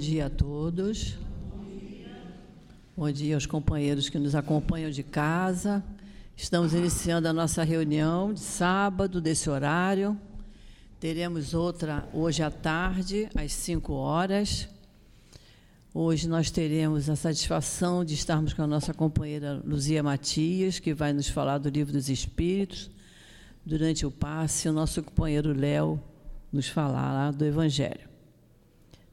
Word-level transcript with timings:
Bom 0.00 0.06
dia 0.06 0.24
a 0.24 0.30
todos. 0.30 1.14
Bom 2.96 3.12
dia 3.12 3.34
aos 3.34 3.44
companheiros 3.44 4.08
que 4.08 4.18
nos 4.18 4.34
acompanham 4.34 4.90
de 4.90 5.02
casa. 5.02 5.84
Estamos 6.34 6.72
iniciando 6.72 7.28
a 7.28 7.34
nossa 7.34 7.62
reunião 7.62 8.32
de 8.32 8.40
sábado, 8.40 9.20
desse 9.20 9.50
horário. 9.50 10.18
Teremos 10.98 11.52
outra 11.52 12.08
hoje 12.14 12.42
à 12.42 12.50
tarde, 12.50 13.28
às 13.36 13.52
5 13.52 13.92
horas. 13.92 14.70
Hoje 15.92 16.26
nós 16.26 16.50
teremos 16.50 17.10
a 17.10 17.14
satisfação 17.14 18.02
de 18.02 18.14
estarmos 18.14 18.54
com 18.54 18.62
a 18.62 18.66
nossa 18.66 18.94
companheira 18.94 19.60
Luzia 19.62 20.02
Matias, 20.02 20.78
que 20.78 20.94
vai 20.94 21.12
nos 21.12 21.28
falar 21.28 21.58
do 21.58 21.68
Livro 21.68 21.92
dos 21.92 22.08
Espíritos. 22.08 22.90
Durante 23.66 24.06
o 24.06 24.10
passe, 24.10 24.66
o 24.66 24.72
nosso 24.72 25.02
companheiro 25.02 25.52
Léo 25.52 26.02
nos 26.50 26.68
falará 26.68 27.30
do 27.30 27.44
Evangelho. 27.44 28.09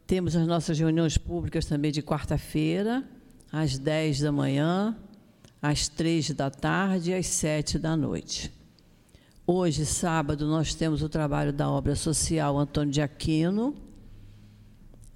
Temos 0.08 0.38
as 0.38 0.48
nossas 0.48 0.80
reuniões 0.80 1.18
públicas 1.18 1.66
também 1.66 1.92
de 1.92 2.02
quarta-feira, 2.02 3.04
às 3.52 3.78
10 3.78 4.22
da 4.22 4.32
manhã, 4.32 4.96
às 5.62 5.90
3 5.90 6.32
da 6.32 6.50
tarde 6.50 7.12
e 7.12 7.14
às 7.14 7.28
7 7.28 7.78
da 7.78 7.94
noite. 7.98 8.50
Hoje, 9.46 9.86
sábado, 9.86 10.48
nós 10.48 10.74
temos 10.74 11.02
o 11.02 11.10
trabalho 11.10 11.52
da 11.52 11.70
obra 11.70 11.94
social 11.94 12.58
Antônio 12.58 12.94
de 12.94 13.02
Aquino. 13.02 13.76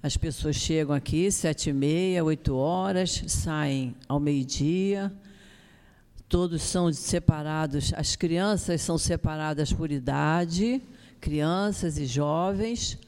As 0.02 0.18
pessoas 0.18 0.56
chegam 0.56 0.94
aqui 0.94 1.32
sete 1.32 1.70
e 1.70 1.72
meia, 1.72 2.22
oito 2.22 2.54
horas, 2.54 3.24
saem 3.28 3.96
ao 4.06 4.20
meio-dia. 4.20 5.10
Todos 6.28 6.60
são 6.60 6.92
separados, 6.92 7.94
as 7.96 8.14
crianças 8.14 8.82
são 8.82 8.98
separadas 8.98 9.72
por 9.72 9.90
idade, 9.90 10.82
crianças 11.18 11.96
e 11.96 12.04
jovens 12.04 12.98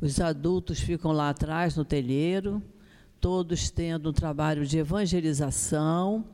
os 0.00 0.20
adultos 0.20 0.78
ficam 0.78 1.12
lá 1.12 1.30
atrás 1.30 1.74
no 1.74 1.84
telheiro, 1.84 2.62
todos 3.20 3.70
tendo 3.70 4.10
um 4.10 4.12
trabalho 4.12 4.66
de 4.66 4.78
evangelização. 4.78 6.24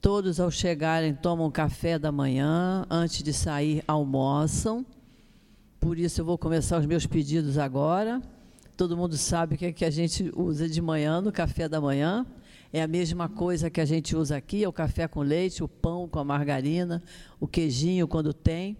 Todos, 0.00 0.38
ao 0.38 0.50
chegarem, 0.50 1.14
tomam 1.14 1.50
café 1.50 1.98
da 1.98 2.12
manhã, 2.12 2.86
antes 2.90 3.22
de 3.22 3.32
sair, 3.32 3.82
almoçam. 3.88 4.84
Por 5.80 5.98
isso, 5.98 6.20
eu 6.20 6.24
vou 6.24 6.36
começar 6.36 6.78
os 6.78 6.86
meus 6.86 7.06
pedidos 7.06 7.56
agora. 7.56 8.22
Todo 8.76 8.96
mundo 8.96 9.16
sabe 9.16 9.54
o 9.54 9.58
que, 9.58 9.66
é 9.66 9.72
que 9.72 9.84
a 9.84 9.90
gente 9.90 10.30
usa 10.36 10.68
de 10.68 10.82
manhã 10.82 11.20
no 11.22 11.32
café 11.32 11.66
da 11.68 11.80
manhã. 11.80 12.26
É 12.72 12.82
a 12.82 12.86
mesma 12.86 13.26
coisa 13.26 13.70
que 13.70 13.80
a 13.80 13.86
gente 13.86 14.14
usa 14.14 14.36
aqui: 14.36 14.62
é 14.62 14.68
o 14.68 14.72
café 14.72 15.08
com 15.08 15.22
leite, 15.22 15.64
o 15.64 15.68
pão 15.68 16.06
com 16.06 16.18
a 16.18 16.24
margarina, 16.24 17.02
o 17.40 17.48
queijinho 17.48 18.06
quando 18.06 18.34
tem. 18.34 18.76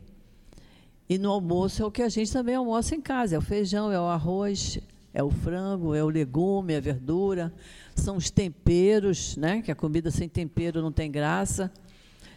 E 1.09 1.19
no 1.19 1.31
almoço 1.31 1.83
é 1.83 1.87
o 1.87 1.91
que 1.91 2.03
a 2.03 2.09
gente 2.09 2.33
também 2.33 2.55
almoça 2.55 2.95
em 2.95 3.01
casa: 3.01 3.37
é 3.37 3.39
o 3.39 3.43
feijão, 3.43 3.93
é 3.93 4.01
o 4.01 4.05
arroz, 4.05 4.79
é 5.15 5.23
o 5.23 5.31
frango, 5.31 5.95
é 5.95 6.03
o 6.03 6.09
legume, 6.09 6.75
é 6.75 6.77
a 6.77 6.81
verdura, 6.81 7.53
são 7.95 8.17
os 8.17 8.31
temperos, 8.31 9.37
né? 9.37 9.63
Que 9.63 9.71
a 9.71 9.75
comida 9.75 10.11
sem 10.11 10.29
tempero 10.29 10.83
não 10.83 10.93
tem 10.93 11.11
graça. 11.11 11.73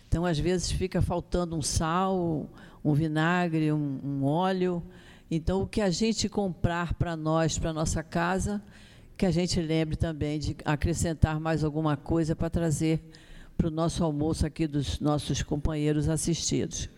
Então, 0.08 0.25
às 0.25 0.40
vezes, 0.40 0.72
fica 0.72 1.02
faltando 1.02 1.56
um 1.56 1.62
sal, 1.62 2.47
um 2.84 2.94
vinagre, 2.94 3.72
um, 3.72 4.00
um 4.03 4.23
óleo. 4.23 4.81
Então, 5.30 5.62
o 5.62 5.67
que 5.67 5.81
a 5.81 5.90
gente 5.90 6.28
comprar 6.28 6.94
para 6.94 7.16
nós, 7.16 7.59
para 7.59 7.73
nossa 7.73 8.02
casa, 8.02 8.62
que 9.17 9.25
a 9.25 9.31
gente 9.31 9.59
lembre 9.59 9.95
também 9.95 10.40
de 10.40 10.56
acrescentar 10.64 11.40
mais 11.40 11.64
alguma 11.64 11.97
coisa 11.97 12.36
para 12.36 12.50
trazer 12.50 13.02
para 13.58 13.67
o 13.67 13.72
nosso 13.72 14.03
almoço 14.06 14.45
aqui 14.45 14.66
dos 14.66 15.02
nossos 15.02 15.44
companheiros 15.44 16.08
assistidos. 16.08 16.90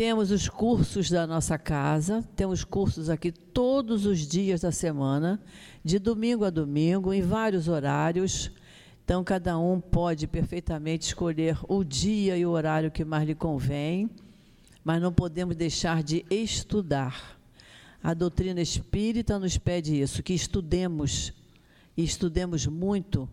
Temos 0.00 0.30
os 0.30 0.48
cursos 0.48 1.10
da 1.10 1.26
nossa 1.26 1.58
casa, 1.58 2.26
temos 2.34 2.64
cursos 2.64 3.10
aqui 3.10 3.30
todos 3.30 4.06
os 4.06 4.20
dias 4.26 4.62
da 4.62 4.72
semana, 4.72 5.38
de 5.84 5.98
domingo 5.98 6.42
a 6.42 6.48
domingo, 6.48 7.12
em 7.12 7.20
vários 7.20 7.68
horários. 7.68 8.50
Então, 9.04 9.22
cada 9.22 9.58
um 9.58 9.78
pode 9.78 10.26
perfeitamente 10.26 11.08
escolher 11.08 11.58
o 11.68 11.84
dia 11.84 12.34
e 12.38 12.46
o 12.46 12.50
horário 12.50 12.90
que 12.90 13.04
mais 13.04 13.28
lhe 13.28 13.34
convém, 13.34 14.08
mas 14.82 15.02
não 15.02 15.12
podemos 15.12 15.54
deixar 15.54 16.02
de 16.02 16.24
estudar. 16.30 17.38
A 18.02 18.14
doutrina 18.14 18.62
espírita 18.62 19.38
nos 19.38 19.58
pede 19.58 20.00
isso, 20.00 20.22
que 20.22 20.32
estudemos, 20.32 21.34
e 21.94 22.02
estudemos 22.02 22.66
muito. 22.66 23.28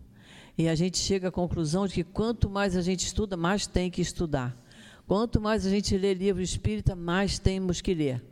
E 0.58 0.68
a 0.68 0.74
gente 0.74 0.98
chega 0.98 1.28
à 1.28 1.32
conclusão 1.32 1.86
de 1.86 1.94
que 1.94 2.04
quanto 2.04 2.50
mais 2.50 2.76
a 2.76 2.82
gente 2.82 3.06
estuda, 3.06 3.38
mais 3.38 3.66
tem 3.66 3.90
que 3.90 4.02
estudar. 4.02 4.67
Quanto 5.08 5.40
mais 5.40 5.64
a 5.64 5.70
gente 5.70 5.96
lê 5.96 6.12
livro 6.12 6.42
espírita, 6.42 6.94
mais 6.94 7.38
temos 7.38 7.80
que 7.80 7.94
ler. 7.94 8.22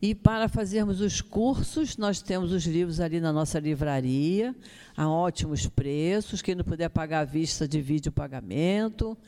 E 0.00 0.14
para 0.14 0.48
fazermos 0.48 1.00
os 1.00 1.20
cursos, 1.20 1.96
nós 1.96 2.22
temos 2.22 2.52
os 2.52 2.64
livros 2.64 3.00
ali 3.00 3.18
na 3.18 3.32
nossa 3.32 3.58
livraria, 3.58 4.54
a 4.96 5.08
ótimos 5.10 5.66
preços. 5.66 6.40
Quem 6.40 6.54
não 6.54 6.62
puder 6.62 6.88
pagar 6.90 7.22
à 7.22 7.24
vista, 7.24 7.66
divide 7.66 8.08
o 8.08 8.12
pagamento, 8.12 9.18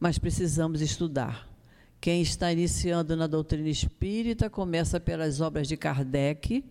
mas 0.00 0.18
precisamos 0.18 0.80
estudar. 0.80 1.48
Quem 2.00 2.22
está 2.22 2.50
iniciando 2.50 3.14
na 3.14 3.28
doutrina 3.28 3.68
espírita 3.68 4.50
começa 4.50 4.98
pelas 4.98 5.40
obras 5.40 5.68
de 5.68 5.76
Kardec, 5.76 6.64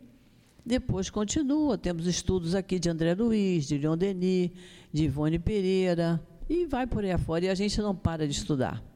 depois 0.66 1.10
continua. 1.10 1.78
Temos 1.78 2.08
estudos 2.08 2.56
aqui 2.56 2.78
de 2.78 2.90
André 2.90 3.14
Luiz, 3.14 3.66
de 3.66 3.78
Leon 3.78 3.96
Denis, 3.96 4.52
de 4.92 5.06
Ivone 5.06 5.40
Pereira, 5.40 6.22
e 6.50 6.66
vai 6.66 6.86
por 6.86 7.06
aí 7.06 7.12
afora, 7.12 7.46
e 7.46 7.50
a 7.50 7.56
gente 7.56 7.80
não 7.80 7.96
para 7.96 8.28
de 8.28 8.34
estudar 8.34 8.89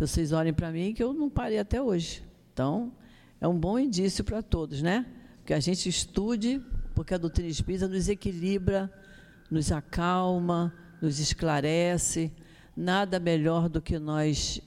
vocês 0.00 0.32
olhem 0.32 0.52
para 0.52 0.70
mim 0.70 0.92
que 0.92 1.02
eu 1.02 1.12
não 1.12 1.30
parei 1.30 1.58
até 1.58 1.80
hoje. 1.80 2.22
Então, 2.52 2.92
é 3.40 3.46
um 3.46 3.58
bom 3.58 3.78
indício 3.78 4.24
para 4.24 4.42
todos, 4.42 4.82
né? 4.82 5.06
Que 5.44 5.54
a 5.54 5.60
gente 5.60 5.88
estude, 5.88 6.60
porque 6.94 7.14
a 7.14 7.18
doutrina 7.18 7.48
espírita 7.48 7.86
nos 7.86 8.08
equilibra, 8.08 8.92
nos 9.50 9.70
acalma, 9.70 10.72
nos 11.00 11.18
esclarece. 11.18 12.32
Nada 12.76 13.20
melhor 13.20 13.68
do 13.68 13.80
que 13.80 13.98
nós 13.98 14.60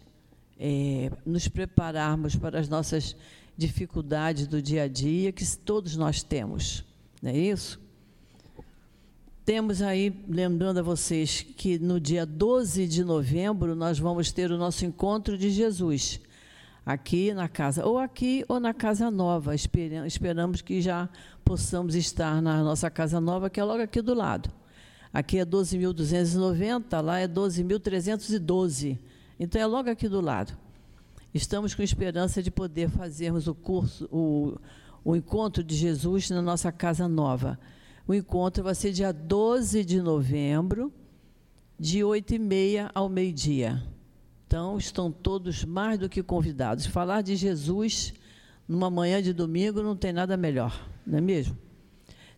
é, 0.60 1.12
nos 1.26 1.48
prepararmos 1.48 2.36
para 2.36 2.60
as 2.60 2.70
nossas 2.70 3.16
dificuldades 3.58 4.48
do 4.48 4.62
dia 4.62 4.84
a 4.84 4.88
dia, 4.88 5.32
que 5.32 5.46
todos 5.58 5.96
nós 5.96 6.24
temos. 6.24 6.86
Não 7.22 7.32
é 7.32 7.38
isso? 7.38 7.80
Temos 9.48 9.82
aí, 9.82 10.14
lembrando 10.28 10.80
a 10.80 10.84
vocês, 10.84 11.42
que 11.56 11.80
no 11.80 12.02
dia 12.02 12.26
12 12.26 12.86
de 12.86 13.02
novembro 13.02 13.76
nós 13.76 13.98
vamos 13.98 14.30
ter 14.30 14.52
o 14.52 14.58
nosso 14.58 14.84
encontro 14.84 15.38
de 15.38 15.50
Jesus, 15.50 16.20
aqui 16.86 17.34
na 17.34 17.48
casa, 17.48 17.86
ou 17.86 17.98
aqui 17.98 18.44
ou 18.50 18.60
na 18.60 18.74
Casa 18.74 19.10
Nova. 19.10 19.56
Esperamos 19.56 20.62
que 20.62 20.82
já 20.82 21.08
possamos 21.46 21.96
estar 21.96 22.42
na 22.42 22.62
nossa 22.62 22.90
Casa 22.90 23.22
Nova, 23.22 23.50
que 23.50 23.58
é 23.58 23.64
logo 23.64 23.82
aqui 23.82 24.02
do 24.02 24.14
lado. 24.14 24.52
Aqui 25.14 25.40
é 25.40 25.46
12.290, 25.46 27.00
lá 27.00 27.18
é 27.18 27.26
12.312. 27.26 29.00
Então 29.40 29.62
é 29.62 29.66
logo 29.66 29.90
aqui 29.90 30.10
do 30.10 30.20
lado. 30.20 30.58
Estamos 31.34 31.74
com 31.74 31.82
esperança 31.82 32.44
de 32.44 32.52
poder 32.52 32.90
fazermos 32.90 33.48
o 33.48 33.56
curso, 33.56 34.10
o, 34.12 34.58
o 35.06 35.16
encontro 35.16 35.64
de 35.64 35.74
Jesus 35.74 36.30
na 36.32 36.42
nossa 36.42 36.70
Casa 36.70 37.08
Nova. 37.08 37.58
O 38.08 38.14
encontro 38.14 38.64
vai 38.64 38.74
ser 38.74 38.94
dia 38.94 39.12
12 39.12 39.84
de 39.84 40.02
novembro, 40.02 40.94
de 41.78 42.06
8 42.06 42.36
e 42.36 42.40
meia 42.40 42.90
ao 42.96 43.10
meio-dia. 43.10 43.84
Então, 44.48 44.78
estão 44.78 45.12
todos 45.12 45.66
mais 45.66 46.00
do 46.00 46.08
que 46.08 46.24
convidados. 46.24 46.86
Falar 46.86 47.22
de 47.22 47.36
Jesus 47.36 48.14
numa 48.66 48.90
manhã 48.90 49.22
de 49.22 49.34
domingo 49.34 49.84
não 49.84 49.94
tem 49.94 50.14
nada 50.14 50.38
melhor, 50.38 50.88
não 51.06 51.18
é 51.18 51.22
mesmo? 51.22 51.58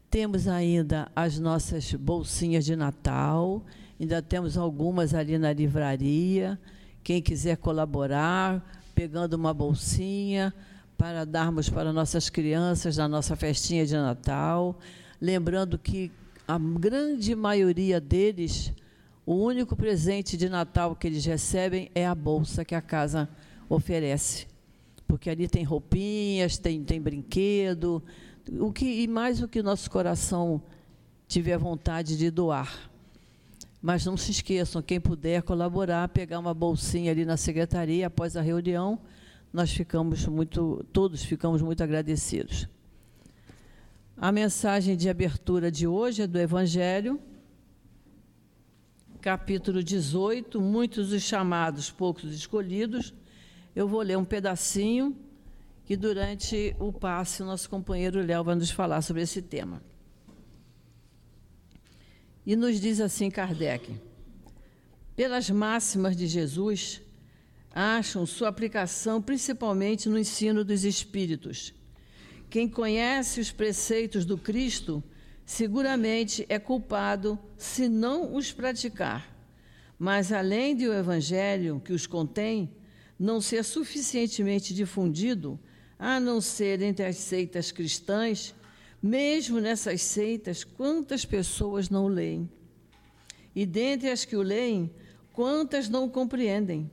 Temos 0.09 0.47
ainda 0.47 1.11
as 1.15 1.37
nossas 1.37 1.93
bolsinhas 1.93 2.65
de 2.65 2.75
Natal, 2.75 3.63
ainda 3.99 4.23
temos 4.23 4.57
algumas 4.57 5.13
ali 5.13 5.37
na 5.37 5.53
livraria. 5.53 6.59
Quem 7.03 7.21
quiser 7.21 7.57
colaborar, 7.57 8.81
pegando 8.95 9.35
uma 9.35 9.53
bolsinha 9.53 10.51
para 10.97 11.25
darmos 11.25 11.69
para 11.69 11.93
nossas 11.93 12.27
crianças 12.27 12.97
na 12.97 13.07
nossa 13.07 13.35
festinha 13.35 13.85
de 13.85 13.93
Natal 13.93 14.79
lembrando 15.19 15.77
que 15.77 16.11
a 16.47 16.57
grande 16.57 17.35
maioria 17.35 17.99
deles, 17.99 18.73
o 19.25 19.35
único 19.35 19.75
presente 19.75 20.35
de 20.35 20.49
Natal 20.49 20.95
que 20.95 21.07
eles 21.07 21.25
recebem 21.25 21.91
é 21.93 22.07
a 22.07 22.15
bolsa 22.15 22.65
que 22.65 22.73
a 22.73 22.81
casa 22.81 23.29
oferece. 23.67 24.47
Porque 25.07 25.29
ali 25.29 25.47
tem 25.47 25.63
roupinhas, 25.63 26.57
tem, 26.57 26.83
tem 26.83 27.01
brinquedo, 27.01 28.01
o 28.59 28.71
que, 28.71 28.85
e 28.85 29.07
mais 29.07 29.41
o 29.41 29.47
que 29.47 29.61
nosso 29.61 29.89
coração 29.91 30.61
tiver 31.27 31.57
vontade 31.57 32.17
de 32.17 32.31
doar. 32.31 32.89
Mas 33.81 34.05
não 34.05 34.17
se 34.17 34.31
esqueçam, 34.31 34.81
quem 34.81 34.99
puder 34.99 35.43
colaborar, 35.43 36.09
pegar 36.09 36.39
uma 36.39 36.53
bolsinha 36.53 37.11
ali 37.11 37.23
na 37.23 37.37
secretaria 37.37 38.07
após 38.07 38.35
a 38.35 38.41
reunião, 38.41 38.99
nós 39.53 39.71
ficamos 39.71 40.25
muito, 40.25 40.85
todos 40.91 41.23
ficamos 41.23 41.61
muito 41.61 41.81
agradecidos. 41.81 42.67
A 44.21 44.33
mensagem 44.33 44.97
de 44.97 45.07
abertura 45.07 45.71
de 45.71 45.87
hoje 45.87 46.23
é 46.23 46.27
do 46.27 46.37
Evangelho, 46.37 47.21
capítulo 49.21 49.81
18, 49.81 50.59
muitos 50.59 51.13
os 51.13 51.23
chamados, 51.23 51.89
poucos 51.89 52.25
os 52.25 52.35
escolhidos. 52.35 53.13
Eu 53.73 53.87
vou 53.87 54.01
ler 54.01 54.17
um 54.17 54.25
pedacinho 54.25 55.15
que 55.85 55.95
durante 55.95 56.75
o 56.79 56.91
passe 56.91 57.43
nosso 57.43 57.69
companheiro 57.69 58.21
Léo 58.21 58.43
vai 58.43 58.55
nos 58.55 58.69
falar 58.69 59.01
sobre 59.01 59.21
esse 59.21 59.41
tema. 59.41 59.81
E 62.45 62.57
nos 62.57 62.77
diz 62.77 62.99
assim 62.99 63.31
Kardec: 63.31 63.89
pelas 65.15 65.49
máximas 65.49 66.17
de 66.17 66.27
Jesus, 66.27 67.01
acham 67.73 68.25
sua 68.25 68.49
aplicação 68.49 69.21
principalmente 69.21 70.09
no 70.09 70.19
ensino 70.19 70.65
dos 70.65 70.83
espíritos. 70.83 71.78
Quem 72.49 72.67
conhece 72.67 73.39
os 73.39 73.51
preceitos 73.51 74.25
do 74.25 74.37
Cristo 74.37 75.03
seguramente 75.45 76.45
é 76.49 76.57
culpado 76.57 77.37
se 77.57 77.87
não 77.87 78.35
os 78.35 78.51
praticar. 78.51 79.35
Mas, 79.97 80.31
além 80.31 80.75
do 80.75 80.93
Evangelho 80.93 81.81
que 81.83 81.93
os 81.93 82.07
contém, 82.07 82.71
não 83.19 83.41
ser 83.41 83.63
suficientemente 83.63 84.73
difundido, 84.73 85.59
a 85.97 86.19
não 86.19 86.39
ser 86.39 86.81
entre 86.81 87.05
as 87.05 87.17
seitas 87.17 87.71
cristãs, 87.71 88.55
mesmo 89.01 89.59
nessas 89.59 90.01
seitas, 90.01 90.63
quantas 90.63 91.25
pessoas 91.25 91.89
não 91.89 92.07
leem? 92.07 92.49
E 93.53 93.65
dentre 93.65 94.09
as 94.09 94.23
que 94.25 94.35
o 94.35 94.41
leem, 94.41 94.89
quantas 95.33 95.89
não 95.89 96.05
o 96.05 96.09
compreendem? 96.09 96.89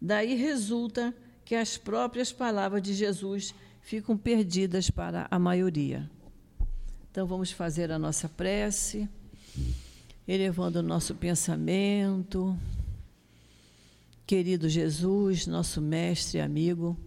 Daí 0.00 0.34
resulta 0.36 1.14
que 1.44 1.54
as 1.54 1.76
próprias 1.76 2.32
palavras 2.32 2.82
de 2.82 2.94
Jesus 2.94 3.54
ficam 3.86 4.18
perdidas 4.18 4.90
para 4.90 5.28
a 5.30 5.38
maioria. 5.38 6.10
Então 7.08 7.24
vamos 7.24 7.52
fazer 7.52 7.92
a 7.92 7.98
nossa 8.00 8.28
prece, 8.28 9.08
elevando 10.26 10.80
o 10.80 10.82
nosso 10.82 11.14
pensamento. 11.14 12.58
Querido 14.26 14.68
Jesus, 14.68 15.46
nosso 15.46 15.80
mestre 15.80 16.38
e 16.38 16.40
amigo, 16.40 16.98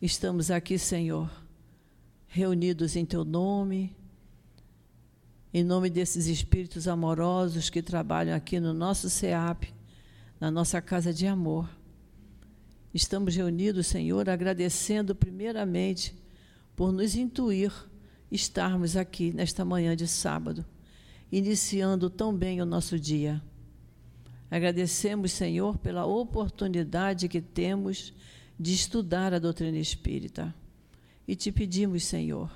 estamos 0.00 0.50
aqui, 0.50 0.78
Senhor, 0.78 1.30
reunidos 2.28 2.96
em 2.96 3.04
Teu 3.04 3.22
nome, 3.22 3.94
em 5.52 5.62
nome 5.62 5.90
desses 5.90 6.28
espíritos 6.28 6.88
amorosos 6.88 7.68
que 7.68 7.82
trabalham 7.82 8.34
aqui 8.34 8.58
no 8.58 8.72
nosso 8.72 9.10
SEAP, 9.10 9.70
na 10.40 10.50
nossa 10.50 10.80
casa 10.80 11.12
de 11.12 11.26
amor 11.26 11.68
Estamos 12.92 13.36
reunidos, 13.36 13.86
Senhor, 13.86 14.28
agradecendo 14.28 15.14
primeiramente 15.14 16.12
por 16.74 16.90
nos 16.90 17.14
intuir 17.14 17.72
estarmos 18.32 18.96
aqui 18.96 19.32
nesta 19.32 19.64
manhã 19.64 19.94
de 19.94 20.08
sábado, 20.08 20.64
iniciando 21.30 22.10
tão 22.10 22.36
bem 22.36 22.60
o 22.60 22.66
nosso 22.66 22.98
dia. 22.98 23.40
Agradecemos, 24.50 25.30
Senhor, 25.30 25.78
pela 25.78 26.04
oportunidade 26.04 27.28
que 27.28 27.40
temos 27.40 28.12
de 28.58 28.74
estudar 28.74 29.32
a 29.32 29.38
doutrina 29.38 29.78
espírita. 29.78 30.52
E 31.28 31.36
te 31.36 31.52
pedimos, 31.52 32.02
Senhor, 32.04 32.50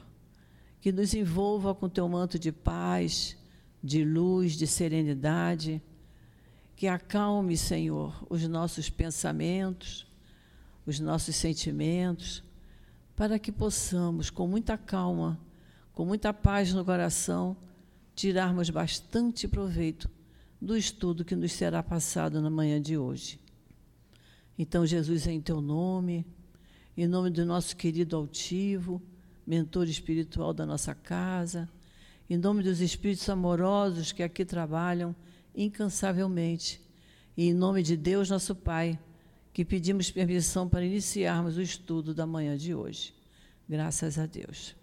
que 0.81 0.90
nos 0.90 1.14
envolva 1.14 1.76
com 1.76 1.88
teu 1.88 2.08
manto 2.08 2.40
de 2.40 2.50
paz, 2.50 3.36
de 3.81 4.04
luz, 4.04 4.54
de 4.54 4.66
serenidade, 4.66 5.81
que 6.75 6.88
acalme, 6.88 7.56
Senhor, 7.56 8.26
os 8.28 8.42
nossos 8.48 8.90
pensamentos 8.90 10.12
os 10.86 11.00
nossos 11.00 11.36
sentimentos, 11.36 12.42
para 13.16 13.38
que 13.38 13.52
possamos, 13.52 14.31
com 14.31 14.46
muita 14.46 14.76
calma, 14.76 15.40
com 15.92 16.04
muita 16.04 16.32
paz 16.32 16.72
no 16.72 16.84
coração, 16.84 17.56
tirarmos 18.14 18.70
bastante 18.70 19.46
proveito 19.46 20.10
do 20.60 20.76
estudo 20.76 21.25
que 21.25 21.36
nos 21.36 21.52
será 21.52 21.82
passado 21.82 22.40
na 22.40 22.50
manhã 22.50 22.81
de 22.81 22.96
hoje. 22.96 23.38
Então, 24.58 24.86
Jesus, 24.86 25.26
em 25.26 25.40
teu 25.40 25.60
nome, 25.60 26.26
em 26.96 27.06
nome 27.06 27.31
do 27.31 27.44
nosso 27.44 27.76
querido 27.76 28.16
altivo, 28.16 29.02
mentor 29.46 29.88
espiritual 29.88 30.52
da 30.52 30.64
nossa 30.64 30.94
casa, 30.94 31.69
em 32.31 32.36
nome 32.36 32.62
dos 32.62 32.81
espíritos 32.81 33.28
amorosos 33.28 34.12
que 34.12 34.22
aqui 34.22 34.44
trabalham 34.44 35.14
incansavelmente, 35.54 36.81
e 37.36 37.48
em 37.48 37.54
nome 37.54 37.82
de 37.82 37.96
Deus, 37.96 38.31
nosso 38.31 38.54
Pai 38.54 38.98
que 39.55 39.65
pedimos 39.65 40.11
permissão 40.11 40.69
para 40.69 40.85
iniciarmos 40.85 41.56
o 41.56 41.62
estudo 41.62 42.12
da 42.12 42.27
manhã 42.27 42.56
de 42.56 42.75
hoje. 42.75 43.15
Graças 43.69 44.19
a 44.19 44.27
Deus. 44.27 44.75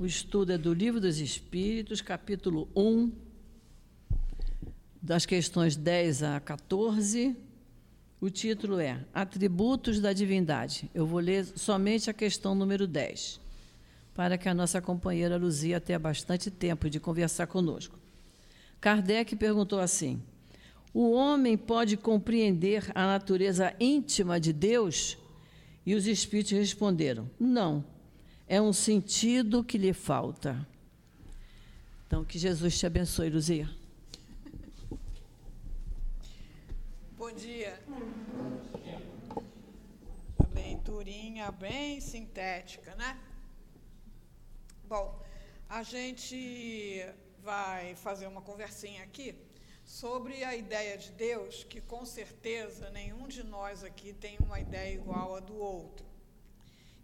O 0.00 0.04
estudo 0.04 0.52
é 0.52 0.58
do 0.58 0.74
Livro 0.74 1.00
dos 1.00 1.20
Espíritos, 1.20 2.00
capítulo 2.00 2.68
1, 2.74 3.12
das 5.00 5.24
questões 5.24 5.76
10 5.76 6.24
a 6.24 6.40
14. 6.40 7.36
O 8.20 8.28
título 8.28 8.80
é 8.80 9.06
Atributos 9.14 10.00
da 10.00 10.12
Divindade. 10.12 10.90
Eu 10.92 11.06
vou 11.06 11.20
ler 11.20 11.44
somente 11.44 12.10
a 12.10 12.12
questão 12.12 12.56
número 12.56 12.88
10, 12.88 13.40
para 14.12 14.36
que 14.36 14.48
a 14.48 14.54
nossa 14.54 14.82
companheira 14.82 15.36
Luzia 15.36 15.80
tenha 15.80 16.00
bastante 16.00 16.50
tempo 16.50 16.90
de 16.90 16.98
conversar 16.98 17.46
conosco. 17.46 17.99
Kardec 18.80 19.36
perguntou 19.36 19.78
assim: 19.78 20.22
o 20.92 21.12
homem 21.12 21.56
pode 21.56 21.96
compreender 21.96 22.90
a 22.94 23.06
natureza 23.06 23.74
íntima 23.78 24.40
de 24.40 24.52
Deus? 24.52 25.18
E 25.84 25.94
os 25.94 26.06
espíritos 26.06 26.52
responderam: 26.52 27.30
não, 27.38 27.84
é 28.48 28.60
um 28.60 28.72
sentido 28.72 29.62
que 29.62 29.78
lhe 29.78 29.92
falta. 29.92 30.66
Então, 32.06 32.24
que 32.24 32.38
Jesus 32.38 32.76
te 32.78 32.86
abençoe, 32.86 33.30
Luzia. 33.30 33.68
Bom 37.16 37.30
dia. 37.32 37.78
Leiturinha 40.52 41.52
bem 41.52 42.00
sintética, 42.00 42.94
né? 42.96 43.16
Bom, 44.88 45.22
a 45.68 45.84
gente 45.84 47.06
vai 47.42 47.94
fazer 47.94 48.26
uma 48.26 48.42
conversinha 48.42 49.02
aqui 49.02 49.34
sobre 49.84 50.44
a 50.44 50.54
ideia 50.54 50.96
de 50.96 51.10
Deus, 51.12 51.64
que 51.64 51.80
com 51.80 52.04
certeza 52.04 52.90
nenhum 52.90 53.26
de 53.26 53.42
nós 53.42 53.82
aqui 53.82 54.12
tem 54.12 54.38
uma 54.38 54.60
ideia 54.60 54.94
igual 54.94 55.36
à 55.36 55.40
do 55.40 55.56
outro. 55.56 56.06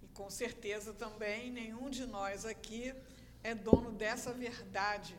E 0.03 0.09
com 0.09 0.31
certeza 0.31 0.93
também 0.93 1.51
nenhum 1.51 1.91
de 1.91 2.07
nós 2.07 2.45
aqui 2.45 2.95
é 3.43 3.55
dono 3.55 3.93
dessa 3.93 4.33
verdade 4.33 5.19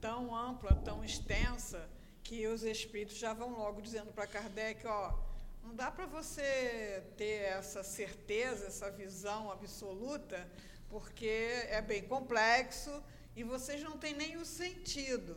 tão 0.00 0.34
ampla, 0.34 0.74
tão 0.74 1.04
extensa, 1.04 1.88
que 2.22 2.46
os 2.46 2.62
espíritos 2.62 3.16
já 3.16 3.32
vão 3.32 3.56
logo 3.56 3.80
dizendo 3.80 4.12
para 4.12 4.26
Kardec, 4.26 4.86
ó, 4.86 5.14
não 5.62 5.74
dá 5.74 5.90
para 5.90 6.06
você 6.06 7.02
ter 7.16 7.42
essa 7.42 7.82
certeza, 7.82 8.66
essa 8.66 8.90
visão 8.90 9.50
absoluta, 9.50 10.46
porque 10.88 11.64
é 11.68 11.80
bem 11.80 12.02
complexo, 12.02 13.02
e 13.38 13.44
vocês 13.44 13.80
não 13.88 13.96
têm 14.02 14.14
nem 14.22 14.36
o 14.36 14.44
sentido. 14.44 15.32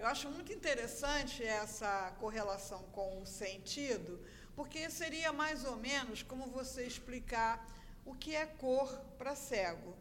Eu 0.00 0.06
acho 0.12 0.28
muito 0.36 0.52
interessante 0.52 1.36
essa 1.44 1.92
correlação 2.22 2.82
com 2.96 3.22
o 3.22 3.26
sentido, 3.26 4.12
porque 4.56 4.90
seria 4.90 5.32
mais 5.32 5.64
ou 5.64 5.76
menos 5.76 6.24
como 6.30 6.54
você 6.58 6.82
explicar 6.84 7.54
o 8.04 8.12
que 8.22 8.34
é 8.34 8.44
cor 8.44 8.88
para 9.18 9.36
cego. 9.36 9.92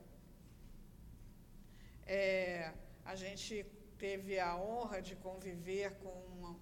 É, 2.07 2.73
a 3.05 3.15
gente 3.23 3.53
teve 3.99 4.39
a 4.39 4.55
honra 4.57 4.99
de 4.99 5.15
conviver 5.27 5.89
com 6.01 6.15
uma, 6.35 6.59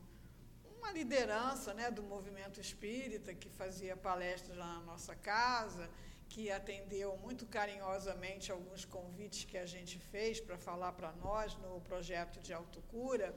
uma 0.78 0.92
liderança 0.92 1.74
né, 1.74 1.90
do 1.90 2.04
movimento 2.04 2.60
espírita 2.60 3.34
que 3.34 3.50
fazia 3.62 3.96
palestras 3.96 4.58
lá 4.58 4.74
na 4.80 4.82
nossa 4.92 5.16
casa 5.16 5.90
que 6.32 6.50
atendeu 6.50 7.10
muito 7.18 7.46
carinhosamente 7.46 8.52
alguns 8.52 8.86
convites 8.86 9.44
que 9.44 9.58
a 9.58 9.66
gente 9.66 10.00
fez 10.12 10.40
para 10.40 10.58
falar 10.58 10.94
para 10.94 11.12
nós 11.26 11.58
no 11.64 11.82
projeto 11.82 12.40
de 12.40 12.54
autocura, 12.54 13.28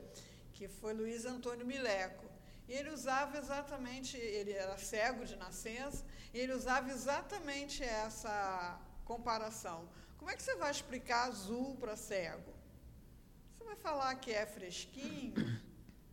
que 0.52 0.68
foi 0.68 0.92
Luiz 0.94 1.24
Antônio 1.24 1.66
Mileco. 1.66 2.26
E 2.68 2.72
ele 2.72 2.90
usava 2.90 3.36
exatamente, 3.36 4.16
ele 4.16 4.52
era 4.52 4.78
cego 4.78 5.24
de 5.24 5.34
nascença, 5.34 6.04
e 6.32 6.38
ele 6.38 6.54
usava 6.60 6.88
exatamente 6.96 7.82
essa 7.82 8.80
comparação. 9.04 9.88
Como 10.16 10.30
é 10.30 10.36
que 10.36 10.42
você 10.44 10.54
vai 10.54 10.70
explicar 10.70 11.24
azul 11.24 11.76
para 11.76 11.96
cego? 11.96 12.54
Você 13.58 13.64
vai 13.64 13.76
falar 13.76 14.14
que 14.14 14.32
é 14.32 14.46
fresquinho, 14.46 15.34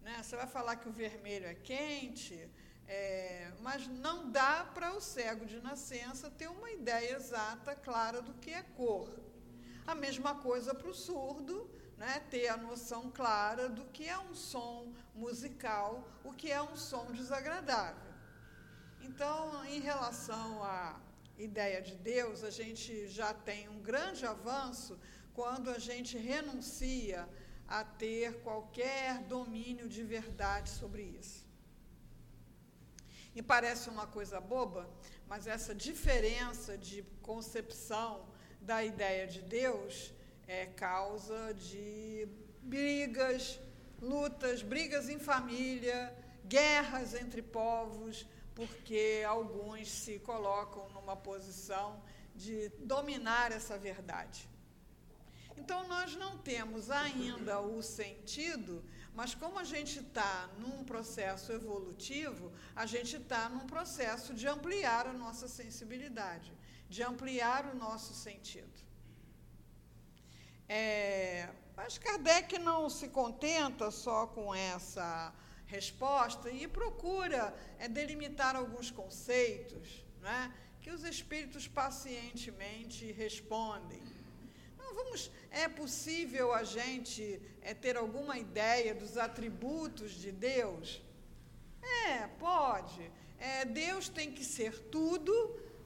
né? 0.02 0.16
você 0.24 0.36
vai 0.36 0.48
falar 0.48 0.78
que 0.78 0.90
o 0.90 0.92
vermelho 0.92 1.46
é 1.46 1.54
quente, 1.54 2.50
é, 2.92 3.50
mas 3.62 3.88
não 3.88 4.30
dá 4.30 4.66
para 4.74 4.94
o 4.94 5.00
cego 5.00 5.46
de 5.46 5.62
nascença 5.62 6.30
ter 6.30 6.50
uma 6.50 6.70
ideia 6.72 7.16
exata, 7.16 7.74
clara 7.74 8.22
do 8.22 8.34
que 8.34 8.52
é 8.52 8.64
cor. 8.76 9.10
A 9.88 9.96
mesma 9.96 10.36
coisa 10.36 10.76
para 10.76 10.90
o 10.90 10.94
surdo, 10.94 11.70
né, 11.98 12.20
ter 12.30 12.50
a 12.50 12.58
noção 12.58 13.10
clara 13.10 13.70
do 13.70 13.86
que 13.86 14.10
é 14.10 14.20
um 14.20 14.36
som 14.36 14.94
musical, 15.16 16.06
o 16.22 16.34
que 16.34 16.52
é 16.52 16.62
um 16.62 16.76
som 16.76 17.06
desagradável. 17.14 18.12
Então, 19.02 19.66
em 19.66 19.80
relação 19.80 20.62
à 20.62 21.00
ideia 21.38 21.82
de 21.82 21.96
Deus, 21.96 22.44
a 22.44 22.50
gente 22.50 23.08
já 23.08 23.34
tem 23.34 23.70
um 23.70 23.80
grande 23.82 24.26
avanço 24.26 25.00
quando 25.34 25.70
a 25.70 25.80
gente 25.80 26.18
renuncia 26.18 27.28
a 27.70 27.86
ter 27.86 28.42
qualquer 28.42 29.20
domínio 29.24 29.88
de 29.88 30.04
verdade 30.04 30.70
sobre 30.70 31.04
isso. 31.04 31.51
E 33.36 33.42
parece 33.42 33.90
uma 33.90 34.06
coisa 34.06 34.42
boba, 34.42 34.90
mas 35.28 35.48
essa 35.48 35.74
diferença 35.74 36.78
de 36.78 37.04
concepção 37.22 38.26
da 38.60 38.84
ideia 38.84 39.26
de 39.26 39.42
Deus 39.42 40.14
é 40.48 40.66
causa 40.66 41.54
de 41.54 42.28
brigas, 42.62 43.60
lutas, 44.02 44.62
brigas 44.62 45.08
em 45.08 45.18
família, 45.18 46.14
guerras 46.46 47.14
entre 47.14 47.42
povos, 47.42 48.28
porque 48.54 49.24
alguns 49.26 49.90
se 49.90 50.20
colocam 50.20 50.90
numa 50.90 51.16
posição 51.16 52.04
de 52.36 52.70
dominar 52.80 53.52
essa 53.52 53.78
verdade. 53.78 54.50
Então, 55.58 55.88
nós 55.88 56.16
não 56.16 56.38
temos 56.38 56.90
ainda 56.90 57.62
o 57.62 57.82
sentido, 57.82 58.84
mas 59.14 59.36
como 59.36 59.60
a 59.60 59.64
gente 59.64 60.00
está 60.00 60.50
num 60.58 60.84
processo 60.84 61.52
evolutivo, 61.52 62.52
a 62.76 62.86
gente 62.86 63.18
está 63.18 63.50
num 63.50 63.68
processo 63.68 64.34
de 64.34 64.48
ampliar 64.48 65.06
a 65.08 65.14
nossa 65.14 65.48
sensibilidade, 65.48 66.54
de 66.90 67.04
ampliar 67.04 67.66
o 67.66 67.76
nosso 67.76 68.14
sentido. 68.14 68.80
É, 70.68 71.50
mas 71.76 71.98
Kardec 71.98 72.58
não 72.60 72.90
se 72.90 73.10
contenta 73.10 73.92
só 73.92 74.28
com 74.28 74.56
essa 74.56 75.34
resposta 75.66 76.50
e 76.50 76.68
procura 76.68 77.54
é, 77.78 77.88
delimitar 77.90 78.56
alguns 78.56 78.90
conceitos 78.90 80.06
né, 80.22 80.54
que 80.82 80.90
os 80.90 81.04
espíritos 81.04 81.68
pacientemente 81.68 83.12
respondem 83.12 84.02
vamos, 84.94 85.32
é 85.50 85.68
possível 85.68 86.54
a 86.54 86.64
gente 86.64 87.42
é, 87.62 87.74
ter 87.74 87.98
alguma 87.98 88.38
ideia 88.38 88.94
dos 88.94 89.18
atributos 89.18 90.12
de 90.12 90.32
Deus? 90.32 91.02
É, 92.08 92.28
pode. 92.40 93.12
É, 93.38 93.66
Deus 93.66 94.08
tem 94.08 94.32
que 94.32 94.44
ser 94.44 94.78
tudo 94.90 95.34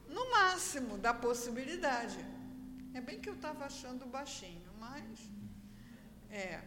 no 0.09 0.29
máximo 0.31 0.97
da 0.97 1.13
possibilidade. 1.13 2.17
É 2.93 3.01
bem 3.01 3.19
que 3.19 3.29
eu 3.29 3.35
estava 3.35 3.65
achando 3.65 4.05
baixinho, 4.05 4.71
mas. 4.79 5.19
É. 6.29 6.61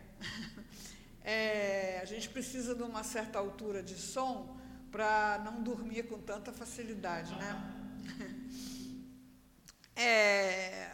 é. 1.25 2.01
A 2.03 2.05
gente 2.05 2.29
precisa 2.29 2.75
de 2.75 2.83
uma 2.83 3.05
certa 3.05 3.39
altura 3.39 3.83
de 3.83 3.97
som 3.97 4.59
para 4.91 5.41
não 5.45 5.63
dormir 5.63 6.05
com 6.05 6.19
tanta 6.19 6.53
facilidade, 6.53 7.35
né? 7.35 7.75
É, 10.01 10.93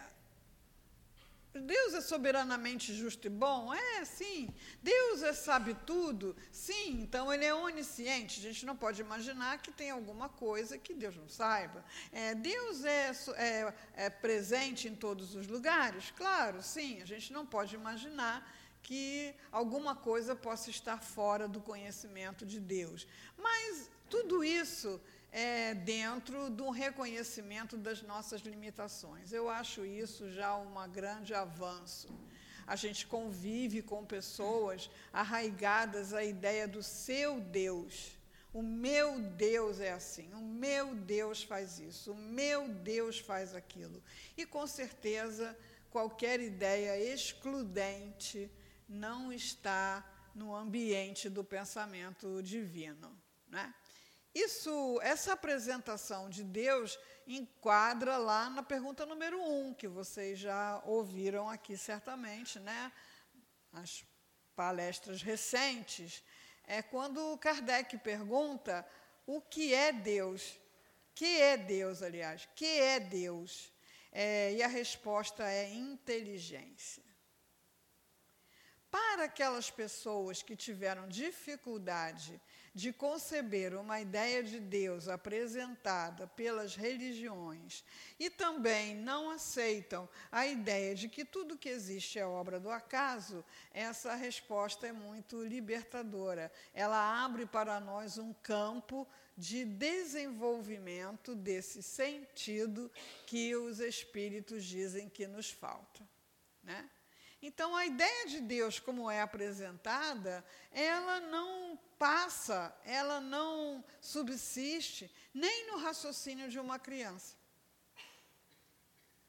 Deus 1.60 1.94
é 1.94 2.00
soberanamente 2.00 2.92
justo 2.92 3.26
e 3.26 3.30
bom? 3.30 3.72
É, 3.72 4.04
sim. 4.04 4.52
Deus 4.82 5.22
é 5.22 5.32
sabe 5.32 5.74
tudo? 5.86 6.36
Sim. 6.50 7.00
Então 7.02 7.32
ele 7.32 7.44
é 7.44 7.54
onisciente. 7.54 8.40
A 8.40 8.42
gente 8.42 8.66
não 8.66 8.76
pode 8.76 9.00
imaginar 9.00 9.58
que 9.58 9.70
tem 9.70 9.90
alguma 9.90 10.28
coisa 10.28 10.76
que 10.76 10.92
Deus 10.92 11.16
não 11.16 11.28
saiba. 11.28 11.84
É, 12.12 12.34
Deus 12.34 12.84
é, 12.84 13.12
é, 13.36 13.74
é 13.94 14.10
presente 14.10 14.88
em 14.88 14.94
todos 14.94 15.34
os 15.34 15.46
lugares? 15.46 16.12
Claro, 16.16 16.62
sim. 16.62 17.00
A 17.02 17.06
gente 17.06 17.32
não 17.32 17.46
pode 17.46 17.74
imaginar 17.74 18.44
que 18.84 19.34
alguma 19.50 19.96
coisa 19.96 20.36
possa 20.36 20.68
estar 20.70 21.02
fora 21.02 21.48
do 21.48 21.60
conhecimento 21.60 22.46
de 22.46 22.60
Deus. 22.60 23.06
Mas 23.36 23.90
tudo 24.08 24.44
isso 24.44 25.00
é, 25.32 25.74
dentro 25.74 26.50
do 26.50 26.70
reconhecimento 26.70 27.76
das 27.76 28.02
nossas 28.02 28.42
limitações. 28.42 29.32
Eu 29.32 29.48
acho 29.48 29.84
isso 29.84 30.30
já 30.30 30.54
um 30.56 30.72
grande 30.88 31.34
avanço. 31.34 32.08
A 32.66 32.76
gente 32.76 33.06
convive 33.06 33.82
com 33.82 34.04
pessoas 34.04 34.90
arraigadas 35.12 36.12
à 36.14 36.22
ideia 36.22 36.68
do 36.68 36.82
seu 36.82 37.40
Deus. 37.40 38.12
O 38.52 38.62
meu 38.62 39.18
Deus 39.18 39.80
é 39.80 39.92
assim, 39.92 40.32
o 40.34 40.40
meu 40.40 40.94
Deus 40.94 41.42
faz 41.42 41.80
isso, 41.80 42.12
o 42.12 42.16
meu 42.16 42.68
Deus 42.68 43.18
faz 43.18 43.52
aquilo. 43.52 44.00
E 44.36 44.46
com 44.46 44.64
certeza, 44.66 45.56
qualquer 45.90 46.38
ideia 46.40 47.12
excludente 47.12 48.48
não 48.88 49.32
está 49.32 50.04
no 50.34 50.54
ambiente 50.54 51.28
do 51.28 51.44
pensamento 51.44 52.42
divino. 52.42 53.16
Né? 53.46 53.72
Isso, 54.34 54.98
essa 55.00 55.32
apresentação 55.32 56.28
de 56.28 56.42
Deus 56.42 56.98
enquadra 57.26 58.16
lá 58.16 58.50
na 58.50 58.62
pergunta 58.62 59.06
número 59.06 59.40
um, 59.40 59.72
que 59.72 59.86
vocês 59.86 60.38
já 60.38 60.82
ouviram 60.84 61.48
aqui 61.48 61.76
certamente, 61.76 62.58
né? 62.58 62.92
As 63.72 64.04
palestras 64.56 65.22
recentes. 65.22 66.24
É 66.66 66.82
quando 66.82 67.38
Kardec 67.38 67.96
pergunta 67.98 68.84
o 69.24 69.40
que 69.40 69.72
é 69.72 69.92
Deus. 69.92 70.58
Que 71.14 71.40
é 71.40 71.56
Deus, 71.56 72.02
aliás? 72.02 72.48
Que 72.56 72.80
é 72.80 72.98
Deus? 72.98 73.72
É, 74.10 74.52
e 74.54 74.62
a 74.62 74.68
resposta 74.68 75.48
é 75.48 75.72
inteligência. 75.72 77.03
Para 78.94 79.24
aquelas 79.24 79.72
pessoas 79.72 80.40
que 80.40 80.54
tiveram 80.54 81.08
dificuldade 81.08 82.40
de 82.72 82.92
conceber 82.92 83.74
uma 83.74 84.00
ideia 84.00 84.40
de 84.40 84.60
Deus 84.60 85.08
apresentada 85.08 86.28
pelas 86.28 86.76
religiões 86.76 87.82
e 88.20 88.30
também 88.30 88.94
não 88.94 89.30
aceitam 89.30 90.08
a 90.30 90.46
ideia 90.46 90.94
de 90.94 91.08
que 91.08 91.24
tudo 91.24 91.58
que 91.58 91.68
existe 91.68 92.20
é 92.20 92.24
obra 92.24 92.60
do 92.60 92.70
acaso, 92.70 93.44
essa 93.72 94.14
resposta 94.14 94.86
é 94.86 94.92
muito 94.92 95.42
libertadora. 95.42 96.52
Ela 96.72 97.24
abre 97.24 97.46
para 97.46 97.80
nós 97.80 98.16
um 98.16 98.32
campo 98.32 99.08
de 99.36 99.64
desenvolvimento 99.64 101.34
desse 101.34 101.82
sentido 101.82 102.88
que 103.26 103.56
os 103.56 103.80
espíritos 103.80 104.64
dizem 104.64 105.08
que 105.08 105.26
nos 105.26 105.50
falta. 105.50 106.08
Né? 106.62 106.88
Então, 107.46 107.76
a 107.76 107.84
ideia 107.84 108.26
de 108.26 108.40
Deus, 108.40 108.78
como 108.78 109.10
é 109.10 109.20
apresentada, 109.20 110.42
ela 110.72 111.20
não 111.20 111.78
passa, 111.98 112.74
ela 112.86 113.20
não 113.20 113.84
subsiste 114.00 115.14
nem 115.34 115.66
no 115.66 115.76
raciocínio 115.76 116.48
de 116.48 116.58
uma 116.58 116.78
criança. 116.78 117.36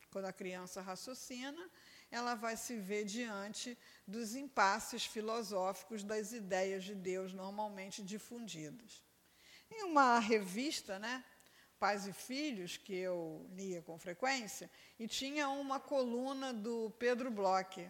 Quando 0.10 0.28
a 0.28 0.32
criança 0.32 0.82
raciocina, 0.82 1.70
ela 2.10 2.36
vai 2.36 2.56
se 2.56 2.78
ver 2.78 3.04
diante 3.04 3.78
dos 4.08 4.34
impasses 4.34 5.06
filosóficos 5.06 6.02
das 6.02 6.32
ideias 6.32 6.86
de 6.86 6.96
Deus 6.96 7.34
normalmente 7.34 8.02
difundidas. 8.02 9.04
Em 9.70 9.84
uma 9.84 10.20
revista, 10.20 10.98
né, 11.00 11.22
Pais 11.78 12.08
e 12.08 12.14
Filhos, 12.14 12.78
que 12.78 12.96
eu 12.96 13.46
lia 13.52 13.82
com 13.82 14.00
frequência, 14.00 14.72
e 14.98 15.06
tinha 15.06 15.50
uma 15.50 15.82
coluna 15.82 16.54
do 16.54 16.92
Pedro 16.98 17.30
Bloch, 17.30 17.86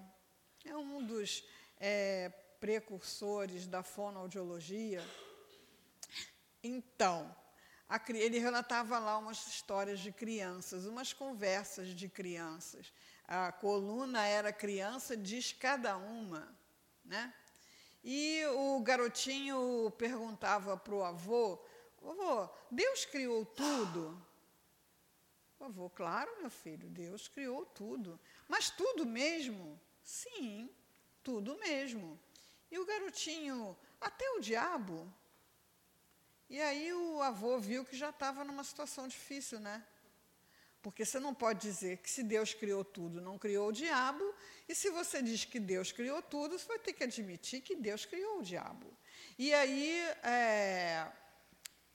é 0.65 0.75
um 0.75 1.05
dos 1.05 1.43
é, 1.79 2.29
precursores 2.59 3.67
da 3.67 3.83
fonoaudiologia. 3.83 5.03
Então, 6.63 7.33
a, 7.87 8.01
ele 8.09 8.39
relatava 8.39 8.97
lá 8.97 9.17
umas 9.17 9.47
histórias 9.47 9.99
de 9.99 10.11
crianças, 10.11 10.85
umas 10.85 11.13
conversas 11.13 11.89
de 11.89 12.09
crianças. 12.09 12.91
A 13.27 13.51
coluna 13.51 14.25
era 14.25 14.51
Criança 14.51 15.15
Diz 15.15 15.53
Cada 15.53 15.95
Uma. 15.97 16.57
Né? 17.03 17.33
E 18.03 18.43
o 18.47 18.79
garotinho 18.81 19.91
perguntava 19.97 20.75
para 20.75 20.95
o 20.95 21.03
avô: 21.03 21.63
Vovô, 22.01 22.49
Deus 22.71 23.05
criou 23.05 23.45
tudo? 23.45 24.19
Avô, 25.59 25.89
claro, 25.89 26.29
meu 26.39 26.49
filho, 26.49 26.89
Deus 26.89 27.27
criou 27.27 27.65
tudo. 27.65 28.19
Mas 28.47 28.69
tudo 28.69 29.05
mesmo? 29.05 29.79
Sim, 30.05 30.69
tudo 31.23 31.57
mesmo. 31.57 32.19
E 32.69 32.77
o 32.77 32.85
garotinho, 32.85 33.75
até 33.99 34.29
o 34.31 34.39
diabo. 34.39 35.11
E 36.47 36.61
aí 36.61 36.93
o 36.93 37.21
avô 37.23 37.59
viu 37.59 37.83
que 37.83 37.97
já 37.97 38.11
estava 38.11 38.43
numa 38.43 38.63
situação 38.63 39.07
difícil, 39.07 39.59
né? 39.59 39.83
Porque 40.83 41.03
você 41.03 41.19
não 41.19 41.33
pode 41.33 41.61
dizer 41.61 41.97
que 41.97 42.09
se 42.09 42.21
Deus 42.21 42.53
criou 42.53 42.85
tudo, 42.85 43.19
não 43.19 43.39
criou 43.39 43.69
o 43.69 43.71
diabo, 43.71 44.23
e 44.69 44.75
se 44.75 44.91
você 44.91 45.23
diz 45.23 45.43
que 45.43 45.59
Deus 45.59 45.91
criou 45.91 46.21
tudo, 46.21 46.59
você 46.59 46.67
vai 46.67 46.77
ter 46.77 46.93
que 46.93 47.03
admitir 47.03 47.61
que 47.61 47.75
Deus 47.75 48.05
criou 48.05 48.37
o 48.37 48.43
diabo. 48.43 48.95
E 49.39 49.51
aí 49.51 49.99
é, 50.21 51.11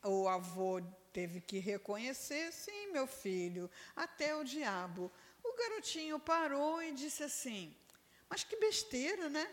o 0.02 0.26
avô 0.26 0.82
teve 1.12 1.40
que 1.40 1.60
reconhecer, 1.60 2.52
sim, 2.52 2.88
meu 2.88 3.06
filho, 3.06 3.70
até 3.94 4.34
o 4.34 4.42
diabo. 4.42 5.12
O 5.44 5.54
garotinho 5.56 6.18
parou 6.18 6.82
e 6.82 6.90
disse 6.90 7.22
assim: 7.22 7.72
mas 8.30 8.44
que 8.44 8.56
besteira, 8.56 9.28
né? 9.28 9.46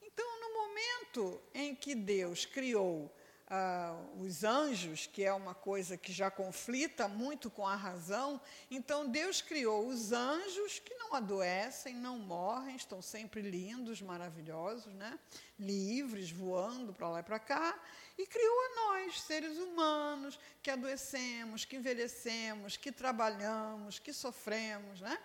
Então, 0.00 0.40
no 0.40 0.54
momento 0.54 1.42
em 1.52 1.74
que 1.74 1.94
Deus 1.94 2.46
criou 2.46 3.12
uh, 3.50 4.22
os 4.22 4.44
anjos, 4.44 5.06
que 5.06 5.24
é 5.24 5.32
uma 5.32 5.54
coisa 5.54 5.96
que 5.96 6.12
já 6.12 6.30
conflita 6.30 7.08
muito 7.08 7.50
com 7.50 7.66
a 7.66 7.74
razão. 7.74 8.40
Então, 8.70 9.08
Deus 9.08 9.42
criou 9.42 9.88
os 9.88 10.12
anjos 10.12 10.78
que 10.78 10.94
não 10.94 11.14
adoecem, 11.14 11.94
não 11.94 12.18
morrem, 12.18 12.76
estão 12.76 13.02
sempre 13.02 13.42
lindos, 13.42 14.00
maravilhosos, 14.00 14.94
né? 14.94 15.18
livres, 15.58 16.30
voando 16.30 16.92
para 16.92 17.08
lá 17.08 17.20
e 17.20 17.24
para 17.24 17.38
cá. 17.38 17.78
E 18.16 18.26
criou 18.26 18.54
a 18.54 18.74
nós, 18.76 19.20
seres 19.20 19.58
humanos, 19.58 20.38
que 20.62 20.70
adoecemos, 20.70 21.64
que 21.64 21.76
envelhecemos, 21.76 22.76
que 22.76 22.92
trabalhamos, 22.92 23.98
que 23.98 24.12
sofremos, 24.12 25.00
né? 25.00 25.18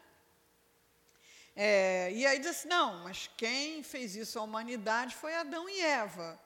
É, 1.56 2.12
e 2.12 2.26
aí 2.26 2.40
disse: 2.40 2.68
não, 2.68 3.04
mas 3.04 3.30
quem 3.38 3.82
fez 3.82 4.16
isso 4.16 4.38
à 4.38 4.42
humanidade 4.42 5.16
foi 5.16 5.34
Adão 5.34 5.70
e 5.70 5.80
Eva. 5.80 6.40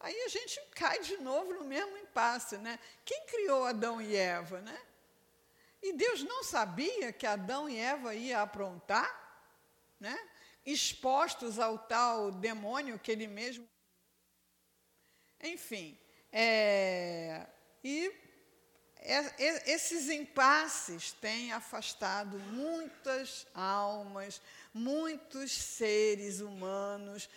Aí 0.00 0.14
a 0.22 0.28
gente 0.28 0.60
cai 0.74 1.00
de 1.00 1.16
novo 1.16 1.54
no 1.54 1.64
mesmo 1.64 1.96
impasse, 1.96 2.56
né? 2.58 2.78
Quem 3.04 3.26
criou 3.26 3.64
Adão 3.64 4.00
e 4.00 4.14
Eva, 4.14 4.60
né? 4.60 4.80
E 5.82 5.92
Deus 5.92 6.22
não 6.22 6.44
sabia 6.44 7.12
que 7.12 7.26
Adão 7.26 7.68
e 7.68 7.78
Eva 7.78 8.14
iam 8.14 8.40
aprontar, 8.40 9.10
né? 9.98 10.16
Expostos 10.64 11.58
ao 11.58 11.78
tal 11.78 12.30
demônio 12.30 12.98
que 12.98 13.10
ele 13.10 13.26
mesmo. 13.26 13.68
Enfim, 15.40 15.98
é, 16.32 17.46
e 17.82 18.12
esses 19.66 20.08
impasses 20.10 21.12
têm 21.12 21.52
afastado 21.52 22.38
muitas 22.38 23.46
almas, 23.54 24.40
muitos 24.74 25.52
seres 25.52 26.40
humanos 26.40 27.28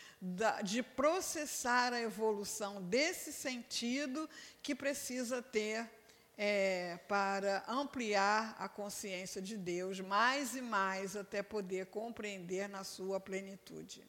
de 0.63 0.83
processar 0.83 1.93
a 1.93 2.01
evolução 2.01 2.81
desse 2.81 3.31
sentido 3.31 4.29
que 4.61 4.75
precisa 4.75 5.41
ter 5.41 5.89
é, 6.37 6.97
para 7.07 7.63
ampliar 7.67 8.55
a 8.57 8.67
consciência 8.67 9.41
de 9.41 9.55
Deus 9.55 9.99
mais 9.99 10.55
e 10.55 10.61
mais 10.61 11.15
até 11.15 11.43
poder 11.43 11.87
compreender 11.87 12.67
na 12.67 12.83
sua 12.83 13.19
plenitude. 13.19 14.03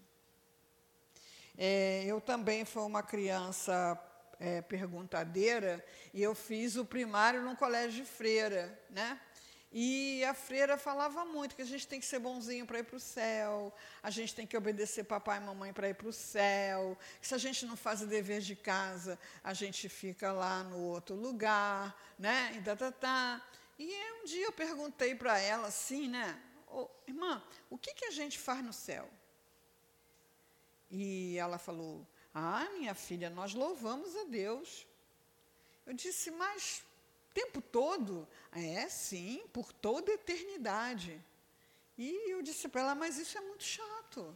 É, 1.56 2.04
eu 2.06 2.20
também 2.20 2.64
fui 2.64 2.82
uma 2.82 3.02
criança 3.02 3.94
é, 4.38 4.60
perguntadeira 4.62 5.84
e 6.12 6.22
eu 6.22 6.34
fiz 6.34 6.76
o 6.76 6.84
primário 6.84 7.42
num 7.42 7.54
colégio 7.54 8.04
de 8.04 8.08
freira, 8.08 8.78
né? 8.90 9.20
E 9.74 10.22
a 10.24 10.34
freira 10.34 10.76
falava 10.76 11.24
muito 11.24 11.56
que 11.56 11.62
a 11.62 11.66
gente 11.66 11.88
tem 11.88 11.98
que 11.98 12.04
ser 12.04 12.18
bonzinho 12.18 12.66
para 12.66 12.80
ir 12.80 12.84
para 12.84 12.96
o 12.96 13.00
céu, 13.00 13.72
a 14.02 14.10
gente 14.10 14.34
tem 14.34 14.46
que 14.46 14.54
obedecer 14.54 15.04
papai 15.04 15.38
e 15.38 15.40
mamãe 15.40 15.72
para 15.72 15.88
ir 15.88 15.94
para 15.94 16.08
o 16.08 16.12
céu, 16.12 16.98
que 17.18 17.26
se 17.26 17.34
a 17.34 17.38
gente 17.38 17.64
não 17.64 17.74
faz 17.74 18.02
o 18.02 18.06
dever 18.06 18.42
de 18.42 18.54
casa, 18.54 19.18
a 19.42 19.54
gente 19.54 19.88
fica 19.88 20.30
lá 20.30 20.62
no 20.62 20.78
outro 20.78 21.14
lugar, 21.14 21.96
né? 22.18 22.52
E, 22.54 22.60
tá, 22.60 22.76
tá, 22.76 22.92
tá. 22.92 23.42
e 23.78 23.90
um 24.20 24.26
dia 24.26 24.44
eu 24.44 24.52
perguntei 24.52 25.14
para 25.14 25.38
ela 25.38 25.68
assim, 25.68 26.06
né? 26.06 26.38
Oh, 26.66 26.88
irmã, 27.06 27.42
o 27.70 27.78
que, 27.78 27.94
que 27.94 28.04
a 28.04 28.10
gente 28.10 28.38
faz 28.38 28.62
no 28.62 28.74
céu? 28.74 29.08
E 30.90 31.38
ela 31.38 31.56
falou, 31.56 32.06
ah, 32.34 32.68
minha 32.78 32.94
filha, 32.94 33.28
nós 33.28 33.52
louvamos 33.52 34.16
a 34.16 34.24
Deus. 34.24 34.86
Eu 35.84 35.92
disse, 35.92 36.30
mas 36.30 36.82
tempo 37.34 37.60
todo? 37.60 38.26
É, 38.52 38.88
sim, 38.88 39.42
por 39.52 39.72
toda 39.72 40.10
a 40.10 40.14
eternidade. 40.14 41.22
E 41.98 42.30
eu 42.30 42.42
disse 42.42 42.68
para 42.68 42.82
ela, 42.82 42.94
mas 42.94 43.18
isso 43.18 43.36
é 43.36 43.40
muito 43.40 43.64
chato. 43.64 44.34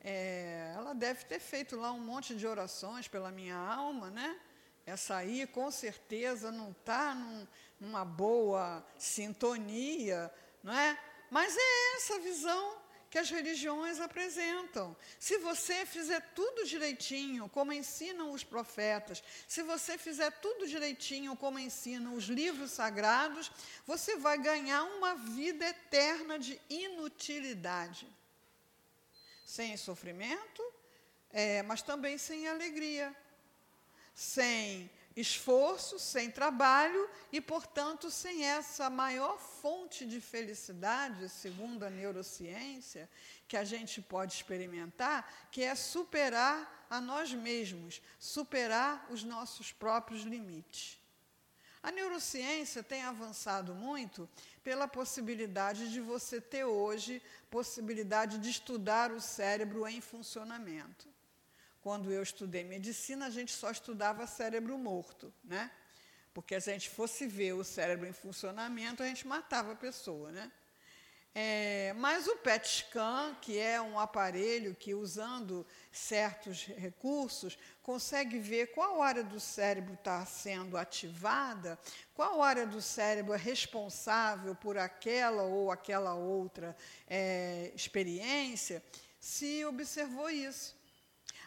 É, 0.00 0.72
ela 0.76 0.94
deve 0.94 1.24
ter 1.24 1.40
feito 1.40 1.76
lá 1.76 1.90
um 1.90 1.98
monte 1.98 2.36
de 2.36 2.46
orações 2.46 3.08
pela 3.08 3.32
minha 3.32 3.56
alma, 3.56 4.08
né? 4.10 4.40
Essa 4.84 5.16
aí, 5.16 5.44
com 5.48 5.68
certeza, 5.68 6.52
não 6.52 6.70
está 6.70 7.12
num, 7.12 7.46
numa 7.80 8.04
boa 8.04 8.86
sintonia, 8.96 10.32
não 10.62 10.72
é? 10.72 10.96
Mas 11.28 11.56
é 11.56 11.96
essa 11.96 12.20
visão 12.20 12.76
que 13.16 13.20
as 13.20 13.30
religiões 13.30 13.98
apresentam. 13.98 14.94
Se 15.18 15.38
você 15.38 15.86
fizer 15.86 16.20
tudo 16.34 16.66
direitinho, 16.66 17.48
como 17.48 17.72
ensinam 17.72 18.30
os 18.30 18.44
profetas, 18.44 19.24
se 19.48 19.62
você 19.62 19.96
fizer 19.96 20.30
tudo 20.32 20.68
direitinho, 20.68 21.34
como 21.34 21.58
ensinam 21.58 22.14
os 22.14 22.24
livros 22.24 22.72
sagrados, 22.72 23.50
você 23.86 24.16
vai 24.16 24.36
ganhar 24.36 24.82
uma 24.82 25.14
vida 25.14 25.64
eterna 25.66 26.38
de 26.38 26.60
inutilidade. 26.68 28.06
Sem 29.46 29.78
sofrimento, 29.78 30.62
é, 31.30 31.62
mas 31.62 31.80
também 31.80 32.18
sem 32.18 32.46
alegria. 32.46 33.16
Sem 34.14 34.90
esforço, 35.16 35.98
sem 35.98 36.30
trabalho 36.30 37.08
e, 37.32 37.40
portanto, 37.40 38.10
sem 38.10 38.44
essa 38.44 38.90
maior 38.90 39.38
fonte 39.38 40.04
de 40.04 40.20
felicidade, 40.20 41.28
segundo 41.30 41.84
a 41.84 41.90
neurociência, 41.90 43.08
que 43.48 43.56
a 43.56 43.64
gente 43.64 44.02
pode 44.02 44.34
experimentar, 44.34 45.48
que 45.50 45.62
é 45.62 45.74
superar 45.74 46.86
a 46.90 47.00
nós 47.00 47.32
mesmos, 47.32 48.02
superar 48.18 49.06
os 49.10 49.24
nossos 49.24 49.72
próprios 49.72 50.22
limites. 50.22 51.00
A 51.82 51.90
neurociência 51.90 52.82
tem 52.82 53.02
avançado 53.02 53.74
muito 53.74 54.28
pela 54.62 54.88
possibilidade 54.88 55.90
de 55.92 56.00
você 56.00 56.40
ter 56.40 56.64
hoje 56.64 57.22
possibilidade 57.48 58.38
de 58.38 58.50
estudar 58.50 59.12
o 59.12 59.20
cérebro 59.20 59.86
em 59.86 60.00
funcionamento. 60.00 61.15
Quando 61.86 62.12
eu 62.12 62.20
estudei 62.20 62.64
medicina, 62.64 63.26
a 63.26 63.30
gente 63.30 63.52
só 63.52 63.70
estudava 63.70 64.26
cérebro 64.26 64.76
morto, 64.76 65.32
né? 65.44 65.70
Porque 66.34 66.60
se 66.60 66.68
a 66.68 66.72
gente 66.72 66.90
fosse 66.90 67.28
ver 67.28 67.52
o 67.52 67.62
cérebro 67.62 68.08
em 68.08 68.12
funcionamento, 68.12 69.04
a 69.04 69.06
gente 69.06 69.24
matava 69.24 69.70
a 69.70 69.76
pessoa, 69.76 70.32
né? 70.32 70.50
É, 71.32 71.92
mas 71.96 72.26
o 72.26 72.38
PET 72.38 72.66
scan, 72.66 73.36
que 73.40 73.56
é 73.56 73.80
um 73.80 74.00
aparelho 74.00 74.74
que, 74.74 74.94
usando 74.94 75.64
certos 75.92 76.64
recursos, 76.64 77.56
consegue 77.84 78.40
ver 78.40 78.72
qual 78.74 79.00
área 79.00 79.22
do 79.22 79.38
cérebro 79.38 79.94
está 79.94 80.26
sendo 80.26 80.76
ativada, 80.76 81.78
qual 82.16 82.42
área 82.42 82.66
do 82.66 82.82
cérebro 82.82 83.32
é 83.32 83.38
responsável 83.38 84.56
por 84.56 84.76
aquela 84.76 85.44
ou 85.44 85.70
aquela 85.70 86.14
outra 86.14 86.76
é, 87.06 87.70
experiência, 87.76 88.82
se 89.20 89.64
observou 89.64 90.28
isso. 90.28 90.75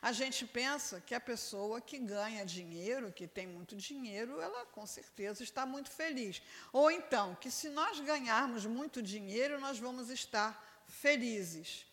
A 0.02 0.12
gente 0.14 0.46
pensa 0.46 1.02
que 1.02 1.14
a 1.14 1.20
pessoa 1.20 1.82
que 1.82 2.00
ganha 2.00 2.46
dinheiro, 2.46 3.12
que 3.12 3.28
tem 3.28 3.46
muito 3.48 3.76
dinheiro, 3.76 4.40
ela 4.40 4.66
com 4.68 4.86
certeza 4.86 5.44
está 5.44 5.66
muito 5.66 5.92
feliz. 5.92 6.42
Ou 6.72 6.90
então, 6.90 7.36
que 7.36 7.52
se 7.52 7.70
nós 7.70 8.00
ganharmos 8.00 8.66
muito 8.66 9.02
dinheiro, 9.02 9.60
nós 9.60 9.78
vamos 9.78 10.10
estar 10.10 10.84
felizes. 10.88 11.86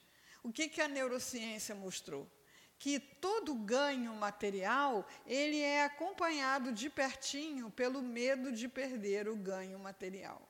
O 0.43 0.53
que, 0.53 0.69
que 0.69 0.81
a 0.81 0.87
neurociência 0.87 1.75
mostrou? 1.75 2.31
Que 2.79 3.01
todo 3.01 3.55
ganho 3.55 4.15
material, 4.15 5.05
ele 5.27 5.61
é 5.61 5.85
acompanhado 5.85 6.71
de 6.73 6.89
pertinho 6.89 7.71
pelo 7.71 8.01
medo 8.01 8.53
de 8.53 8.69
perder 8.69 9.29
o 9.29 9.35
ganho 9.35 9.79
material. 9.79 10.41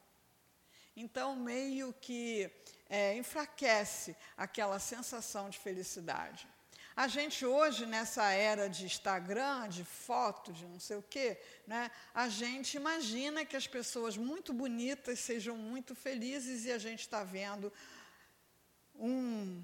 Então, 0.94 1.36
meio 1.36 1.94
que 2.00 2.50
é, 2.88 3.14
enfraquece 3.16 4.16
aquela 4.36 4.78
sensação 4.78 5.48
de 5.48 5.58
felicidade. 5.58 6.46
A 6.96 7.08
gente 7.08 7.44
hoje, 7.44 7.84
nessa 7.84 8.32
era 8.32 8.70
de 8.70 8.86
Instagram, 8.86 9.68
de 9.68 9.84
foto, 9.84 10.50
de 10.50 10.64
não 10.64 10.80
sei 10.80 10.96
o 10.96 11.02
quê, 11.02 11.38
né, 11.66 11.90
a 12.14 12.26
gente 12.26 12.78
imagina 12.78 13.44
que 13.44 13.54
as 13.54 13.66
pessoas 13.66 14.16
muito 14.16 14.50
bonitas 14.54 15.20
sejam 15.20 15.58
muito 15.58 15.94
felizes 15.94 16.64
e 16.64 16.72
a 16.72 16.78
gente 16.78 17.00
está 17.00 17.22
vendo 17.22 17.70
um, 18.94 19.62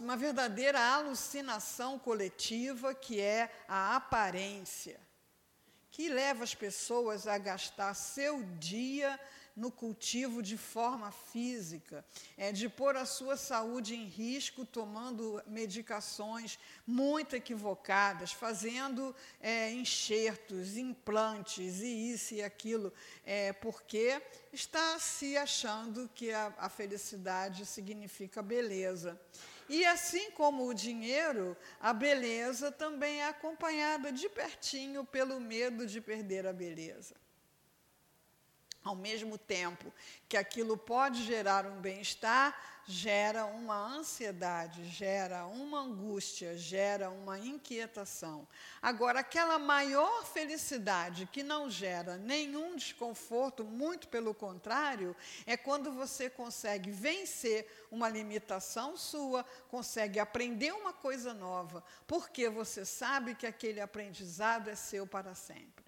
uma 0.00 0.16
verdadeira 0.16 0.80
alucinação 0.80 1.98
coletiva 1.98 2.94
que 2.94 3.20
é 3.20 3.50
a 3.68 3.94
aparência, 3.94 4.98
que 5.90 6.08
leva 6.08 6.42
as 6.42 6.54
pessoas 6.54 7.26
a 7.26 7.36
gastar 7.36 7.92
seu 7.92 8.42
dia 8.54 9.20
no 9.56 9.70
cultivo 9.70 10.42
de 10.42 10.58
forma 10.58 11.10
física, 11.10 12.04
é, 12.36 12.52
de 12.52 12.68
pôr 12.68 12.94
a 12.96 13.06
sua 13.06 13.36
saúde 13.36 13.96
em 13.96 14.04
risco 14.04 14.66
tomando 14.66 15.42
medicações 15.46 16.58
muito 16.86 17.34
equivocadas, 17.34 18.32
fazendo 18.32 19.16
é, 19.40 19.72
enxertos, 19.72 20.76
implantes 20.76 21.80
e 21.80 22.12
isso 22.12 22.34
e 22.34 22.42
aquilo, 22.42 22.92
é, 23.24 23.52
porque 23.54 24.20
está 24.52 24.98
se 24.98 25.36
achando 25.38 26.10
que 26.14 26.30
a, 26.30 26.52
a 26.58 26.68
felicidade 26.68 27.64
significa 27.64 28.42
beleza. 28.42 29.18
E 29.68 29.84
assim 29.84 30.30
como 30.30 30.68
o 30.68 30.74
dinheiro, 30.74 31.56
a 31.80 31.92
beleza 31.92 32.70
também 32.70 33.20
é 33.20 33.28
acompanhada 33.28 34.12
de 34.12 34.28
pertinho 34.28 35.04
pelo 35.04 35.40
medo 35.40 35.86
de 35.86 36.00
perder 36.00 36.46
a 36.46 36.52
beleza. 36.52 37.16
Ao 38.86 38.94
mesmo 38.94 39.36
tempo 39.36 39.92
que 40.28 40.36
aquilo 40.36 40.76
pode 40.76 41.24
gerar 41.24 41.66
um 41.66 41.80
bem-estar, 41.80 42.56
gera 42.86 43.44
uma 43.44 43.76
ansiedade, 43.76 44.84
gera 44.84 45.44
uma 45.46 45.80
angústia, 45.80 46.56
gera 46.56 47.10
uma 47.10 47.36
inquietação. 47.36 48.46
Agora, 48.80 49.20
aquela 49.20 49.58
maior 49.58 50.24
felicidade 50.24 51.28
que 51.32 51.42
não 51.42 51.68
gera 51.68 52.16
nenhum 52.16 52.76
desconforto, 52.76 53.64
muito 53.64 54.06
pelo 54.06 54.32
contrário, 54.32 55.16
é 55.46 55.56
quando 55.56 55.90
você 55.92 56.30
consegue 56.30 56.92
vencer 56.92 57.66
uma 57.90 58.08
limitação 58.08 58.96
sua, 58.96 59.44
consegue 59.68 60.20
aprender 60.20 60.72
uma 60.72 60.92
coisa 60.92 61.34
nova, 61.34 61.82
porque 62.06 62.48
você 62.48 62.84
sabe 62.84 63.34
que 63.34 63.48
aquele 63.48 63.80
aprendizado 63.80 64.70
é 64.70 64.76
seu 64.76 65.08
para 65.08 65.34
sempre. 65.34 65.85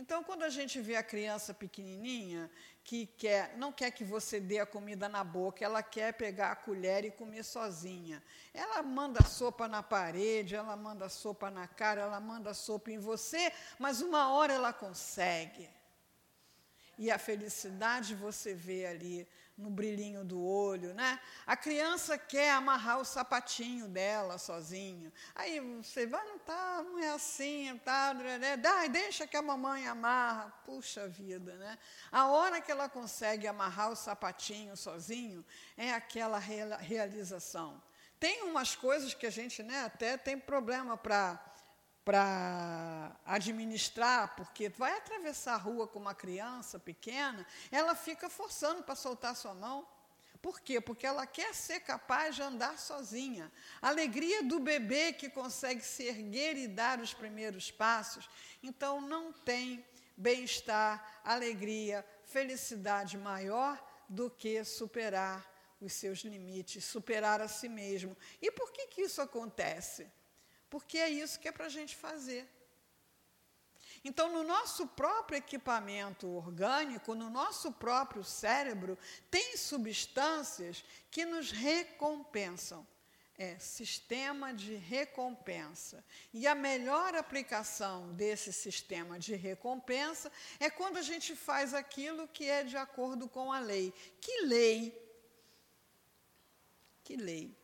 Então, 0.00 0.22
quando 0.22 0.44
a 0.44 0.48
gente 0.48 0.80
vê 0.80 0.94
a 0.94 1.02
criança 1.02 1.52
pequenininha 1.52 2.48
que 2.84 3.04
quer, 3.04 3.56
não 3.56 3.72
quer 3.72 3.90
que 3.90 4.04
você 4.04 4.38
dê 4.38 4.60
a 4.60 4.64
comida 4.64 5.08
na 5.08 5.24
boca, 5.24 5.64
ela 5.64 5.82
quer 5.82 6.12
pegar 6.12 6.52
a 6.52 6.54
colher 6.54 7.04
e 7.04 7.10
comer 7.10 7.42
sozinha. 7.42 8.22
Ela 8.54 8.80
manda 8.80 9.24
sopa 9.24 9.66
na 9.66 9.82
parede, 9.82 10.54
ela 10.54 10.76
manda 10.76 11.08
sopa 11.08 11.50
na 11.50 11.66
cara, 11.66 12.02
ela 12.02 12.20
manda 12.20 12.54
sopa 12.54 12.92
em 12.92 13.00
você, 13.00 13.52
mas 13.76 14.00
uma 14.00 14.32
hora 14.32 14.52
ela 14.52 14.72
consegue. 14.72 15.68
E 16.96 17.10
a 17.10 17.18
felicidade 17.18 18.14
você 18.14 18.54
vê 18.54 18.86
ali 18.86 19.28
no 19.58 19.68
brilhinho 19.68 20.24
do 20.24 20.40
olho, 20.40 20.94
né? 20.94 21.20
A 21.44 21.56
criança 21.56 22.16
quer 22.16 22.52
amarrar 22.52 23.00
o 23.00 23.04
sapatinho 23.04 23.88
dela 23.88 24.38
sozinha. 24.38 25.12
Aí 25.34 25.58
você 25.60 26.06
vai, 26.06 26.24
não 26.26 26.38
tá, 26.38 26.82
não 26.84 26.98
é 27.00 27.10
assim, 27.10 27.76
tá, 27.84 28.14
né? 28.14 28.56
Dá, 28.56 28.86
deixa 28.86 29.26
que 29.26 29.36
a 29.36 29.42
mamãe 29.42 29.88
amarra. 29.88 30.50
Puxa 30.64 31.08
vida, 31.08 31.54
né? 31.56 31.76
A 32.12 32.28
hora 32.28 32.60
que 32.60 32.70
ela 32.70 32.88
consegue 32.88 33.48
amarrar 33.48 33.90
o 33.90 33.96
sapatinho 33.96 34.76
sozinho 34.76 35.44
é 35.76 35.92
aquela 35.92 36.38
realização. 36.38 37.82
Tem 38.20 38.44
umas 38.44 38.76
coisas 38.76 39.12
que 39.12 39.26
a 39.26 39.30
gente, 39.30 39.62
né, 39.62 39.84
até 39.84 40.16
tem 40.16 40.38
problema 40.38 40.96
para 40.96 41.47
para 42.08 43.14
administrar, 43.26 44.34
porque 44.34 44.70
vai 44.70 44.96
atravessar 44.96 45.52
a 45.52 45.58
rua 45.58 45.86
com 45.86 45.98
uma 45.98 46.14
criança 46.14 46.78
pequena, 46.78 47.46
ela 47.70 47.94
fica 47.94 48.30
forçando 48.30 48.82
para 48.82 48.94
soltar 48.94 49.36
sua 49.36 49.52
mão. 49.52 49.86
Por 50.40 50.58
quê? 50.58 50.80
Porque 50.80 51.06
ela 51.06 51.26
quer 51.26 51.54
ser 51.54 51.80
capaz 51.80 52.34
de 52.34 52.40
andar 52.40 52.78
sozinha. 52.78 53.52
A 53.82 53.88
alegria 53.88 54.42
do 54.42 54.58
bebê 54.58 55.12
que 55.12 55.28
consegue 55.28 55.82
se 55.82 56.04
erguer 56.04 56.56
e 56.56 56.66
dar 56.66 56.98
os 56.98 57.12
primeiros 57.12 57.70
passos. 57.70 58.26
Então, 58.62 59.02
não 59.02 59.30
tem 59.30 59.84
bem-estar, 60.16 61.20
alegria, 61.22 62.02
felicidade 62.24 63.18
maior 63.18 63.78
do 64.08 64.30
que 64.30 64.64
superar 64.64 65.46
os 65.78 65.92
seus 65.92 66.20
limites, 66.20 66.86
superar 66.86 67.42
a 67.42 67.48
si 67.48 67.68
mesmo. 67.68 68.16
E 68.40 68.50
por 68.50 68.72
que, 68.72 68.86
que 68.86 69.02
isso 69.02 69.20
acontece? 69.20 70.10
Porque 70.70 70.98
é 70.98 71.08
isso 71.08 71.38
que 71.38 71.48
é 71.48 71.52
para 71.52 71.66
a 71.66 71.70
gente 71.70 71.96
fazer. 71.96 72.48
Então, 74.04 74.32
no 74.32 74.42
nosso 74.44 74.86
próprio 74.86 75.38
equipamento 75.38 76.28
orgânico, 76.28 77.14
no 77.14 77.28
nosso 77.28 77.72
próprio 77.72 78.22
cérebro, 78.22 78.96
tem 79.30 79.56
substâncias 79.56 80.84
que 81.10 81.24
nos 81.24 81.50
recompensam. 81.50 82.86
É 83.36 83.56
sistema 83.58 84.52
de 84.52 84.74
recompensa. 84.74 86.04
E 86.32 86.46
a 86.46 86.56
melhor 86.56 87.14
aplicação 87.14 88.12
desse 88.14 88.52
sistema 88.52 89.16
de 89.16 89.36
recompensa 89.36 90.30
é 90.58 90.68
quando 90.68 90.96
a 90.96 91.02
gente 91.02 91.36
faz 91.36 91.72
aquilo 91.72 92.26
que 92.26 92.48
é 92.48 92.64
de 92.64 92.76
acordo 92.76 93.28
com 93.28 93.52
a 93.52 93.60
lei. 93.60 93.92
Que 94.20 94.40
lei? 94.42 95.08
Que 97.04 97.16
lei? 97.16 97.56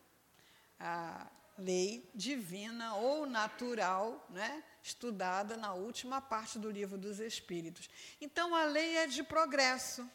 Ah, 0.78 1.28
lei 1.56 2.10
divina 2.14 2.96
ou 2.96 3.26
natural, 3.26 4.26
né, 4.30 4.62
estudada 4.82 5.56
na 5.56 5.72
última 5.72 6.20
parte 6.20 6.58
do 6.58 6.70
livro 6.70 6.98
dos 6.98 7.20
Espíritos. 7.20 7.88
Então, 8.20 8.54
a 8.54 8.64
lei 8.64 8.96
é 8.96 9.06
de 9.06 9.22
progresso. 9.22 10.08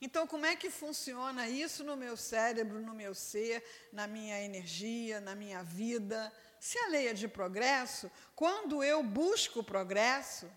Então, 0.00 0.26
como 0.26 0.46
é 0.46 0.56
que 0.56 0.68
funciona 0.68 1.48
isso 1.48 1.84
no 1.84 1.96
meu 1.96 2.16
cérebro, 2.16 2.80
no 2.80 2.92
meu 2.92 3.14
ser, 3.14 3.64
na 3.92 4.06
minha 4.06 4.40
energia, 4.42 5.20
na 5.20 5.34
minha 5.34 5.62
vida? 5.62 6.32
Se 6.58 6.78
a 6.78 6.88
lei 6.88 7.08
é 7.08 7.14
de 7.14 7.28
progresso, 7.28 8.10
quando 8.34 8.82
eu 8.82 9.02
busco 9.02 9.62
progresso, 9.62 10.50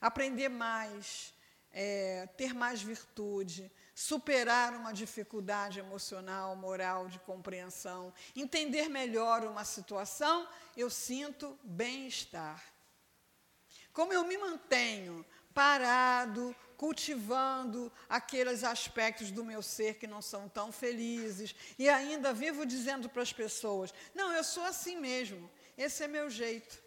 aprender 0.00 0.48
mais, 0.48 1.34
é, 1.70 2.26
ter 2.36 2.54
mais 2.54 2.80
virtude, 2.80 3.70
superar 3.98 4.74
uma 4.74 4.92
dificuldade 4.92 5.80
emocional, 5.80 6.54
moral, 6.54 7.08
de 7.08 7.18
compreensão, 7.18 8.14
entender 8.36 8.88
melhor 8.88 9.42
uma 9.42 9.64
situação, 9.64 10.48
eu 10.76 10.88
sinto 10.88 11.58
bem-estar. 11.64 12.62
Como 13.92 14.12
eu 14.12 14.24
me 14.24 14.38
mantenho 14.38 15.26
parado, 15.52 16.54
cultivando 16.76 17.92
aqueles 18.08 18.62
aspectos 18.62 19.32
do 19.32 19.44
meu 19.44 19.60
ser 19.60 19.94
que 19.94 20.06
não 20.06 20.22
são 20.22 20.48
tão 20.48 20.70
felizes, 20.70 21.52
e 21.76 21.88
ainda 21.88 22.32
vivo 22.32 22.64
dizendo 22.64 23.08
para 23.08 23.22
as 23.22 23.32
pessoas: 23.32 23.92
não, 24.14 24.30
eu 24.30 24.44
sou 24.44 24.62
assim 24.62 24.96
mesmo, 24.96 25.50
esse 25.76 26.04
é 26.04 26.06
meu 26.06 26.30
jeito. 26.30 26.80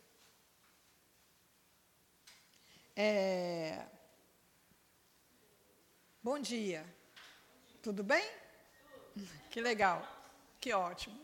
É... 2.95 3.85
Bom 6.23 6.39
dia. 6.39 7.00
Tudo 7.81 8.03
bem? 8.03 8.23
Que 9.49 9.59
legal, 9.59 10.07
que 10.59 10.71
ótimo. 10.71 11.19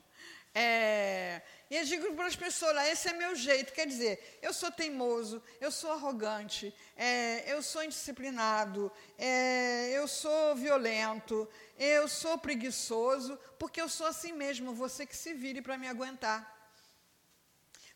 É, 0.56 1.40
e 1.70 1.76
eu 1.76 1.84
digo 1.84 2.16
para 2.16 2.26
as 2.26 2.36
pessoas, 2.36 2.76
esse 2.88 3.10
é 3.10 3.14
meu 3.14 3.36
jeito, 3.36 3.72
quer 3.72 3.86
dizer, 3.86 4.40
eu 4.42 4.52
sou 4.52 4.72
teimoso, 4.72 5.44
eu 5.62 5.70
sou 5.70 5.92
arrogante, 5.92 6.74
é, 6.96 7.44
eu 7.46 7.62
sou 7.62 7.84
indisciplinado, 7.84 8.92
é, 9.20 9.92
eu 9.92 10.08
sou 10.08 10.56
violento, 10.56 11.48
eu 11.78 12.08
sou 12.08 12.40
preguiçoso, 12.40 13.38
porque 13.60 13.80
eu 13.80 13.88
sou 13.88 14.08
assim 14.08 14.32
mesmo, 14.34 14.74
você 14.74 15.06
que 15.06 15.16
se 15.16 15.36
vire 15.36 15.62
para 15.62 15.78
me 15.78 15.88
aguentar. 15.88 16.57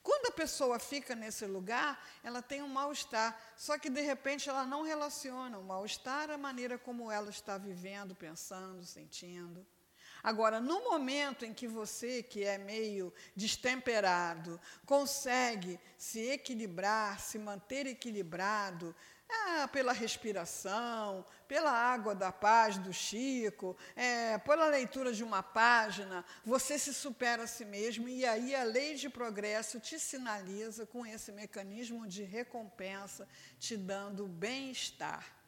Quando 0.04 0.28
a 0.28 0.32
pessoa 0.32 0.80
fica 0.80 1.14
nesse 1.14 1.46
lugar, 1.46 2.04
ela 2.24 2.42
tem 2.42 2.62
um 2.64 2.68
mal-estar, 2.68 3.40
só 3.56 3.78
que 3.78 3.90
de 3.90 4.02
repente 4.02 4.50
ela 4.50 4.66
não 4.66 4.82
relaciona 4.82 5.60
o 5.60 5.64
mal-estar 5.64 6.32
à 6.32 6.38
maneira 6.38 6.78
como 6.78 7.12
ela 7.12 7.30
está 7.30 7.58
vivendo, 7.58 8.16
pensando, 8.16 8.84
sentindo. 8.84 9.66
Agora, 10.24 10.60
no 10.60 10.84
momento 10.84 11.46
em 11.46 11.54
que 11.54 11.68
você, 11.68 12.22
que 12.22 12.44
é 12.44 12.58
meio 12.58 13.12
destemperado, 13.36 14.60
consegue 14.86 15.80
se 15.98 16.20
equilibrar, 16.30 17.20
se 17.20 17.40
manter 17.40 17.88
equilibrado, 17.88 18.96
ah, 19.32 19.68
pela 19.68 19.94
respiração, 19.94 21.26
pela 21.48 21.72
água 21.72 22.14
da 22.14 22.32
paz 22.32 22.78
do 22.78 22.94
Chico, 22.94 23.76
é, 23.96 24.38
pela 24.40 24.68
leitura 24.68 25.14
de 25.14 25.24
uma 25.24 25.42
página, 25.42 26.24
você 26.46 26.78
se 26.78 26.94
supera 26.94 27.44
a 27.44 27.48
si 27.48 27.66
mesmo 27.66 28.08
e 28.08 28.26
aí 28.26 28.54
a 28.54 28.64
lei 28.64 28.96
de 28.96 29.10
progresso 29.10 29.80
te 29.80 30.00
sinaliza 30.00 30.86
com 30.86 31.06
esse 31.06 31.32
mecanismo 31.32 32.08
de 32.08 32.24
recompensa, 32.24 33.28
te 33.60 33.78
dando 33.78 34.28
bem-estar. 34.28 35.41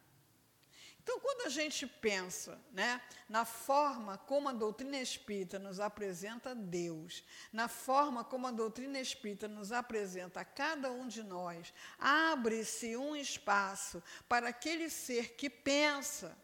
Então, 1.03 1.19
quando 1.19 1.45
a 1.45 1.49
gente 1.49 1.85
pensa 1.85 2.57
né, 2.71 3.01
na 3.27 3.43
forma 3.43 4.17
como 4.17 4.47
a 4.47 4.53
doutrina 4.53 4.97
espírita 4.97 5.59
nos 5.59 5.81
apresenta 5.81 6.55
Deus, 6.55 7.25
na 7.51 7.67
forma 7.67 8.23
como 8.23 8.47
a 8.47 8.51
doutrina 8.51 8.97
espírita 8.99 9.45
nos 9.45 9.73
apresenta 9.73 10.39
a 10.39 10.45
cada 10.45 10.89
um 10.89 11.05
de 11.05 11.21
nós, 11.21 11.73
abre-se 11.99 12.95
um 12.95 13.17
espaço 13.17 14.01
para 14.29 14.47
aquele 14.47 14.89
ser 14.89 15.35
que 15.35 15.49
pensa, 15.49 16.37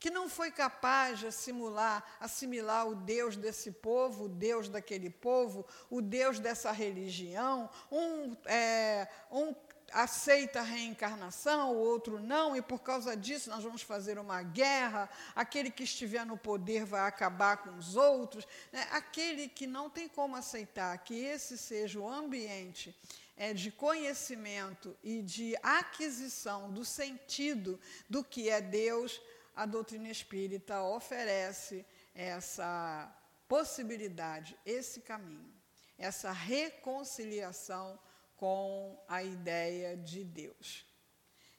que 0.00 0.10
não 0.10 0.28
foi 0.28 0.50
capaz 0.50 1.18
de 1.18 1.26
assimilar, 1.26 2.02
assimilar 2.20 2.88
o 2.88 2.94
Deus 2.94 3.36
desse 3.36 3.72
povo, 3.72 4.24
o 4.24 4.28
Deus 4.28 4.70
daquele 4.70 5.10
povo, 5.10 5.66
o 5.90 6.00
Deus 6.00 6.38
dessa 6.38 6.70
religião, 6.72 7.68
um, 7.90 8.34
é, 8.46 9.06
um 9.30 9.52
aceita 9.92 10.60
a 10.60 10.62
reencarnação, 10.62 11.72
o 11.72 11.78
outro 11.78 12.20
não, 12.20 12.56
e 12.56 12.62
por 12.62 12.80
causa 12.80 13.16
disso 13.16 13.50
nós 13.50 13.62
vamos 13.62 13.82
fazer 13.82 14.18
uma 14.18 14.42
guerra. 14.42 15.08
Aquele 15.34 15.70
que 15.70 15.84
estiver 15.84 16.24
no 16.24 16.36
poder 16.36 16.84
vai 16.84 17.06
acabar 17.06 17.58
com 17.58 17.76
os 17.76 17.96
outros. 17.96 18.46
Né? 18.72 18.86
Aquele 18.90 19.48
que 19.48 19.66
não 19.66 19.88
tem 19.88 20.08
como 20.08 20.36
aceitar 20.36 20.96
que 20.98 21.14
esse 21.14 21.56
seja 21.56 21.98
o 21.98 22.08
ambiente 22.08 22.94
é, 23.36 23.54
de 23.54 23.70
conhecimento 23.70 24.96
e 25.02 25.22
de 25.22 25.56
aquisição 25.62 26.70
do 26.70 26.84
sentido 26.84 27.80
do 28.08 28.24
que 28.24 28.48
é 28.48 28.60
Deus, 28.60 29.20
a 29.54 29.64
doutrina 29.64 30.08
espírita 30.08 30.82
oferece 30.82 31.86
essa 32.14 33.12
possibilidade, 33.48 34.56
esse 34.66 35.00
caminho, 35.00 35.52
essa 35.96 36.30
reconciliação 36.30 37.98
com 38.38 38.96
a 39.06 39.22
ideia 39.22 39.96
de 39.96 40.24
Deus. 40.24 40.86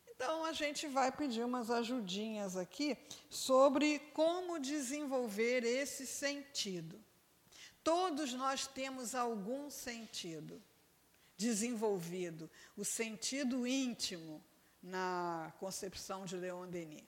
Então, 0.08 0.44
a 0.44 0.52
gente 0.52 0.88
vai 0.88 1.12
pedir 1.12 1.44
umas 1.44 1.70
ajudinhas 1.70 2.58
aqui 2.58 2.98
sobre 3.30 4.00
como 4.14 4.60
desenvolver 4.60 5.64
esse 5.64 6.08
sentido. 6.08 7.00
Todos 7.84 8.34
nós 8.34 8.66
temos 8.66 9.14
algum 9.14 9.70
sentido 9.70 10.62
desenvolvido, 11.38 12.50
o 12.76 12.84
sentido 12.84 13.66
íntimo 13.66 14.44
na 14.82 15.54
concepção 15.60 16.26
de 16.26 16.36
Leon 16.36 16.68
Denis. 16.68 17.04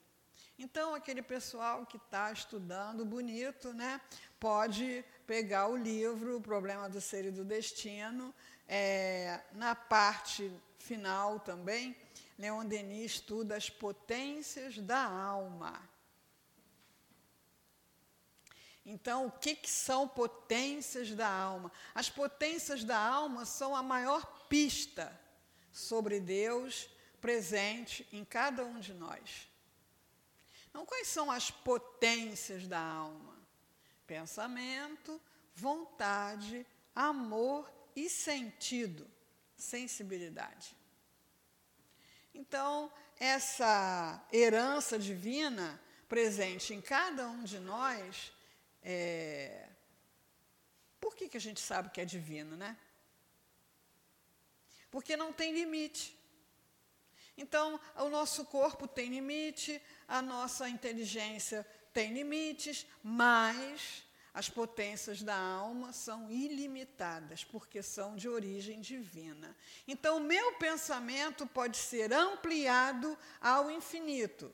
Então, 0.57 0.93
aquele 0.93 1.21
pessoal 1.23 1.85
que 1.87 1.97
está 1.97 2.31
estudando 2.31 3.03
bonito, 3.03 3.73
né, 3.73 3.99
pode 4.39 5.03
pegar 5.25 5.67
o 5.67 5.75
livro 5.75 6.37
O 6.37 6.41
Problema 6.41 6.87
do 6.87 7.01
Ser 7.01 7.25
e 7.25 7.31
do 7.31 7.43
Destino. 7.43 8.33
É, 8.73 9.41
na 9.51 9.75
parte 9.75 10.49
final 10.79 11.41
também, 11.41 11.93
Leon 12.39 12.65
Denis 12.65 13.15
estuda 13.15 13.57
as 13.57 13.69
potências 13.69 14.77
da 14.77 15.03
alma. 15.03 15.77
Então, 18.85 19.25
o 19.25 19.31
que, 19.31 19.57
que 19.57 19.69
são 19.69 20.07
potências 20.07 21.11
da 21.11 21.27
alma? 21.27 21.69
As 21.93 22.09
potências 22.09 22.85
da 22.85 22.97
alma 22.97 23.43
são 23.43 23.75
a 23.75 23.83
maior 23.83 24.47
pista 24.47 25.19
sobre 25.69 26.21
Deus 26.21 26.89
presente 27.19 28.07
em 28.09 28.23
cada 28.23 28.63
um 28.63 28.79
de 28.79 28.93
nós. 28.93 29.49
Então, 30.69 30.85
quais 30.85 31.09
são 31.09 31.29
as 31.29 31.51
potências 31.51 32.69
da 32.69 32.79
alma? 32.79 33.35
Pensamento, 34.07 35.19
vontade, 35.53 36.65
amor 36.95 37.69
e 37.95 38.09
sentido, 38.09 39.09
sensibilidade. 39.55 40.75
Então, 42.33 42.91
essa 43.19 44.25
herança 44.31 44.97
divina 44.97 45.79
presente 46.07 46.73
em 46.73 46.81
cada 46.81 47.29
um 47.29 47.43
de 47.43 47.59
nós, 47.59 48.31
é... 48.83 49.69
por 50.99 51.15
que, 51.15 51.29
que 51.29 51.37
a 51.37 51.41
gente 51.41 51.59
sabe 51.59 51.89
que 51.89 52.01
é 52.01 52.05
divino, 52.05 52.55
né? 52.57 52.77
Porque 54.89 55.15
não 55.15 55.31
tem 55.31 55.53
limite. 55.53 56.17
Então, 57.37 57.79
o 57.95 58.09
nosso 58.09 58.45
corpo 58.45 58.87
tem 58.87 59.09
limite, 59.09 59.81
a 60.07 60.21
nossa 60.21 60.67
inteligência 60.67 61.65
tem 61.93 62.13
limites, 62.13 62.85
mas 63.01 64.03
as 64.33 64.49
potências 64.49 65.21
da 65.21 65.35
alma 65.35 65.91
são 65.91 66.31
ilimitadas, 66.31 67.43
porque 67.43 67.83
são 67.83 68.15
de 68.15 68.29
origem 68.29 68.79
divina. 68.79 69.55
Então, 69.87 70.17
o 70.17 70.23
meu 70.23 70.53
pensamento 70.53 71.45
pode 71.45 71.77
ser 71.77 72.13
ampliado 72.13 73.17
ao 73.41 73.69
infinito, 73.69 74.53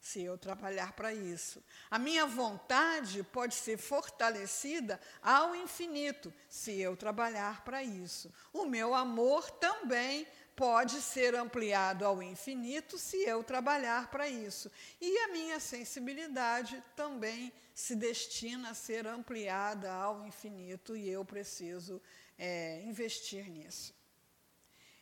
se 0.00 0.20
eu 0.20 0.36
trabalhar 0.36 0.92
para 0.94 1.14
isso. 1.14 1.62
A 1.88 1.98
minha 1.98 2.26
vontade 2.26 3.22
pode 3.22 3.54
ser 3.54 3.78
fortalecida 3.78 5.00
ao 5.22 5.54
infinito, 5.54 6.34
se 6.48 6.80
eu 6.80 6.96
trabalhar 6.96 7.62
para 7.64 7.84
isso. 7.84 8.32
O 8.52 8.64
meu 8.64 8.92
amor 8.92 9.48
também 9.52 10.26
pode 10.62 11.00
ser 11.02 11.34
ampliado 11.34 12.06
ao 12.06 12.22
infinito 12.22 12.96
se 12.96 13.16
eu 13.24 13.42
trabalhar 13.42 14.08
para 14.12 14.28
isso. 14.28 14.70
E 15.00 15.18
a 15.24 15.28
minha 15.32 15.58
sensibilidade 15.58 16.80
também 16.94 17.52
se 17.74 17.96
destina 17.96 18.70
a 18.70 18.74
ser 18.74 19.04
ampliada 19.04 19.92
ao 19.92 20.24
infinito 20.24 20.96
e 20.96 21.08
eu 21.08 21.24
preciso 21.24 22.00
é, 22.38 22.80
investir 22.84 23.50
nisso. 23.50 23.92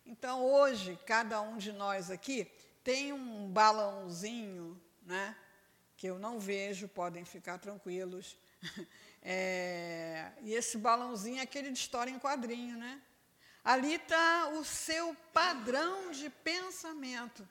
Então, 0.07 0.43
hoje, 0.43 0.99
cada 1.05 1.43
um 1.43 1.59
de 1.59 1.73
nós 1.73 2.11
aqui 2.11 2.51
tem 2.83 3.13
um 3.13 3.47
balãozinho, 3.51 4.81
né, 5.03 5.37
que 5.95 6.07
eu 6.07 6.19
não 6.19 6.41
vejo, 6.41 6.89
podem 6.89 7.27
ficar 7.27 7.59
tranquilos. 7.59 8.39
É, 9.23 10.33
e 10.41 10.55
esse 10.55 10.79
balãozinho 10.79 11.41
é 11.41 11.43
aquele 11.43 11.71
de 11.71 11.79
história 11.79 12.11
em 12.11 12.19
quadrinho, 12.19 12.79
né? 12.79 13.03
Ali 13.73 13.95
está 13.95 14.49
o 14.49 14.65
seu 14.65 15.15
padrão 15.33 16.11
de 16.11 16.29
pensamento. 16.29 17.49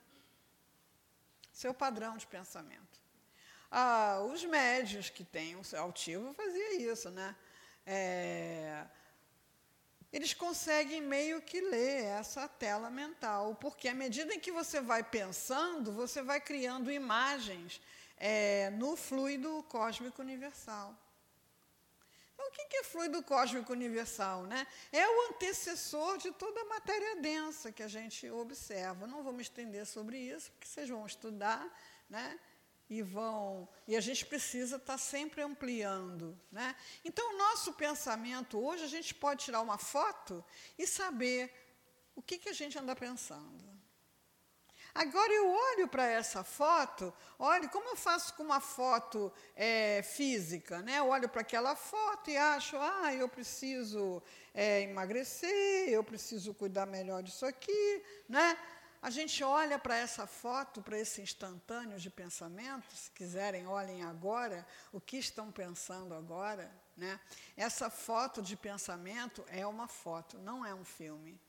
Seu 1.53 1.73
padrão 1.73 2.17
de 2.17 2.27
pensamento. 2.27 2.99
Ah, 3.71 4.19
os 4.29 4.43
médios 4.43 5.09
que 5.09 5.23
têm 5.23 5.55
o 5.55 5.63
seu 5.63 5.79
altivo 5.79 6.33
faziam 6.33 6.73
isso, 6.73 7.09
né? 7.09 7.33
É, 7.85 8.85
eles 10.11 10.33
conseguem 10.33 11.01
meio 11.01 11.41
que 11.41 11.61
ler 11.61 12.03
essa 12.03 12.49
tela 12.49 12.89
mental, 12.89 13.55
porque 13.55 13.87
à 13.87 13.93
medida 13.93 14.33
em 14.33 14.41
que 14.41 14.51
você 14.51 14.81
vai 14.81 15.01
pensando, 15.01 15.93
você 15.93 16.21
vai 16.21 16.41
criando 16.41 16.91
imagens 16.91 17.81
é, 18.17 18.69
no 18.71 18.97
fluido 18.97 19.63
cósmico 19.69 20.21
universal. 20.21 20.93
O 22.49 22.51
que 22.51 22.77
é 22.77 22.83
fluido 22.83 23.21
cósmico 23.21 23.71
universal? 23.71 24.43
Né? 24.43 24.65
É 24.91 25.07
o 25.07 25.29
antecessor 25.29 26.17
de 26.17 26.31
toda 26.31 26.59
a 26.61 26.65
matéria 26.65 27.15
densa 27.17 27.71
que 27.71 27.83
a 27.83 27.87
gente 27.87 28.27
observa. 28.31 29.05
Não 29.05 29.23
vou 29.23 29.31
me 29.31 29.43
estender 29.43 29.85
sobre 29.85 30.17
isso, 30.17 30.51
porque 30.51 30.67
vocês 30.67 30.89
vão 30.89 31.05
estudar, 31.05 31.63
né? 32.09 32.39
e 32.89 33.03
vão 33.03 33.69
e 33.87 33.95
a 33.95 34.01
gente 34.01 34.25
precisa 34.25 34.77
estar 34.77 34.97
sempre 34.97 35.43
ampliando, 35.43 36.35
né? 36.51 36.75
Então 37.05 37.35
o 37.35 37.37
nosso 37.37 37.73
pensamento 37.73 38.57
hoje 38.57 38.83
a 38.83 38.87
gente 38.87 39.13
pode 39.13 39.45
tirar 39.45 39.61
uma 39.61 39.77
foto 39.77 40.43
e 40.75 40.87
saber 40.87 41.53
o 42.15 42.21
que, 42.21 42.39
que 42.39 42.49
a 42.49 42.53
gente 42.53 42.79
anda 42.79 42.95
pensando. 42.95 43.68
Agora 44.93 45.31
eu 45.31 45.49
olho 45.49 45.87
para 45.87 46.05
essa 46.05 46.43
foto, 46.43 47.13
olha 47.37 47.69
como 47.69 47.89
eu 47.89 47.95
faço 47.95 48.33
com 48.33 48.43
uma 48.43 48.59
foto 48.59 49.31
é, 49.55 50.01
física, 50.01 50.81
né? 50.81 50.99
Eu 50.99 51.07
olho 51.07 51.29
para 51.29 51.41
aquela 51.41 51.75
foto 51.75 52.29
e 52.29 52.37
acho, 52.37 52.75
ah, 52.77 53.13
eu 53.13 53.29
preciso 53.29 54.21
é, 54.53 54.81
emagrecer, 54.81 55.89
eu 55.89 56.03
preciso 56.03 56.53
cuidar 56.53 56.85
melhor 56.85 57.23
disso 57.23 57.45
aqui, 57.45 58.03
né? 58.27 58.57
A 59.01 59.09
gente 59.09 59.41
olha 59.43 59.79
para 59.79 59.95
essa 59.95 60.27
foto, 60.27 60.81
para 60.81 60.99
esse 60.99 61.21
instantâneo 61.21 61.97
de 61.97 62.09
pensamento, 62.09 62.93
se 62.93 63.09
quiserem, 63.11 63.65
olhem 63.65 64.03
agora 64.03 64.67
o 64.91 64.99
que 64.99 65.17
estão 65.17 65.49
pensando 65.51 66.13
agora. 66.13 66.69
Né? 66.97 67.17
Essa 67.55 67.89
foto 67.89 68.41
de 68.41 68.57
pensamento 68.57 69.45
é 69.47 69.65
uma 69.65 69.87
foto, 69.87 70.37
não 70.39 70.65
é 70.65 70.73
um 70.73 70.83
filme. 70.83 71.39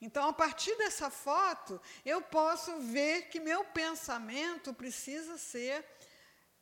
Então, 0.00 0.28
a 0.28 0.32
partir 0.32 0.74
dessa 0.76 1.10
foto, 1.10 1.80
eu 2.04 2.22
posso 2.22 2.78
ver 2.80 3.28
que 3.28 3.38
meu 3.38 3.64
pensamento 3.64 4.72
precisa 4.72 5.36
ser 5.36 5.84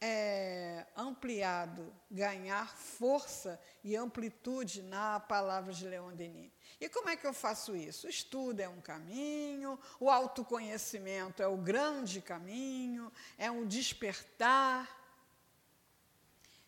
é, 0.00 0.86
ampliado, 0.96 1.92
ganhar 2.10 2.76
força 2.76 3.60
e 3.82 3.96
amplitude 3.96 4.82
na 4.82 5.18
palavra 5.20 5.72
de 5.72 5.86
Leon 5.86 6.14
Denis. 6.14 6.52
E 6.80 6.88
como 6.88 7.08
é 7.08 7.16
que 7.16 7.26
eu 7.26 7.32
faço 7.32 7.74
isso? 7.74 8.06
O 8.06 8.10
estudo 8.10 8.60
é 8.60 8.68
um 8.68 8.80
caminho, 8.80 9.78
o 9.98 10.08
autoconhecimento 10.08 11.42
é 11.42 11.46
o 11.48 11.56
grande 11.56 12.20
caminho, 12.20 13.12
é 13.36 13.50
um 13.50 13.66
despertar. 13.66 14.96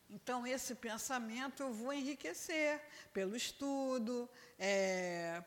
Então, 0.09 0.44
esse 0.44 0.74
pensamento 0.74 1.62
eu 1.62 1.72
vou 1.72 1.92
enriquecer 1.92 2.83
pelo 3.12 3.37
estudo, 3.37 4.28
é, 4.59 5.40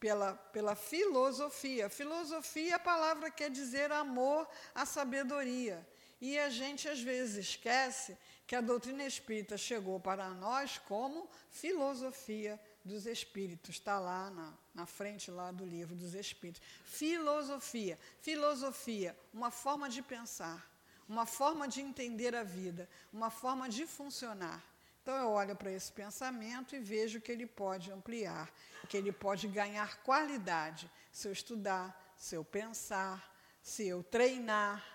pela, 0.00 0.32
pela 0.34 0.74
filosofia. 0.74 1.90
Filosofia, 1.90 2.76
a 2.76 2.78
palavra 2.78 3.30
quer 3.30 3.50
dizer 3.50 3.92
amor 3.92 4.48
à 4.74 4.86
sabedoria. 4.86 5.86
E 6.20 6.38
a 6.38 6.50
gente 6.50 6.88
às 6.88 7.00
vezes 7.00 7.48
esquece 7.48 8.16
que 8.46 8.56
a 8.56 8.60
doutrina 8.60 9.04
espírita 9.04 9.56
chegou 9.56 10.00
para 10.00 10.28
nós 10.30 10.78
como 10.78 11.28
filosofia 11.50 12.60
dos 12.84 13.06
espíritos. 13.06 13.76
Está 13.76 13.98
lá 13.98 14.30
na, 14.30 14.52
na 14.74 14.86
frente 14.86 15.30
lá 15.30 15.52
do 15.52 15.64
livro 15.64 15.94
dos 15.94 16.14
espíritos. 16.14 16.62
Filosofia. 16.84 17.98
Filosofia, 18.20 19.16
uma 19.32 19.50
forma 19.50 19.88
de 19.88 20.02
pensar, 20.02 20.68
uma 21.08 21.26
forma 21.26 21.68
de 21.68 21.80
entender 21.80 22.34
a 22.34 22.42
vida, 22.42 22.88
uma 23.12 23.30
forma 23.30 23.68
de 23.68 23.86
funcionar. 23.86 24.62
Então 25.10 25.22
eu 25.22 25.30
olho 25.30 25.56
para 25.56 25.72
esse 25.72 25.90
pensamento 25.90 26.76
e 26.76 26.78
vejo 26.78 27.20
que 27.20 27.32
ele 27.32 27.44
pode 27.44 27.90
ampliar, 27.90 28.48
que 28.88 28.96
ele 28.96 29.10
pode 29.10 29.48
ganhar 29.48 30.00
qualidade 30.04 30.88
se 31.10 31.26
eu 31.26 31.32
estudar, 31.32 32.14
se 32.16 32.36
eu 32.36 32.44
pensar, 32.44 33.34
se 33.60 33.88
eu 33.88 34.04
treinar. 34.04 34.86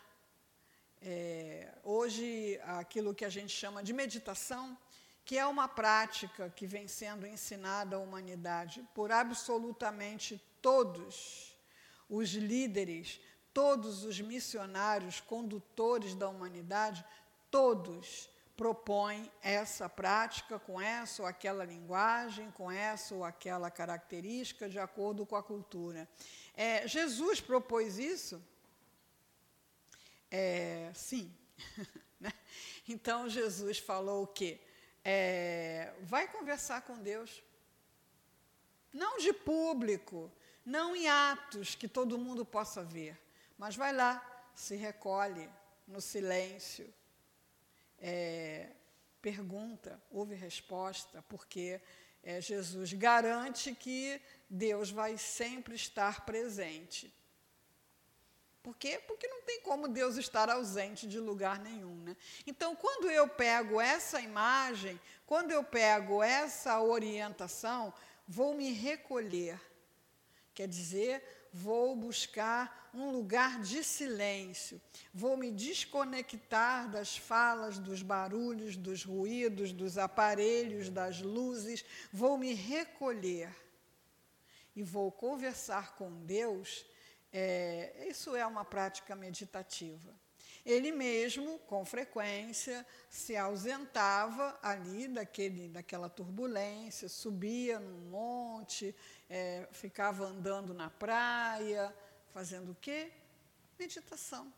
É, 1.01 1.69
hoje, 1.83 2.57
aquilo 2.63 3.13
que 3.13 3.25
a 3.25 3.29
gente 3.29 3.49
chama 3.49 3.83
de 3.83 3.91
meditação, 3.91 4.77
que 5.25 5.37
é 5.37 5.45
uma 5.45 5.67
prática 5.67 6.49
que 6.49 6.65
vem 6.65 6.87
sendo 6.87 7.27
ensinada 7.27 7.97
à 7.97 7.99
humanidade 7.99 8.87
por 8.95 9.11
absolutamente 9.11 10.41
todos 10.61 11.53
os 12.09 12.29
líderes, 12.29 13.19
todos 13.53 14.05
os 14.05 14.21
missionários, 14.21 15.19
condutores 15.19 16.15
da 16.15 16.29
humanidade, 16.29 17.03
todos 17.51 18.33
propõe 18.55 19.29
essa 19.41 19.89
prática 19.89 20.57
com 20.57 20.79
essa 20.79 21.21
ou 21.21 21.27
aquela 21.27 21.65
linguagem, 21.65 22.49
com 22.51 22.71
essa 22.71 23.13
ou 23.13 23.23
aquela 23.23 23.69
característica, 23.69 24.69
de 24.69 24.79
acordo 24.79 25.25
com 25.25 25.35
a 25.35 25.43
cultura. 25.43 26.07
É, 26.53 26.87
Jesus 26.87 27.41
propôs 27.41 27.99
isso? 27.99 28.41
É, 30.31 30.91
sim. 30.93 31.33
Né? 32.17 32.31
então 32.87 33.27
Jesus 33.29 33.77
falou 33.77 34.23
o 34.23 34.27
quê? 34.27 34.57
É, 35.03 35.93
vai 36.03 36.25
conversar 36.29 36.81
com 36.83 36.97
Deus. 36.97 37.43
Não 38.93 39.17
de 39.17 39.33
público, 39.33 40.31
não 40.65 40.95
em 40.95 41.09
atos 41.09 41.75
que 41.75 41.89
todo 41.89 42.17
mundo 42.17 42.45
possa 42.45 42.81
ver, 42.81 43.19
mas 43.57 43.75
vai 43.75 43.91
lá, 43.91 44.25
se 44.55 44.77
recolhe 44.77 45.49
no 45.85 45.99
silêncio, 45.99 46.91
é, 47.99 48.69
pergunta, 49.21 50.01
ouve 50.11 50.35
resposta, 50.35 51.23
porque 51.29 51.81
é, 52.23 52.41
Jesus 52.41 52.93
garante 52.93 53.73
que 53.73 54.21
Deus 54.49 54.89
vai 54.89 55.17
sempre 55.17 55.75
estar 55.75 56.25
presente. 56.25 57.13
Por 58.65 58.75
quê? 58.75 58.99
Porque 59.05 59.27
não 59.27 59.43
tem 59.43 59.61
como 59.61 59.87
Deus 59.87 60.17
estar 60.17 60.49
ausente 60.49 61.05
de 61.07 61.19
lugar 61.19 61.59
nenhum. 61.59 61.95
Né? 61.97 62.17
Então, 62.47 62.75
quando 62.75 63.11
eu 63.11 63.27
pego 63.27 63.79
essa 63.79 64.19
imagem, 64.19 64.99
quando 65.27 65.51
eu 65.51 65.63
pego 65.63 66.23
essa 66.23 66.81
orientação, 66.81 67.93
vou 68.27 68.55
me 68.55 68.71
recolher. 68.71 69.61
Quer 70.55 70.67
dizer, 70.67 71.44
vou 71.55 71.95
buscar 71.95 72.89
um 72.93 73.11
lugar 73.11 73.61
de 73.61 73.81
silêncio, 73.81 74.81
vou 75.13 75.37
me 75.37 75.49
desconectar 75.49 76.91
das 76.91 77.15
falas, 77.15 77.79
dos 77.79 78.01
barulhos, 78.01 78.75
dos 78.75 79.05
ruídos, 79.05 79.71
dos 79.71 79.97
aparelhos, 79.97 80.89
das 80.89 81.21
luzes, 81.21 81.85
vou 82.11 82.37
me 82.37 82.53
recolher 82.53 83.55
e 84.75 84.83
vou 84.83 85.09
conversar 85.09 85.95
com 85.95 86.11
Deus. 86.25 86.85
É, 87.31 88.05
isso 88.09 88.35
é 88.35 88.45
uma 88.45 88.65
prática 88.65 89.15
meditativa. 89.15 90.13
Ele 90.65 90.91
mesmo, 90.91 91.59
com 91.59 91.85
frequência, 91.85 92.83
se 93.07 93.37
ausentava 93.37 94.57
ali 94.63 95.07
daquele, 95.07 95.69
daquela 95.69 96.09
turbulência, 96.09 97.07
subia 97.07 97.79
num 97.79 98.09
monte, 98.09 98.95
é, 99.29 99.67
ficava 99.71 100.25
andando 100.25 100.73
na 100.73 100.89
praia, 100.89 101.93
fazendo 102.33 102.71
o 102.71 102.75
quê? 102.75 103.11
Meditação. 103.77 104.51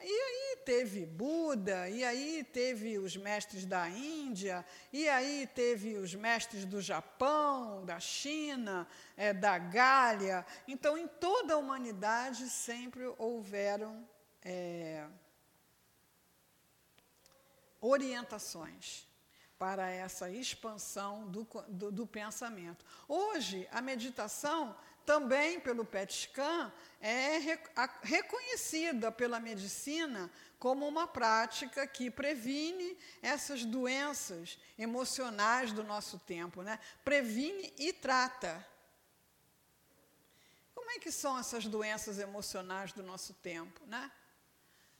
E 0.00 0.06
aí 0.06 0.58
teve 0.64 1.06
Buda, 1.06 1.88
e 1.88 2.04
aí 2.04 2.44
teve 2.44 2.98
os 2.98 3.16
mestres 3.16 3.64
da 3.64 3.88
Índia, 3.88 4.64
e 4.92 5.08
aí 5.08 5.46
teve 5.54 5.96
os 5.96 6.14
mestres 6.14 6.64
do 6.66 6.80
Japão, 6.80 7.84
da 7.86 7.98
China, 7.98 8.86
é, 9.16 9.32
da 9.32 9.56
Gália. 9.56 10.44
Então, 10.68 10.98
em 10.98 11.08
toda 11.08 11.54
a 11.54 11.56
humanidade 11.56 12.50
sempre 12.50 13.04
houveram 13.16 14.06
é, 14.42 15.06
orientações 17.80 19.06
para 19.64 19.88
essa 19.88 20.28
expansão 20.28 21.26
do, 21.28 21.48
do, 21.68 21.90
do, 21.90 22.06
pensamento. 22.06 22.84
Hoje, 23.08 23.66
a 23.72 23.80
meditação, 23.80 24.76
também 25.06 25.58
pelo 25.58 25.86
PET 25.86 26.12
scan, 26.12 26.70
é 27.00 27.38
reconhecida 28.02 29.10
pela 29.10 29.40
medicina 29.40 30.30
como 30.58 30.86
uma 30.86 31.06
prática 31.06 31.86
que 31.86 32.10
previne 32.10 32.94
essas 33.22 33.64
doenças 33.64 34.58
emocionais 34.78 35.72
do 35.72 35.82
nosso 35.82 36.18
tempo, 36.18 36.60
né? 36.60 36.78
previne 37.02 37.72
e 37.78 37.90
trata. 37.90 38.66
Como 40.74 40.90
é 40.90 40.98
que 40.98 41.10
são 41.10 41.38
essas 41.38 41.64
doenças 41.64 42.18
emocionais 42.18 42.92
do 42.92 43.02
nosso 43.02 43.32
tempo? 43.32 43.80
Né? 43.86 44.12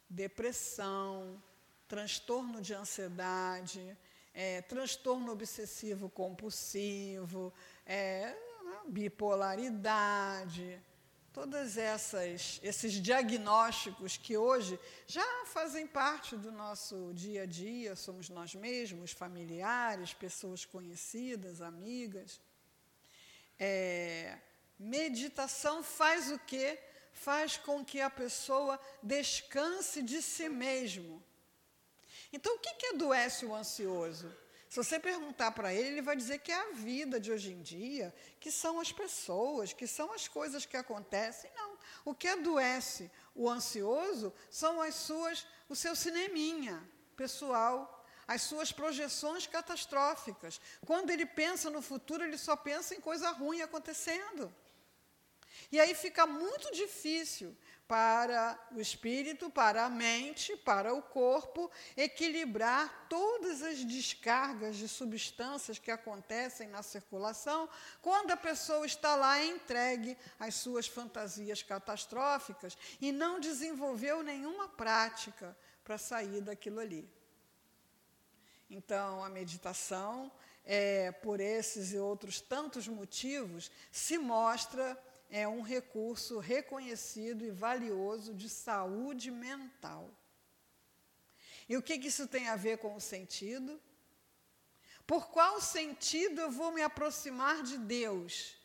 Depressão, 0.08 1.42
transtorno 1.86 2.62
de 2.62 2.72
ansiedade, 2.72 3.94
é, 4.34 4.60
transtorno 4.62 5.32
obsessivo 5.32 6.10
compulsivo, 6.10 7.54
é, 7.86 8.36
bipolaridade, 8.88 10.82
todos 11.32 11.76
esses 11.76 12.92
diagnósticos 12.92 14.16
que 14.16 14.36
hoje 14.36 14.78
já 15.06 15.24
fazem 15.46 15.86
parte 15.86 16.36
do 16.36 16.52
nosso 16.52 17.12
dia 17.14 17.42
a 17.42 17.46
dia, 17.46 17.96
somos 17.96 18.28
nós 18.28 18.54
mesmos, 18.54 19.12
familiares, 19.12 20.12
pessoas 20.12 20.64
conhecidas, 20.64 21.60
amigas. 21.60 22.40
É, 23.58 24.38
meditação 24.78 25.82
faz 25.82 26.30
o 26.30 26.38
quê? 26.38 26.78
Faz 27.12 27.56
com 27.56 27.84
que 27.84 28.00
a 28.00 28.10
pessoa 28.10 28.78
descanse 29.02 30.02
de 30.02 30.20
si 30.20 30.48
mesmo 30.48 31.22
então, 32.34 32.56
o 32.56 32.58
que, 32.58 32.74
que 32.74 32.86
adoece 32.88 33.46
o 33.46 33.54
ansioso? 33.54 34.34
Se 34.68 34.76
você 34.82 34.98
perguntar 34.98 35.52
para 35.52 35.72
ele, 35.72 35.86
ele 35.86 36.02
vai 36.02 36.16
dizer 36.16 36.40
que 36.40 36.50
é 36.50 36.56
a 36.56 36.72
vida 36.72 37.20
de 37.20 37.30
hoje 37.30 37.52
em 37.52 37.62
dia, 37.62 38.12
que 38.40 38.50
são 38.50 38.80
as 38.80 38.90
pessoas, 38.90 39.72
que 39.72 39.86
são 39.86 40.12
as 40.12 40.26
coisas 40.26 40.66
que 40.66 40.76
acontecem. 40.76 41.48
Não. 41.54 41.78
O 42.04 42.12
que 42.12 42.26
adoece 42.26 43.08
o 43.36 43.48
ansioso 43.48 44.34
são 44.50 44.82
as 44.82 44.96
suas, 44.96 45.46
o 45.68 45.76
seu 45.76 45.94
cineminha 45.94 46.82
pessoal, 47.16 48.04
as 48.26 48.42
suas 48.42 48.72
projeções 48.72 49.46
catastróficas. 49.46 50.60
Quando 50.84 51.10
ele 51.10 51.24
pensa 51.24 51.70
no 51.70 51.80
futuro, 51.80 52.24
ele 52.24 52.36
só 52.36 52.56
pensa 52.56 52.96
em 52.96 53.00
coisa 53.00 53.30
ruim 53.30 53.60
acontecendo. 53.60 54.52
E 55.70 55.78
aí 55.78 55.94
fica 55.94 56.26
muito 56.26 56.72
difícil 56.72 57.56
para 57.86 58.58
o 58.72 58.80
espírito, 58.80 59.50
para 59.50 59.84
a 59.84 59.90
mente, 59.90 60.56
para 60.56 60.94
o 60.94 61.02
corpo, 61.02 61.70
equilibrar 61.96 63.06
todas 63.08 63.62
as 63.62 63.84
descargas 63.84 64.76
de 64.76 64.88
substâncias 64.88 65.78
que 65.78 65.90
acontecem 65.90 66.68
na 66.68 66.82
circulação 66.82 67.68
quando 68.00 68.30
a 68.30 68.36
pessoa 68.36 68.86
está 68.86 69.14
lá 69.16 69.42
entregue 69.44 70.16
às 70.40 70.54
suas 70.54 70.86
fantasias 70.86 71.62
catastróficas 71.62 72.76
e 73.00 73.12
não 73.12 73.38
desenvolveu 73.38 74.22
nenhuma 74.22 74.66
prática 74.66 75.56
para 75.84 75.98
sair 75.98 76.40
daquilo 76.40 76.80
ali. 76.80 77.06
Então, 78.70 79.22
a 79.22 79.28
meditação, 79.28 80.32
é, 80.64 81.12
por 81.12 81.38
esses 81.38 81.92
e 81.92 81.98
outros 81.98 82.40
tantos 82.40 82.88
motivos, 82.88 83.70
se 83.92 84.16
mostra 84.16 84.98
é 85.30 85.46
um 85.48 85.62
recurso 85.62 86.38
reconhecido 86.38 87.44
e 87.44 87.50
valioso 87.50 88.34
de 88.34 88.48
saúde 88.48 89.30
mental. 89.30 90.10
E 91.68 91.76
o 91.76 91.82
que, 91.82 91.98
que 91.98 92.08
isso 92.08 92.28
tem 92.28 92.48
a 92.48 92.56
ver 92.56 92.78
com 92.78 92.94
o 92.94 93.00
sentido? 93.00 93.80
Por 95.06 95.28
qual 95.28 95.60
sentido 95.60 96.40
eu 96.40 96.50
vou 96.50 96.72
me 96.72 96.82
aproximar 96.82 97.62
de 97.62 97.78
Deus? 97.78 98.56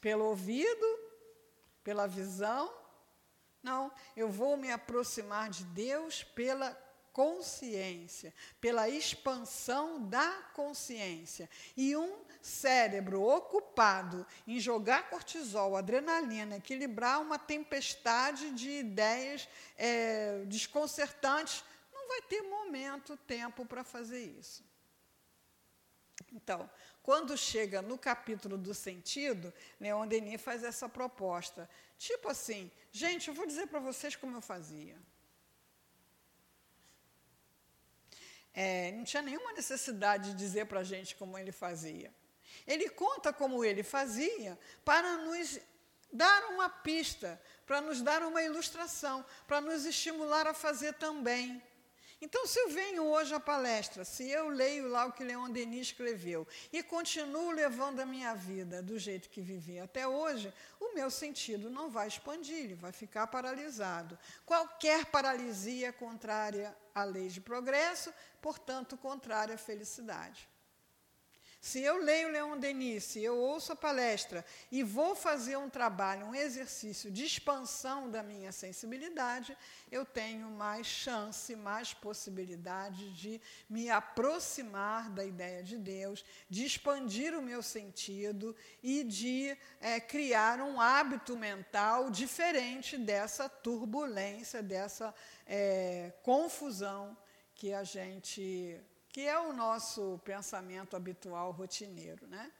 Pelo 0.00 0.24
ouvido? 0.26 0.86
Pela 1.82 2.06
visão? 2.06 2.72
Não, 3.62 3.92
eu 4.16 4.28
vou 4.28 4.56
me 4.56 4.70
aproximar 4.70 5.50
de 5.50 5.64
Deus 5.64 6.22
pela 6.22 6.70
consciência, 7.12 8.32
pela 8.60 8.88
expansão 8.88 10.08
da 10.08 10.30
consciência. 10.54 11.48
E 11.76 11.96
um 11.96 12.24
cérebro 12.40 13.22
ocupado 13.22 14.26
em 14.46 14.58
jogar 14.58 15.10
cortisol, 15.10 15.76
adrenalina, 15.76 16.56
equilibrar 16.56 17.20
uma 17.20 17.38
tempestade 17.38 18.50
de 18.52 18.70
ideias 18.70 19.48
é, 19.76 20.44
desconcertantes, 20.46 21.64
não 21.92 22.08
vai 22.08 22.22
ter 22.22 22.42
momento, 22.42 23.16
tempo 23.16 23.64
para 23.66 23.84
fazer 23.84 24.24
isso. 24.24 24.64
Então, 26.32 26.70
quando 27.02 27.36
chega 27.36 27.82
no 27.82 27.98
capítulo 27.98 28.56
do 28.56 28.74
sentido, 28.74 29.52
Leon 29.80 30.06
Denis 30.06 30.40
faz 30.40 30.62
essa 30.62 30.88
proposta. 30.88 31.68
Tipo 31.98 32.28
assim, 32.28 32.70
gente, 32.92 33.28
eu 33.28 33.34
vou 33.34 33.46
dizer 33.46 33.66
para 33.66 33.80
vocês 33.80 34.14
como 34.16 34.36
eu 34.36 34.40
fazia. 34.40 34.96
É, 38.54 38.92
não 38.92 39.04
tinha 39.04 39.22
nenhuma 39.22 39.52
necessidade 39.52 40.30
de 40.30 40.36
dizer 40.36 40.66
para 40.66 40.80
a 40.80 40.84
gente 40.84 41.14
como 41.14 41.38
ele 41.38 41.52
fazia. 41.52 42.12
Ele 42.66 42.88
conta 42.88 43.32
como 43.32 43.64
ele 43.64 43.82
fazia 43.82 44.58
para 44.84 45.16
nos 45.18 45.58
dar 46.12 46.50
uma 46.50 46.68
pista, 46.68 47.40
para 47.66 47.80
nos 47.80 48.02
dar 48.02 48.22
uma 48.22 48.42
ilustração, 48.42 49.24
para 49.46 49.60
nos 49.60 49.84
estimular 49.84 50.46
a 50.46 50.54
fazer 50.54 50.94
também. 50.94 51.62
Então, 52.22 52.46
se 52.46 52.58
eu 52.58 52.68
venho 52.68 53.04
hoje 53.04 53.34
à 53.34 53.40
palestra, 53.40 54.04
se 54.04 54.28
eu 54.28 54.50
leio 54.50 54.88
lá 54.88 55.06
o 55.06 55.12
que 55.12 55.24
Leon 55.24 55.48
Denis 55.48 55.86
escreveu 55.86 56.46
e 56.70 56.82
continuo 56.82 57.50
levando 57.50 58.00
a 58.00 58.04
minha 58.04 58.34
vida 58.34 58.82
do 58.82 58.98
jeito 58.98 59.30
que 59.30 59.40
vivi 59.40 59.80
até 59.80 60.06
hoje, 60.06 60.52
o 60.78 60.94
meu 60.94 61.10
sentido 61.10 61.70
não 61.70 61.88
vai 61.88 62.08
expandir, 62.08 62.58
ele 62.58 62.74
vai 62.74 62.92
ficar 62.92 63.26
paralisado. 63.28 64.18
Qualquer 64.44 65.06
paralisia 65.06 65.94
contrária 65.94 66.76
à 67.00 67.04
lei 67.04 67.28
de 67.28 67.40
progresso, 67.40 68.12
portanto, 68.42 68.96
contrário 68.96 69.54
à 69.54 69.58
felicidade. 69.58 70.49
Se 71.60 71.82
eu 71.82 72.02
leio 72.02 72.30
Leon 72.30 72.58
Denis, 72.58 73.04
se 73.04 73.22
eu 73.22 73.36
ouço 73.36 73.72
a 73.72 73.76
palestra 73.76 74.42
e 74.72 74.82
vou 74.82 75.14
fazer 75.14 75.58
um 75.58 75.68
trabalho, 75.68 76.24
um 76.24 76.34
exercício 76.34 77.10
de 77.10 77.22
expansão 77.26 78.10
da 78.10 78.22
minha 78.22 78.50
sensibilidade, 78.50 79.54
eu 79.92 80.06
tenho 80.06 80.48
mais 80.48 80.86
chance, 80.86 81.54
mais 81.54 81.92
possibilidade 81.92 83.12
de 83.12 83.38
me 83.68 83.90
aproximar 83.90 85.10
da 85.10 85.22
ideia 85.22 85.62
de 85.62 85.76
Deus, 85.76 86.24
de 86.48 86.64
expandir 86.64 87.38
o 87.38 87.42
meu 87.42 87.62
sentido 87.62 88.56
e 88.82 89.04
de 89.04 89.54
é, 89.82 90.00
criar 90.00 90.62
um 90.62 90.80
hábito 90.80 91.36
mental 91.36 92.08
diferente 92.08 92.96
dessa 92.96 93.50
turbulência, 93.50 94.62
dessa 94.62 95.14
é, 95.46 96.10
confusão 96.22 97.14
que 97.54 97.74
a 97.74 97.84
gente 97.84 98.80
que 99.12 99.26
é 99.26 99.38
o 99.38 99.52
nosso 99.52 100.20
pensamento 100.24 100.96
habitual, 100.96 101.50
rotineiro. 101.50 102.26
Né? 102.26 102.50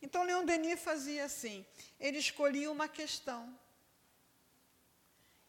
Então, 0.00 0.22
Leon 0.22 0.44
Denis 0.44 0.80
fazia 0.80 1.24
assim: 1.24 1.66
ele 1.98 2.18
escolhia 2.18 2.70
uma 2.70 2.88
questão. 2.88 3.58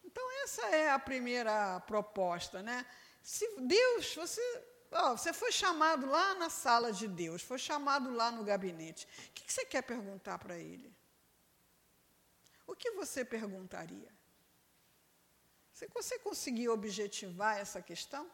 Então, 0.04 0.44
essa 0.44 0.66
é 0.68 0.90
a 0.90 1.00
primeira 1.00 1.80
proposta. 1.82 2.62
Né? 2.64 2.86
Se 3.22 3.46
Deus, 3.62 4.16
você, 4.16 4.42
ó, 4.92 5.16
você 5.16 5.32
foi 5.32 5.52
chamado 5.52 6.08
lá 6.08 6.34
na 6.36 6.50
sala 6.50 6.92
de 6.92 7.08
Deus, 7.08 7.42
foi 7.42 7.60
chamado 7.60 8.12
lá 8.12 8.32
no 8.32 8.44
gabinete, 8.44 9.08
o 9.30 9.32
que 9.34 9.52
você 9.52 9.66
quer 9.66 9.84
perguntar 9.84 10.40
para 10.40 10.58
ele? 10.58 10.96
O 12.66 12.76
que 12.76 12.92
você 12.92 13.24
perguntaria? 13.24 14.12
Se 15.72 15.88
você 15.94 16.18
conseguir 16.18 16.70
objetivar 16.70 17.60
essa 17.60 17.82
questão, 17.82 18.30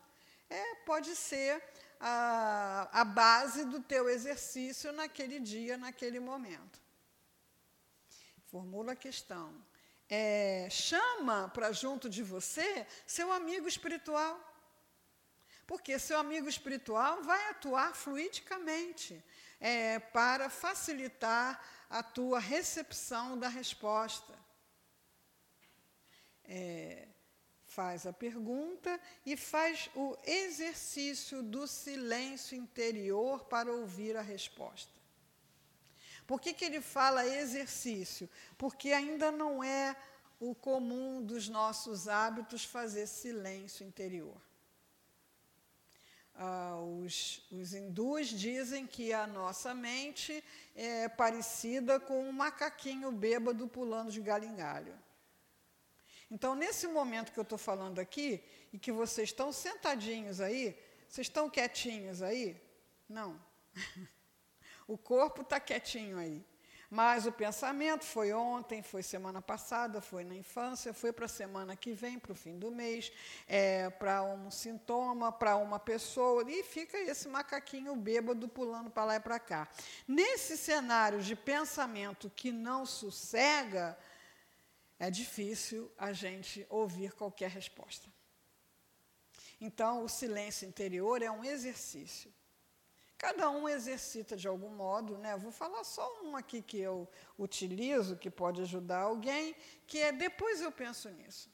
é, 0.49 0.75
pode 0.85 1.15
ser 1.15 1.61
a, 2.05 2.89
a 2.91 3.05
base 3.05 3.63
do 3.63 3.79
teu 3.79 4.09
exercício 4.09 4.91
naquele 4.91 5.39
dia, 5.39 5.77
naquele 5.77 6.19
momento. 6.19 6.81
Formula 8.51 8.91
a 8.91 8.95
questão. 8.95 9.55
É, 10.09 10.67
chama 10.69 11.49
para 11.53 11.71
junto 11.71 12.09
de 12.09 12.21
você 12.21 12.85
seu 13.07 13.31
amigo 13.31 13.69
espiritual. 13.69 14.37
Porque 15.65 15.97
seu 15.97 16.19
amigo 16.19 16.49
espiritual 16.49 17.23
vai 17.23 17.49
atuar 17.51 17.95
fluidicamente 17.95 19.23
é, 19.61 19.97
para 19.97 20.49
facilitar 20.49 21.63
a 21.89 22.03
tua 22.03 22.37
recepção 22.37 23.39
da 23.39 23.47
resposta. 23.47 24.37
É, 26.43 27.07
faz 27.75 28.05
a 28.05 28.13
pergunta 28.13 28.99
e 29.25 29.35
faz 29.35 29.89
o 29.95 30.15
exercício 30.25 31.41
do 31.41 31.67
silêncio 31.67 32.55
interior 32.55 33.45
para 33.45 33.71
ouvir 33.71 34.15
a 34.15 34.21
resposta. 34.21 34.93
Por 36.27 36.39
que, 36.39 36.53
que 36.53 36.65
ele 36.65 36.81
fala 36.81 37.25
exercício? 37.25 38.29
Porque 38.57 38.91
ainda 38.91 39.31
não 39.31 39.63
é 39.63 39.95
o 40.39 40.53
comum 40.53 41.21
dos 41.21 41.49
nossos 41.49 42.07
hábitos 42.07 42.63
fazer 42.63 43.07
silêncio 43.07 43.85
interior. 43.85 44.39
Ah, 46.35 46.79
os, 46.79 47.45
os 47.51 47.73
hindus 47.73 48.27
dizem 48.27 48.87
que 48.87 49.13
a 49.13 49.27
nossa 49.27 49.73
mente 49.73 50.43
é 50.75 51.07
parecida 51.07 51.99
com 51.99 52.27
um 52.27 52.31
macaquinho 52.31 53.11
bêbado 53.11 53.67
pulando 53.67 54.11
de 54.11 54.21
galho 54.21 54.45
em 54.45 54.55
galho. 54.55 55.02
Então, 56.33 56.55
nesse 56.55 56.87
momento 56.87 57.31
que 57.31 57.37
eu 57.37 57.43
estou 57.43 57.59
falando 57.59 57.99
aqui, 57.99 58.43
e 58.73 58.79
que 58.79 58.91
vocês 58.91 59.29
estão 59.29 59.53
sentadinhos 59.53 60.41
aí, 60.41 60.75
vocês 61.07 61.27
estão 61.27 61.47
quietinhos 61.47 62.23
aí? 62.23 62.59
Não. 63.07 63.39
o 64.87 64.97
corpo 64.97 65.43
está 65.43 65.59
quietinho 65.59 66.17
aí. 66.17 66.43
Mas 66.89 67.27
o 67.27 67.31
pensamento 67.31 68.03
foi 68.03 68.33
ontem, 68.33 68.81
foi 68.81 69.03
semana 69.03 69.43
passada, 69.43 70.01
foi 70.01 70.23
na 70.23 70.35
infância, 70.35 70.91
foi 70.91 71.13
para 71.13 71.25
a 71.25 71.29
semana 71.29 71.75
que 71.75 71.93
vem, 71.93 72.17
para 72.17 72.31
o 72.31 72.35
fim 72.35 72.57
do 72.57 72.71
mês, 72.71 73.11
é, 73.47 73.91
para 73.91 74.23
um 74.23 74.49
sintoma, 74.49 75.31
para 75.31 75.55
uma 75.55 75.77
pessoa, 75.77 76.43
e 76.49 76.63
fica 76.63 76.97
esse 76.97 77.27
macaquinho 77.27 77.95
bêbado 77.95 78.47
pulando 78.47 78.89
para 78.89 79.05
lá 79.05 79.15
e 79.17 79.19
para 79.19 79.39
cá. 79.39 79.67
Nesse 80.07 80.57
cenário 80.57 81.21
de 81.21 81.35
pensamento 81.35 82.31
que 82.35 82.51
não 82.51 82.87
sossega, 82.87 83.95
é 84.99 85.09
difícil 85.09 85.91
a 85.97 86.13
gente 86.13 86.65
ouvir 86.69 87.13
qualquer 87.13 87.49
resposta. 87.49 88.11
Então, 89.59 90.03
o 90.03 90.09
silêncio 90.09 90.67
interior 90.67 91.21
é 91.21 91.31
um 91.31 91.43
exercício. 91.43 92.33
Cada 93.17 93.49
um 93.49 93.69
exercita 93.69 94.35
de 94.35 94.47
algum 94.47 94.69
modo, 94.69 95.17
né? 95.17 95.37
vou 95.37 95.51
falar 95.51 95.83
só 95.85 96.21
um 96.23 96.35
aqui 96.35 96.61
que 96.61 96.77
eu 96.77 97.09
utilizo, 97.37 98.17
que 98.17 98.29
pode 98.29 98.61
ajudar 98.61 98.99
alguém, 98.99 99.55
que 99.87 99.99
é 99.99 100.11
depois 100.11 100.59
eu 100.59 100.71
penso 100.71 101.09
nisso. 101.09 101.49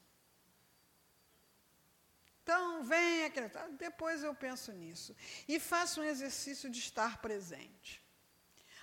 Então, 2.42 2.82
vem 2.82 3.24
aquele, 3.24 3.48
tá, 3.48 3.68
depois 3.68 4.24
eu 4.24 4.34
penso 4.34 4.72
nisso. 4.72 5.14
E 5.46 5.60
faço 5.60 6.00
um 6.00 6.04
exercício 6.04 6.68
de 6.68 6.80
estar 6.80 7.22
presente. 7.22 8.02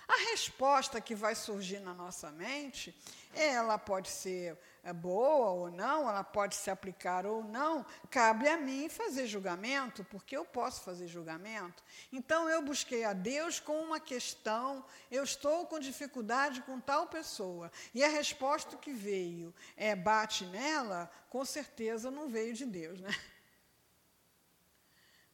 A 0.08 0.30
resposta 0.30 1.02
que 1.02 1.14
vai 1.14 1.34
surgir 1.34 1.80
na 1.80 1.92
nossa 1.92 2.30
mente, 2.30 2.96
ela 3.34 3.76
pode 3.76 4.08
ser 4.08 4.56
é, 4.82 4.90
boa 4.90 5.50
ou 5.50 5.70
não, 5.70 6.08
ela 6.08 6.24
pode 6.24 6.54
se 6.54 6.70
aplicar 6.70 7.26
ou 7.26 7.44
não, 7.44 7.84
cabe 8.10 8.48
a 8.48 8.56
mim 8.56 8.88
fazer 8.88 9.26
julgamento, 9.26 10.02
porque 10.04 10.34
eu 10.34 10.46
posso 10.46 10.80
fazer 10.80 11.06
julgamento. 11.06 11.84
Então 12.10 12.48
eu 12.48 12.62
busquei 12.62 13.04
a 13.04 13.12
Deus 13.12 13.60
com 13.60 13.82
uma 13.82 14.00
questão, 14.00 14.82
eu 15.10 15.22
estou 15.22 15.66
com 15.66 15.78
dificuldade 15.78 16.62
com 16.62 16.80
tal 16.80 17.06
pessoa, 17.08 17.70
e 17.94 18.02
a 18.02 18.08
resposta 18.08 18.78
que 18.78 18.92
veio 18.94 19.54
é 19.76 19.94
bate 19.94 20.46
nela, 20.46 21.10
com 21.28 21.44
certeza 21.44 22.10
não 22.10 22.30
veio 22.30 22.54
de 22.54 22.64
Deus, 22.64 22.98
né? 22.98 23.14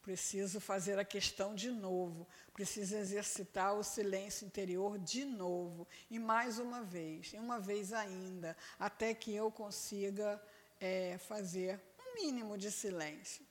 Preciso 0.05 0.59
fazer 0.59 0.99
a 0.99 1.03
questão 1.03 1.55
de 1.55 1.71
novo, 1.71 2.27
preciso 2.53 2.95
exercitar 2.95 3.73
o 3.73 3.83
silêncio 3.83 4.45
interior 4.45 4.99
de 4.99 5.25
novo, 5.25 5.87
e 6.11 6.19
mais 6.19 6.59
uma 6.59 6.83
vez, 6.83 7.33
e 7.33 7.37
uma 7.37 7.59
vez 7.59 7.91
ainda, 7.91 8.55
até 8.79 9.15
que 9.15 9.33
eu 9.33 9.49
consiga 9.49 10.39
é, 10.79 11.17
fazer 11.17 11.81
um 11.99 12.21
mínimo 12.21 12.55
de 12.55 12.71
silêncio. 12.71 13.43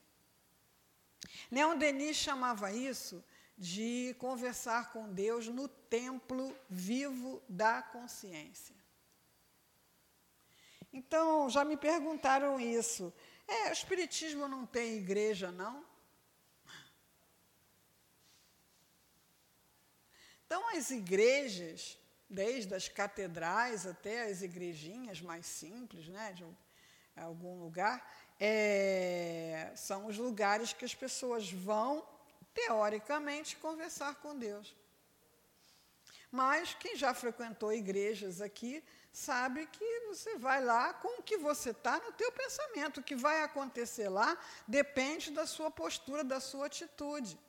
Leon 1.51 1.77
Denis 1.77 2.15
chamava 2.15 2.71
isso 2.71 3.21
de 3.57 4.15
conversar 4.17 4.93
com 4.93 5.11
Deus 5.11 5.49
no 5.49 5.67
templo 5.67 6.57
vivo 6.69 7.43
da 7.49 7.81
consciência. 7.81 8.73
Então, 10.93 11.49
já 11.49 11.65
me 11.65 11.75
perguntaram 11.75 12.57
isso. 12.57 13.13
É, 13.45 13.67
o 13.67 13.73
Espiritismo 13.73 14.47
não 14.47 14.65
tem 14.65 14.95
igreja, 14.95 15.51
não? 15.51 15.94
Então, 20.45 20.75
as 20.77 20.91
igrejas, 20.91 21.97
desde 22.29 22.73
as 22.73 22.87
catedrais 22.87 23.85
até 23.85 24.23
as 24.23 24.41
igrejinhas 24.41 25.21
mais 25.21 25.45
simples, 25.45 26.07
né, 26.07 26.33
de 26.33 26.45
algum 27.15 27.59
lugar, 27.59 28.05
é, 28.39 29.71
são 29.75 30.05
os 30.05 30.17
lugares 30.17 30.73
que 30.73 30.85
as 30.85 30.93
pessoas 30.93 31.51
vão, 31.51 32.05
teoricamente, 32.53 33.55
conversar 33.57 34.15
com 34.15 34.37
Deus. 34.37 34.75
Mas 36.31 36.75
quem 36.75 36.95
já 36.95 37.13
frequentou 37.13 37.71
igrejas 37.71 38.41
aqui 38.41 38.83
sabe 39.11 39.65
que 39.67 39.99
você 40.01 40.37
vai 40.37 40.63
lá 40.63 40.93
com 40.93 41.19
o 41.19 41.23
que 41.23 41.37
você 41.37 41.69
está 41.69 41.97
no 41.99 42.11
teu 42.11 42.29
pensamento. 42.33 42.99
O 42.99 43.03
que 43.03 43.15
vai 43.15 43.41
acontecer 43.41 44.09
lá 44.09 44.37
depende 44.67 45.31
da 45.31 45.47
sua 45.47 45.71
postura, 45.71 46.23
da 46.23 46.41
sua 46.41 46.65
atitude. 46.65 47.39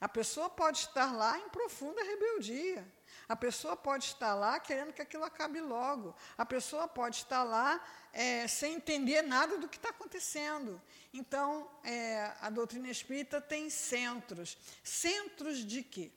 A 0.00 0.08
pessoa 0.08 0.48
pode 0.48 0.78
estar 0.78 1.14
lá 1.14 1.38
em 1.38 1.48
profunda 1.50 2.02
rebeldia. 2.02 2.90
A 3.28 3.36
pessoa 3.36 3.76
pode 3.76 4.06
estar 4.06 4.34
lá 4.34 4.58
querendo 4.58 4.94
que 4.94 5.02
aquilo 5.02 5.24
acabe 5.24 5.60
logo. 5.60 6.16
A 6.38 6.46
pessoa 6.46 6.88
pode 6.88 7.16
estar 7.16 7.44
lá 7.44 7.84
é, 8.12 8.48
sem 8.48 8.74
entender 8.74 9.20
nada 9.22 9.58
do 9.58 9.68
que 9.68 9.76
está 9.76 9.90
acontecendo. 9.90 10.80
Então, 11.12 11.70
é, 11.84 12.32
a 12.40 12.48
doutrina 12.48 12.88
espírita 12.88 13.40
tem 13.40 13.68
centros. 13.68 14.56
Centros 14.82 15.58
de 15.58 15.82
quê? 15.82 16.10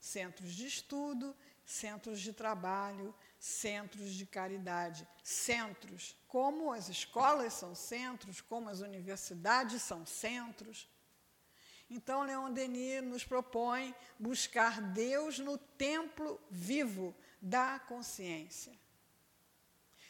Centros 0.00 0.52
de 0.52 0.66
estudo, 0.66 1.34
centros 1.64 2.20
de 2.20 2.32
trabalho, 2.32 3.14
centros 3.38 4.12
de 4.12 4.26
caridade. 4.26 5.06
Centros, 5.22 6.16
como 6.26 6.72
as 6.72 6.88
escolas 6.88 7.52
são 7.52 7.72
centros, 7.72 8.40
como 8.40 8.68
as 8.68 8.80
universidades 8.80 9.80
são 9.82 10.04
centros. 10.04 10.88
Então, 11.88 12.22
Leon 12.22 12.52
Denis 12.52 13.02
nos 13.02 13.24
propõe 13.24 13.94
buscar 14.18 14.80
Deus 14.80 15.38
no 15.38 15.56
templo 15.56 16.40
vivo 16.50 17.14
da 17.40 17.78
consciência. 17.78 18.72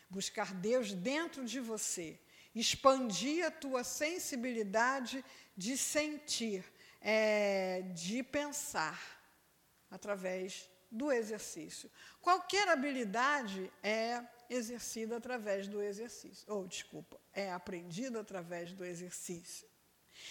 Buscar 0.09 0.55
Deus 0.55 0.93
dentro 0.93 1.45
de 1.45 1.61
você. 1.61 2.18
expandir 2.55 3.45
a 3.45 3.51
tua 3.51 3.85
sensibilidade 3.85 5.22
de 5.55 5.77
sentir, 5.77 6.64
é, 7.03 7.83
de 7.95 8.22
pensar, 8.22 8.99
através 9.91 10.66
do 10.91 11.12
exercício. 11.12 11.91
Qualquer 12.20 12.68
habilidade 12.68 13.70
é 13.83 14.22
exercida 14.49 15.16
através 15.16 15.68
do 15.68 15.83
exercício. 15.83 16.45
Ou, 16.51 16.66
desculpa, 16.66 17.20
é 17.33 17.53
aprendida 17.53 18.20
através 18.20 18.72
do 18.72 18.85
exercício. 18.85 19.68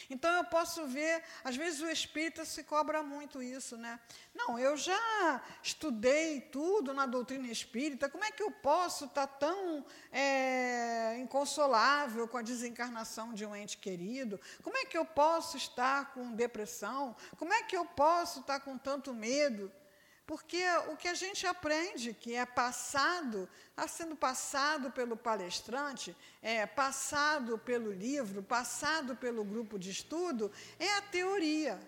Então 0.10 0.32
eu 0.34 0.44
posso 0.44 0.86
ver, 0.88 1.24
às 1.44 1.56
vezes 1.56 1.82
o 1.82 1.88
espírita 1.88 2.46
se 2.46 2.64
cobra 2.64 3.02
muito 3.04 3.42
isso, 3.42 3.78
né? 3.78 4.00
Não, 4.34 4.60
eu 4.60 4.76
já 4.76 5.42
estudei 5.64 6.42
tudo 6.42 6.94
na 6.94 7.06
doutrina 7.06 7.48
espírita, 7.48 8.10
como 8.10 8.24
é 8.24 8.32
que 8.32 8.44
eu 8.44 8.52
posso 8.52 9.06
estar 9.06 9.28
tá 9.28 9.34
tão 9.34 9.86
é, 10.12 11.18
inconsolável 11.20 12.28
com 12.28 12.38
a 12.38 12.42
desencarnação 12.42 13.34
de 13.34 13.46
um 13.46 13.56
ente 13.56 13.78
querido? 13.78 14.40
Como 14.62 14.78
é 14.78 14.86
que 14.86 14.98
eu 14.98 15.06
posso 15.06 15.58
estar 15.58 16.14
com 16.14 16.34
depressão? 16.34 17.16
Como 17.38 17.54
é 17.54 17.64
que 17.64 17.76
eu 17.76 17.86
posso 17.86 18.42
estar 18.42 18.60
com 18.60 18.78
tanto 18.78 19.14
medo? 19.14 19.72
Porque 20.26 20.64
o 20.92 20.98
que 20.98 21.08
a 21.08 21.14
gente 21.14 21.46
aprende, 21.46 22.14
que 22.14 22.34
é 22.34 22.46
passado, 22.46 23.48
está 23.70 23.88
sendo 23.88 24.16
passado 24.16 24.90
pelo 24.92 25.16
palestrante, 25.16 26.18
é 26.42 26.66
passado 26.66 27.60
pelo 27.60 27.92
livro, 27.92 28.42
passado 28.42 29.16
pelo 29.16 29.44
grupo 29.44 29.78
de 29.78 29.92
estudo, 29.92 30.52
é 30.80 30.94
a 30.94 31.02
teoria. 31.02 31.80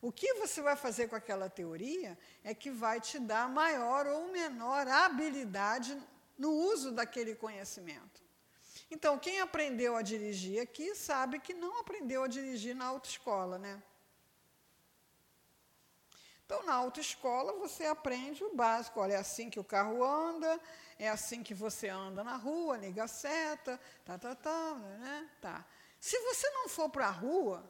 O 0.00 0.12
que 0.12 0.34
você 0.34 0.62
vai 0.62 0.76
fazer 0.76 1.08
com 1.08 1.16
aquela 1.16 1.50
teoria 1.50 2.16
é 2.44 2.54
que 2.54 2.70
vai 2.70 3.00
te 3.00 3.18
dar 3.18 3.48
maior 3.48 4.06
ou 4.06 4.30
menor 4.30 4.86
habilidade 4.86 6.00
no 6.38 6.52
uso 6.52 6.92
daquele 6.92 7.34
conhecimento. 7.34 8.22
Então, 8.88 9.18
quem 9.18 9.40
aprendeu 9.40 9.96
a 9.96 10.02
dirigir 10.02 10.60
aqui 10.60 10.94
sabe 10.94 11.40
que 11.40 11.52
não 11.52 11.80
aprendeu 11.80 12.22
a 12.22 12.28
dirigir 12.28 12.76
na 12.76 12.86
autoescola, 12.86 13.58
né? 13.58 13.82
Então, 16.46 16.64
na 16.64 16.74
autoescola, 16.74 17.52
você 17.54 17.84
aprende 17.86 18.44
o 18.44 18.54
básico. 18.54 19.00
Olha, 19.00 19.14
é 19.14 19.16
assim 19.16 19.50
que 19.50 19.58
o 19.58 19.64
carro 19.64 20.04
anda, 20.04 20.60
é 20.96 21.08
assim 21.08 21.42
que 21.42 21.52
você 21.52 21.88
anda 21.88 22.22
na 22.22 22.36
rua, 22.36 22.76
liga 22.76 23.02
a 23.02 23.08
seta, 23.08 23.80
tá, 24.04 24.16
tá, 24.16 24.34
tá, 24.36 24.74
né? 24.74 25.28
Tá. 25.40 25.66
Se 25.98 26.16
você 26.20 26.48
não 26.50 26.68
for 26.68 26.88
para 26.88 27.08
a 27.08 27.10
rua, 27.10 27.68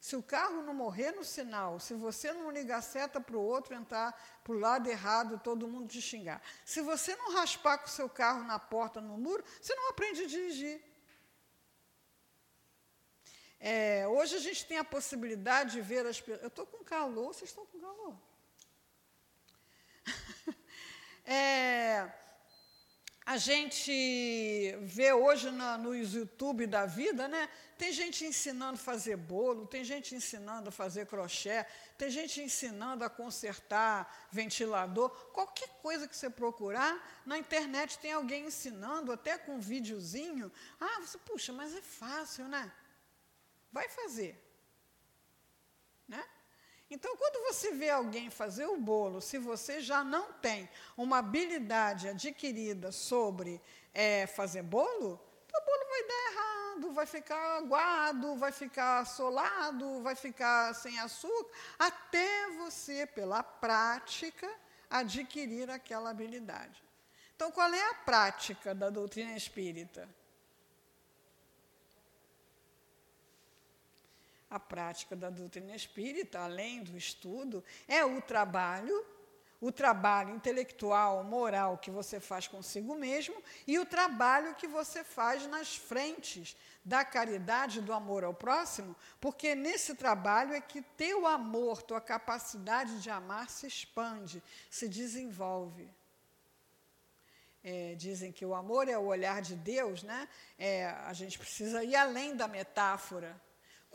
se 0.00 0.16
o 0.16 0.22
carro 0.22 0.62
não 0.62 0.72
morrer 0.72 1.12
no 1.12 1.24
sinal, 1.24 1.78
se 1.78 1.92
você 1.92 2.32
não 2.32 2.50
ligar 2.50 2.78
a 2.78 2.82
seta 2.82 3.20
para 3.20 3.36
o 3.36 3.42
outro 3.42 3.74
entrar 3.74 4.18
para 4.42 4.54
o 4.54 4.58
lado 4.58 4.88
errado, 4.88 5.38
todo 5.44 5.68
mundo 5.68 5.88
te 5.88 6.00
xingar. 6.00 6.40
Se 6.64 6.80
você 6.80 7.14
não 7.16 7.34
raspar 7.34 7.76
com 7.76 7.86
o 7.86 7.90
seu 7.90 8.08
carro 8.08 8.44
na 8.44 8.58
porta, 8.58 8.98
no 8.98 9.18
muro, 9.18 9.44
você 9.60 9.74
não 9.74 9.90
aprende 9.90 10.22
a 10.22 10.26
dirigir. 10.26 10.82
É, 13.58 14.06
hoje 14.06 14.36
a 14.36 14.40
gente 14.40 14.64
tem 14.66 14.78
a 14.78 14.84
possibilidade 14.84 15.72
de 15.72 15.80
ver 15.80 16.06
as 16.06 16.20
pessoas. 16.20 16.42
Eu 16.42 16.48
estou 16.48 16.66
com 16.66 16.84
calor, 16.84 17.32
vocês 17.32 17.50
estão 17.50 17.64
com 17.66 17.80
calor? 17.80 18.16
é, 21.24 22.12
a 23.24 23.38
gente 23.38 24.76
vê 24.82 25.12
hoje 25.12 25.50
na, 25.50 25.76
nos 25.76 26.14
YouTube 26.14 26.64
da 26.66 26.86
vida, 26.86 27.26
né? 27.26 27.48
Tem 27.76 27.92
gente 27.92 28.24
ensinando 28.24 28.74
a 28.74 28.84
fazer 28.84 29.16
bolo, 29.16 29.66
tem 29.66 29.82
gente 29.82 30.14
ensinando 30.14 30.68
a 30.68 30.72
fazer 30.72 31.06
crochê, 31.06 31.66
tem 31.98 32.08
gente 32.08 32.40
ensinando 32.40 33.04
a 33.04 33.10
consertar 33.10 34.28
ventilador. 34.30 35.10
Qualquer 35.32 35.68
coisa 35.82 36.06
que 36.06 36.16
você 36.16 36.30
procurar, 36.30 37.22
na 37.26 37.36
internet 37.36 37.98
tem 37.98 38.12
alguém 38.12 38.46
ensinando, 38.46 39.10
até 39.10 39.36
com 39.36 39.56
um 39.56 39.60
videozinho. 39.60 40.52
Ah, 40.80 41.00
você, 41.00 41.18
puxa, 41.18 41.52
mas 41.52 41.74
é 41.74 41.82
fácil, 41.82 42.46
né? 42.46 42.70
Vai 43.76 43.88
fazer. 43.90 44.34
Né? 46.08 46.24
Então, 46.90 47.14
quando 47.18 47.44
você 47.48 47.72
vê 47.72 47.90
alguém 47.90 48.30
fazer 48.30 48.64
o 48.64 48.78
bolo, 48.78 49.20
se 49.20 49.36
você 49.36 49.82
já 49.82 50.02
não 50.02 50.32
tem 50.32 50.66
uma 50.96 51.18
habilidade 51.18 52.08
adquirida 52.08 52.90
sobre 52.90 53.60
é, 53.92 54.26
fazer 54.26 54.62
bolo, 54.62 55.20
o 55.58 55.64
bolo 55.68 55.84
vai 55.90 56.02
dar 56.10 56.22
errado, 56.30 56.92
vai 56.92 57.06
ficar 57.06 57.58
aguado, 57.58 58.36
vai 58.36 58.52
ficar 58.52 59.04
solado, 59.04 60.00
vai 60.00 60.14
ficar 60.14 60.74
sem 60.74 60.98
açúcar, 60.98 61.52
até 61.78 62.48
você, 62.52 63.06
pela 63.06 63.42
prática, 63.42 64.48
adquirir 64.88 65.68
aquela 65.68 66.08
habilidade. 66.10 66.82
Então, 67.34 67.50
qual 67.50 67.70
é 67.74 67.90
a 67.90 67.94
prática 67.94 68.74
da 68.74 68.88
doutrina 68.88 69.36
espírita? 69.36 70.08
A 74.48 74.60
prática 74.60 75.16
da 75.16 75.30
doutrina 75.30 75.74
espírita, 75.74 76.40
além 76.40 76.82
do 76.82 76.96
estudo, 76.96 77.64
é 77.88 78.04
o 78.04 78.20
trabalho, 78.22 79.04
o 79.60 79.72
trabalho 79.72 80.34
intelectual, 80.34 81.24
moral 81.24 81.78
que 81.78 81.90
você 81.90 82.20
faz 82.20 82.46
consigo 82.46 82.94
mesmo 82.94 83.42
e 83.66 83.78
o 83.78 83.86
trabalho 83.86 84.54
que 84.54 84.68
você 84.68 85.02
faz 85.02 85.46
nas 85.46 85.74
frentes 85.74 86.56
da 86.84 87.04
caridade, 87.04 87.80
do 87.80 87.92
amor 87.92 88.22
ao 88.22 88.32
próximo, 88.32 88.94
porque 89.20 89.56
nesse 89.56 89.96
trabalho 89.96 90.54
é 90.54 90.60
que 90.60 90.80
teu 90.80 91.26
amor, 91.26 91.82
tua 91.82 92.00
capacidade 92.00 93.00
de 93.02 93.10
amar 93.10 93.50
se 93.50 93.66
expande, 93.66 94.40
se 94.70 94.88
desenvolve. 94.88 95.90
É, 97.64 97.96
dizem 97.96 98.30
que 98.30 98.46
o 98.46 98.54
amor 98.54 98.88
é 98.88 98.96
o 98.96 99.06
olhar 99.06 99.42
de 99.42 99.56
Deus, 99.56 100.04
né? 100.04 100.28
É, 100.56 100.86
a 100.86 101.12
gente 101.12 101.36
precisa 101.36 101.82
ir 101.82 101.96
além 101.96 102.36
da 102.36 102.46
metáfora. 102.46 103.34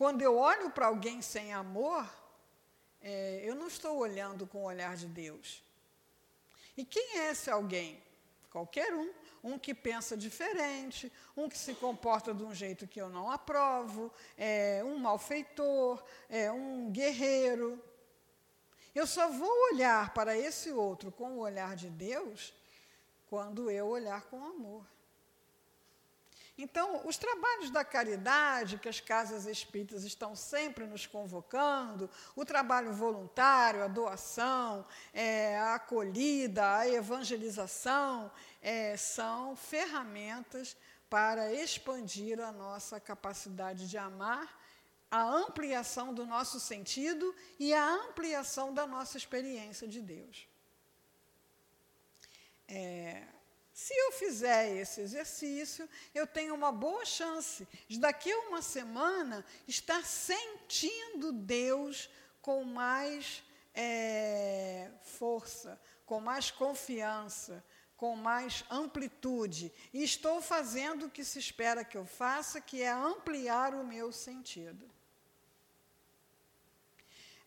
Quando 0.01 0.23
eu 0.23 0.35
olho 0.35 0.71
para 0.71 0.87
alguém 0.87 1.21
sem 1.21 1.53
amor, 1.53 2.11
é, 3.03 3.43
eu 3.43 3.53
não 3.53 3.67
estou 3.67 3.99
olhando 3.99 4.47
com 4.47 4.63
o 4.63 4.65
olhar 4.65 4.97
de 4.97 5.05
Deus. 5.05 5.63
E 6.75 6.83
quem 6.83 7.19
é 7.19 7.29
esse 7.29 7.51
alguém? 7.51 8.01
Qualquer 8.49 8.91
um. 8.95 9.13
Um 9.43 9.59
que 9.59 9.75
pensa 9.75 10.17
diferente, 10.17 11.13
um 11.37 11.47
que 11.47 11.55
se 11.55 11.75
comporta 11.75 12.33
de 12.33 12.43
um 12.43 12.51
jeito 12.51 12.87
que 12.87 12.99
eu 12.99 13.09
não 13.09 13.29
aprovo, 13.29 14.11
é, 14.35 14.81
um 14.83 14.97
malfeitor, 14.97 16.03
é, 16.27 16.51
um 16.51 16.89
guerreiro. 16.89 17.79
Eu 18.95 19.05
só 19.05 19.29
vou 19.29 19.55
olhar 19.71 20.15
para 20.15 20.35
esse 20.35 20.71
outro 20.71 21.11
com 21.11 21.33
o 21.33 21.41
olhar 21.41 21.75
de 21.75 21.91
Deus 21.91 22.55
quando 23.29 23.69
eu 23.69 23.85
olhar 23.85 24.23
com 24.23 24.43
amor. 24.43 24.83
Então, 26.61 27.01
os 27.07 27.17
trabalhos 27.17 27.71
da 27.71 27.83
caridade, 27.83 28.77
que 28.77 28.87
as 28.87 28.99
casas 28.99 29.47
espíritas 29.47 30.03
estão 30.03 30.35
sempre 30.35 30.85
nos 30.85 31.07
convocando, 31.07 32.07
o 32.35 32.45
trabalho 32.45 32.93
voluntário, 32.93 33.83
a 33.83 33.87
doação, 33.87 34.85
é, 35.11 35.57
a 35.57 35.73
acolhida, 35.73 36.77
a 36.77 36.87
evangelização, 36.87 38.31
é, 38.61 38.95
são 38.95 39.55
ferramentas 39.55 40.77
para 41.09 41.51
expandir 41.51 42.39
a 42.39 42.51
nossa 42.51 42.99
capacidade 42.99 43.89
de 43.89 43.97
amar, 43.97 44.47
a 45.09 45.23
ampliação 45.23 46.13
do 46.13 46.27
nosso 46.27 46.59
sentido 46.59 47.35
e 47.59 47.73
a 47.73 47.83
ampliação 47.83 48.71
da 48.71 48.85
nossa 48.85 49.17
experiência 49.17 49.87
de 49.87 49.99
Deus. 49.99 50.47
É, 52.67 53.23
se 53.81 53.95
eu 53.95 54.11
fizer 54.11 54.77
esse 54.77 55.01
exercício, 55.01 55.89
eu 56.13 56.27
tenho 56.27 56.53
uma 56.53 56.71
boa 56.71 57.03
chance 57.03 57.67
de 57.87 57.99
daqui 57.99 58.31
a 58.31 58.39
uma 58.41 58.61
semana 58.61 59.43
estar 59.67 60.05
sentindo 60.05 61.31
Deus 61.31 62.07
com 62.43 62.63
mais 62.63 63.43
é, 63.73 64.87
força, 65.01 65.81
com 66.05 66.21
mais 66.21 66.51
confiança, 66.51 67.65
com 67.97 68.15
mais 68.15 68.63
amplitude. 68.69 69.73
E 69.91 70.03
estou 70.03 70.43
fazendo 70.43 71.07
o 71.07 71.09
que 71.09 71.25
se 71.25 71.39
espera 71.39 71.83
que 71.83 71.97
eu 71.97 72.05
faça, 72.05 72.61
que 72.61 72.83
é 72.83 72.91
ampliar 72.91 73.73
o 73.73 73.83
meu 73.83 74.11
sentido. 74.11 74.87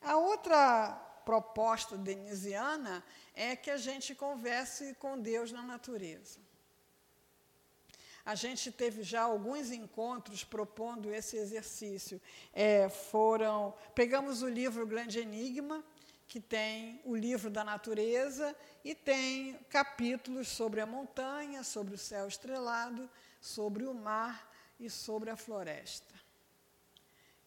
A 0.02 0.16
outra 0.16 1.00
proposta 1.24 1.96
denisiana 1.96 3.04
é 3.34 3.56
que 3.56 3.70
a 3.70 3.76
gente 3.76 4.14
converse 4.14 4.94
com 4.94 5.18
Deus 5.18 5.50
na 5.50 5.62
natureza. 5.62 6.38
A 8.24 8.34
gente 8.34 8.72
teve 8.72 9.02
já 9.02 9.22
alguns 9.22 9.70
encontros 9.70 10.42
propondo 10.42 11.12
esse 11.12 11.36
exercício. 11.36 12.20
É, 12.54 12.88
foram, 12.88 13.74
pegamos 13.94 14.40
o 14.40 14.48
livro 14.48 14.86
Grande 14.86 15.18
Enigma, 15.18 15.84
que 16.26 16.40
tem 16.40 17.02
o 17.04 17.14
livro 17.14 17.50
da 17.50 17.62
natureza 17.62 18.56
e 18.82 18.94
tem 18.94 19.54
capítulos 19.68 20.48
sobre 20.48 20.80
a 20.80 20.86
montanha, 20.86 21.62
sobre 21.62 21.94
o 21.94 21.98
céu 21.98 22.26
estrelado, 22.26 23.10
sobre 23.40 23.84
o 23.84 23.92
mar 23.92 24.50
e 24.80 24.88
sobre 24.88 25.28
a 25.28 25.36
floresta. 25.36 26.14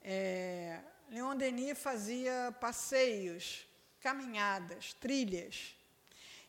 É, 0.02 0.80
Leon 1.10 1.36
Denis 1.36 1.78
fazia 1.78 2.56
passeios, 2.62 3.67
caminhadas, 4.00 4.94
trilhas 4.94 5.76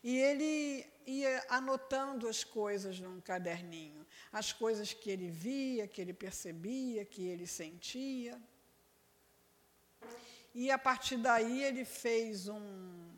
E 0.03 0.17
ele 0.17 0.85
ia 1.05 1.45
anotando 1.49 2.27
as 2.27 2.43
coisas 2.43 2.99
num 2.99 3.19
caderninho, 3.19 4.05
as 4.31 4.53
coisas 4.53 4.93
que 4.93 5.09
ele 5.09 5.29
via, 5.29 5.87
que 5.87 5.99
ele 5.99 6.13
percebia, 6.13 7.03
que 7.03 7.27
ele 7.27 7.47
sentia. 7.47 8.39
E 10.53 10.71
a 10.71 10.77
partir 10.77 11.17
daí 11.17 11.63
ele 11.63 11.83
fez 11.85 12.47
um, 12.47 13.09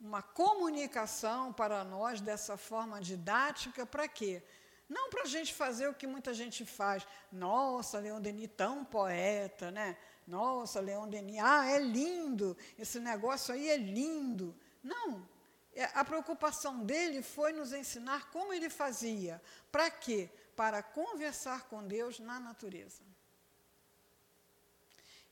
uma 0.00 0.22
comunicação 0.22 1.52
para 1.52 1.84
nós 1.84 2.20
dessa 2.20 2.56
forma 2.56 3.00
didática, 3.00 3.86
para 3.86 4.06
quê? 4.08 4.42
Não 4.88 5.08
para 5.08 5.22
a 5.22 5.26
gente 5.26 5.54
fazer 5.54 5.88
o 5.88 5.94
que 5.94 6.06
muita 6.06 6.34
gente 6.34 6.64
faz. 6.64 7.06
Nossa, 7.32 7.98
Leon 7.98 8.20
Denis, 8.20 8.50
tão 8.54 8.84
poeta, 8.84 9.70
né? 9.70 9.96
Nossa, 10.26 10.80
Leon 10.80 11.08
Denis, 11.08 11.38
ah, 11.40 11.66
é 11.66 11.78
lindo, 11.78 12.56
esse 12.78 12.98
negócio 12.98 13.52
aí 13.52 13.68
é 13.68 13.76
lindo. 13.76 14.56
Não, 14.82 15.28
é, 15.74 15.84
a 15.94 16.04
preocupação 16.04 16.84
dele 16.84 17.20
foi 17.22 17.52
nos 17.52 17.72
ensinar 17.72 18.30
como 18.30 18.52
ele 18.52 18.70
fazia. 18.70 19.42
Para 19.70 19.90
quê? 19.90 20.30
Para 20.54 20.82
conversar 20.82 21.64
com 21.68 21.86
Deus 21.86 22.18
na 22.18 22.38
natureza. 22.38 23.02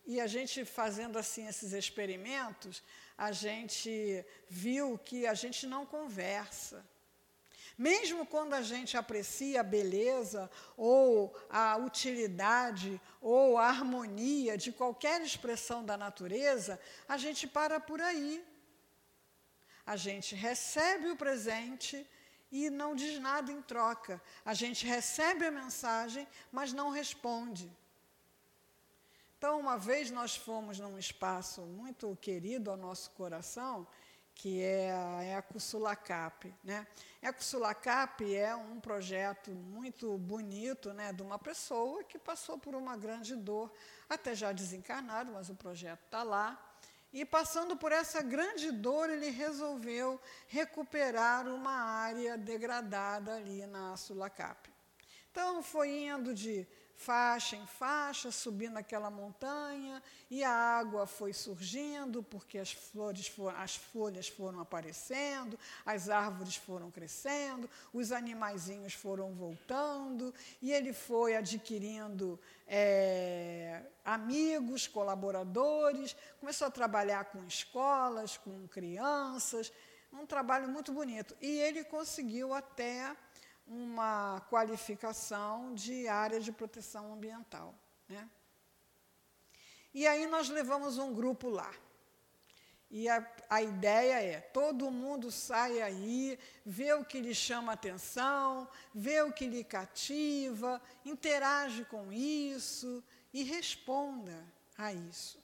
E 0.04 0.20
a 0.20 0.26
gente 0.26 0.64
fazendo 0.64 1.16
assim 1.16 1.46
esses 1.46 1.72
experimentos, 1.72 2.82
a 3.16 3.30
gente 3.30 4.24
viu 4.48 4.98
que 4.98 5.26
a 5.26 5.34
gente 5.34 5.64
não 5.66 5.86
conversa. 5.86 6.84
Mesmo 7.76 8.26
quando 8.26 8.54
a 8.54 8.62
gente 8.62 8.96
aprecia 8.96 9.60
a 9.60 9.64
beleza 9.64 10.50
ou 10.76 11.34
a 11.48 11.76
utilidade 11.76 13.00
ou 13.20 13.58
a 13.58 13.66
harmonia 13.66 14.56
de 14.56 14.72
qualquer 14.72 15.20
expressão 15.22 15.84
da 15.84 15.96
natureza, 15.96 16.78
a 17.08 17.16
gente 17.16 17.46
para 17.46 17.80
por 17.80 18.00
aí. 18.00 18.44
A 19.84 19.96
gente 19.96 20.34
recebe 20.34 21.10
o 21.10 21.16
presente 21.16 22.06
e 22.50 22.68
não 22.68 22.94
diz 22.94 23.18
nada 23.18 23.50
em 23.50 23.62
troca. 23.62 24.22
A 24.44 24.54
gente 24.54 24.86
recebe 24.86 25.46
a 25.46 25.50
mensagem, 25.50 26.28
mas 26.52 26.72
não 26.72 26.90
responde. 26.90 27.72
Então, 29.38 29.58
uma 29.58 29.76
vez 29.76 30.08
nós 30.08 30.36
fomos 30.36 30.78
num 30.78 30.96
espaço 30.96 31.62
muito 31.62 32.16
querido 32.20 32.70
ao 32.70 32.76
nosso 32.76 33.10
coração, 33.10 33.88
que 34.42 34.60
é 34.60 34.90
a 34.90 35.22
Eco 35.22 35.60
Sulacap. 35.60 36.52
Né? 36.64 36.84
Eco 37.22 37.44
Sulacap 37.44 38.34
é 38.34 38.52
um 38.56 38.80
projeto 38.80 39.52
muito 39.52 40.18
bonito 40.18 40.92
né, 40.92 41.12
de 41.12 41.22
uma 41.22 41.38
pessoa 41.38 42.02
que 42.02 42.18
passou 42.18 42.58
por 42.58 42.74
uma 42.74 42.96
grande 42.96 43.36
dor, 43.36 43.72
até 44.08 44.34
já 44.34 44.50
desencarnado, 44.50 45.30
mas 45.30 45.48
o 45.48 45.54
projeto 45.54 46.00
está 46.06 46.24
lá. 46.24 46.60
E 47.12 47.24
passando 47.24 47.76
por 47.76 47.92
essa 47.92 48.20
grande 48.20 48.72
dor, 48.72 49.10
ele 49.10 49.30
resolveu 49.30 50.20
recuperar 50.48 51.46
uma 51.46 51.74
área 51.74 52.36
degradada 52.36 53.36
ali 53.36 53.64
na 53.66 53.96
Sulacap. 53.96 54.68
Então, 55.30 55.62
foi 55.62 56.06
indo 56.08 56.34
de 56.34 56.66
faixa 57.04 57.56
em 57.56 57.66
faixa, 57.66 58.30
subindo 58.30 58.76
aquela 58.76 59.10
montanha, 59.10 60.02
e 60.30 60.44
a 60.44 60.50
água 60.50 61.06
foi 61.06 61.32
surgindo, 61.32 62.22
porque 62.22 62.58
as, 62.58 62.72
flores 62.72 63.26
foram, 63.26 63.58
as 63.58 63.74
folhas 63.76 64.28
foram 64.28 64.60
aparecendo, 64.60 65.58
as 65.84 66.08
árvores 66.08 66.56
foram 66.56 66.90
crescendo, 66.90 67.68
os 67.92 68.12
animaizinhos 68.12 68.94
foram 68.94 69.34
voltando, 69.34 70.32
e 70.60 70.72
ele 70.72 70.92
foi 70.92 71.34
adquirindo 71.36 72.38
é, 72.68 73.82
amigos, 74.04 74.86
colaboradores, 74.86 76.16
começou 76.38 76.68
a 76.68 76.70
trabalhar 76.70 77.24
com 77.26 77.44
escolas, 77.46 78.36
com 78.36 78.68
crianças, 78.68 79.72
um 80.12 80.26
trabalho 80.26 80.68
muito 80.68 80.92
bonito. 80.92 81.36
E 81.40 81.58
ele 81.58 81.84
conseguiu 81.84 82.52
até 82.52 83.16
uma 83.66 84.40
qualificação 84.50 85.74
de 85.74 86.08
área 86.08 86.40
de 86.40 86.52
proteção 86.52 87.12
ambiental. 87.12 87.74
Né? 88.08 88.28
E 89.94 90.06
aí 90.06 90.26
nós 90.26 90.48
levamos 90.48 90.98
um 90.98 91.14
grupo 91.14 91.48
lá. 91.48 91.72
E 92.90 93.08
a, 93.08 93.26
a 93.48 93.62
ideia 93.62 94.22
é: 94.22 94.40
todo 94.40 94.90
mundo 94.90 95.30
sai 95.30 95.80
aí, 95.80 96.38
vê 96.64 96.92
o 96.92 97.04
que 97.04 97.20
lhe 97.20 97.34
chama 97.34 97.72
atenção, 97.72 98.68
vê 98.94 99.22
o 99.22 99.32
que 99.32 99.46
lhe 99.46 99.64
cativa, 99.64 100.80
interage 101.04 101.86
com 101.86 102.12
isso 102.12 103.02
e 103.32 103.42
responda 103.42 104.44
a 104.76 104.92
isso. 104.92 105.42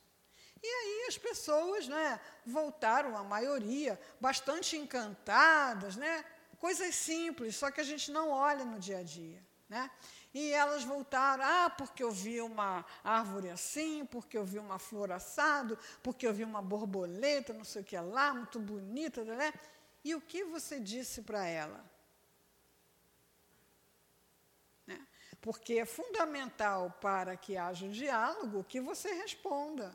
E 0.63 0.67
aí 0.67 1.07
as 1.09 1.17
pessoas 1.17 1.89
né, 1.89 2.21
voltaram, 2.45 3.17
a 3.17 3.23
maioria, 3.23 3.99
bastante 4.21 4.77
encantadas, 4.77 5.97
né, 5.97 6.25
Coisas 6.59 6.95
simples, 6.95 7.57
só 7.57 7.71
que 7.71 7.81
a 7.81 7.85
gente 7.85 8.11
não 8.11 8.31
olha 8.31 8.65
no 8.65 8.79
dia 8.79 8.99
a 8.99 9.03
dia. 9.03 9.41
Né? 9.69 9.91
E 10.33 10.51
elas 10.51 10.83
voltaram, 10.83 11.45
ah, 11.45 11.71
porque 11.71 12.03
eu 12.03 12.11
vi 12.11 12.41
uma 12.41 12.85
árvore 13.05 13.51
assim, 13.51 14.05
porque 14.07 14.37
eu 14.37 14.45
vi 14.45 14.59
uma 14.59 14.79
flor 14.79 15.13
assado, 15.13 15.79
porque 16.03 16.27
eu 16.27 16.33
vi 16.33 16.43
uma 16.43 16.63
borboleta, 16.63 17.53
não 17.53 17.65
sei 17.65 17.83
o 17.83 17.85
que 17.85 17.99
lá, 17.99 18.33
muito 18.33 18.59
bonita, 18.59 19.25
né? 19.25 19.53
E 20.05 20.15
o 20.15 20.21
que 20.21 20.45
você 20.45 20.81
disse 20.81 21.23
para 21.23 21.47
ela? 21.47 21.85
Né? 24.87 25.07
Porque 25.41 25.75
é 25.75 25.85
fundamental 25.85 26.97
para 27.01 27.37
que 27.37 27.57
haja 27.57 27.85
um 27.85 27.91
diálogo 27.91 28.65
que 28.65 28.81
você 28.81 29.13
responda. 29.13 29.93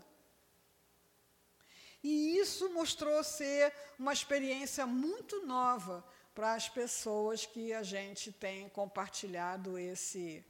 E 2.03 2.37
isso 2.37 2.69
mostrou 2.73 3.23
ser 3.23 3.73
uma 3.97 4.13
experiência 4.13 4.85
muito 4.85 5.45
nova 5.45 6.03
para 6.33 6.53
as 6.53 6.67
pessoas 6.67 7.45
que 7.45 7.73
a 7.73 7.83
gente 7.83 8.31
tem 8.31 8.67
compartilhado 8.69 9.77
esse, 9.77 10.43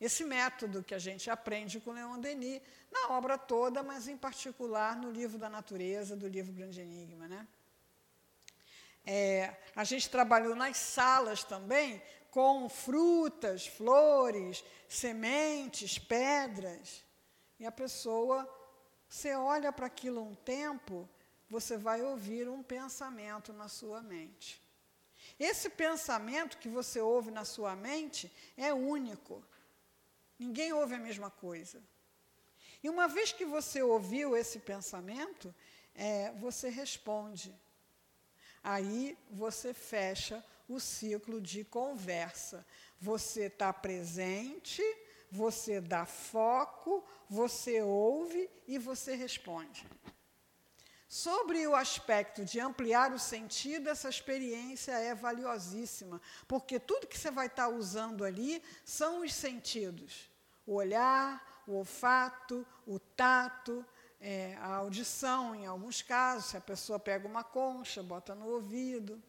esse 0.00 0.24
método 0.24 0.82
que 0.82 0.94
a 0.94 0.98
gente 0.98 1.30
aprende 1.30 1.80
com 1.80 1.92
Leon 1.92 2.18
Denis, 2.18 2.60
na 2.90 3.10
obra 3.10 3.38
toda, 3.38 3.82
mas 3.82 4.08
em 4.08 4.16
particular 4.16 4.96
no 4.96 5.10
livro 5.10 5.38
da 5.38 5.48
natureza, 5.48 6.14
do 6.14 6.28
livro 6.28 6.52
Grande 6.52 6.80
Enigma. 6.80 7.26
Né? 7.26 7.46
É, 9.06 9.56
a 9.74 9.84
gente 9.84 10.10
trabalhou 10.10 10.54
nas 10.54 10.76
salas 10.76 11.42
também 11.42 12.02
com 12.30 12.68
frutas, 12.68 13.66
flores, 13.66 14.62
sementes, 14.88 15.98
pedras. 15.98 17.02
E 17.58 17.66
a 17.66 17.72
pessoa, 17.72 18.48
você 19.08 19.34
olha 19.34 19.72
para 19.72 19.86
aquilo 19.86 20.22
um 20.22 20.34
tempo, 20.34 21.08
você 21.48 21.76
vai 21.76 22.02
ouvir 22.02 22.48
um 22.48 22.62
pensamento 22.62 23.52
na 23.52 23.68
sua 23.68 24.02
mente. 24.02 24.60
Esse 25.40 25.70
pensamento 25.70 26.58
que 26.58 26.68
você 26.68 27.00
ouve 27.00 27.30
na 27.30 27.46
sua 27.46 27.74
mente 27.74 28.30
é 28.58 28.74
único. 28.74 29.42
Ninguém 30.38 30.70
ouve 30.74 30.94
a 30.94 30.98
mesma 30.98 31.30
coisa. 31.30 31.82
E 32.82 32.90
uma 32.90 33.08
vez 33.08 33.32
que 33.32 33.46
você 33.46 33.82
ouviu 33.82 34.36
esse 34.36 34.58
pensamento, 34.58 35.54
é, 35.94 36.30
você 36.32 36.68
responde. 36.68 37.58
Aí 38.62 39.16
você 39.30 39.72
fecha 39.72 40.44
o 40.68 40.78
ciclo 40.78 41.40
de 41.40 41.64
conversa. 41.64 42.66
Você 43.00 43.44
está 43.44 43.72
presente, 43.72 44.82
você 45.30 45.80
dá 45.80 46.04
foco, 46.04 47.02
você 47.30 47.80
ouve 47.80 48.50
e 48.68 48.78
você 48.78 49.14
responde. 49.14 49.86
Sobre 51.10 51.66
o 51.66 51.74
aspecto 51.74 52.44
de 52.44 52.60
ampliar 52.60 53.12
o 53.12 53.18
sentido, 53.18 53.88
essa 53.90 54.08
experiência 54.08 54.92
é 54.92 55.12
valiosíssima, 55.12 56.22
porque 56.46 56.78
tudo 56.78 57.08
que 57.08 57.18
você 57.18 57.32
vai 57.32 57.48
estar 57.48 57.68
usando 57.68 58.24
ali 58.24 58.62
são 58.84 59.24
os 59.24 59.34
sentidos: 59.34 60.30
o 60.64 60.74
olhar, 60.74 61.64
o 61.66 61.72
olfato, 61.72 62.64
o 62.86 63.00
tato, 63.00 63.84
é, 64.20 64.54
a 64.60 64.76
audição, 64.76 65.52
em 65.52 65.66
alguns 65.66 66.00
casos, 66.00 66.50
se 66.50 66.56
a 66.56 66.60
pessoa 66.60 66.96
pega 66.96 67.26
uma 67.26 67.42
concha, 67.42 68.04
bota 68.04 68.32
no 68.32 68.46
ouvido. 68.46 69.20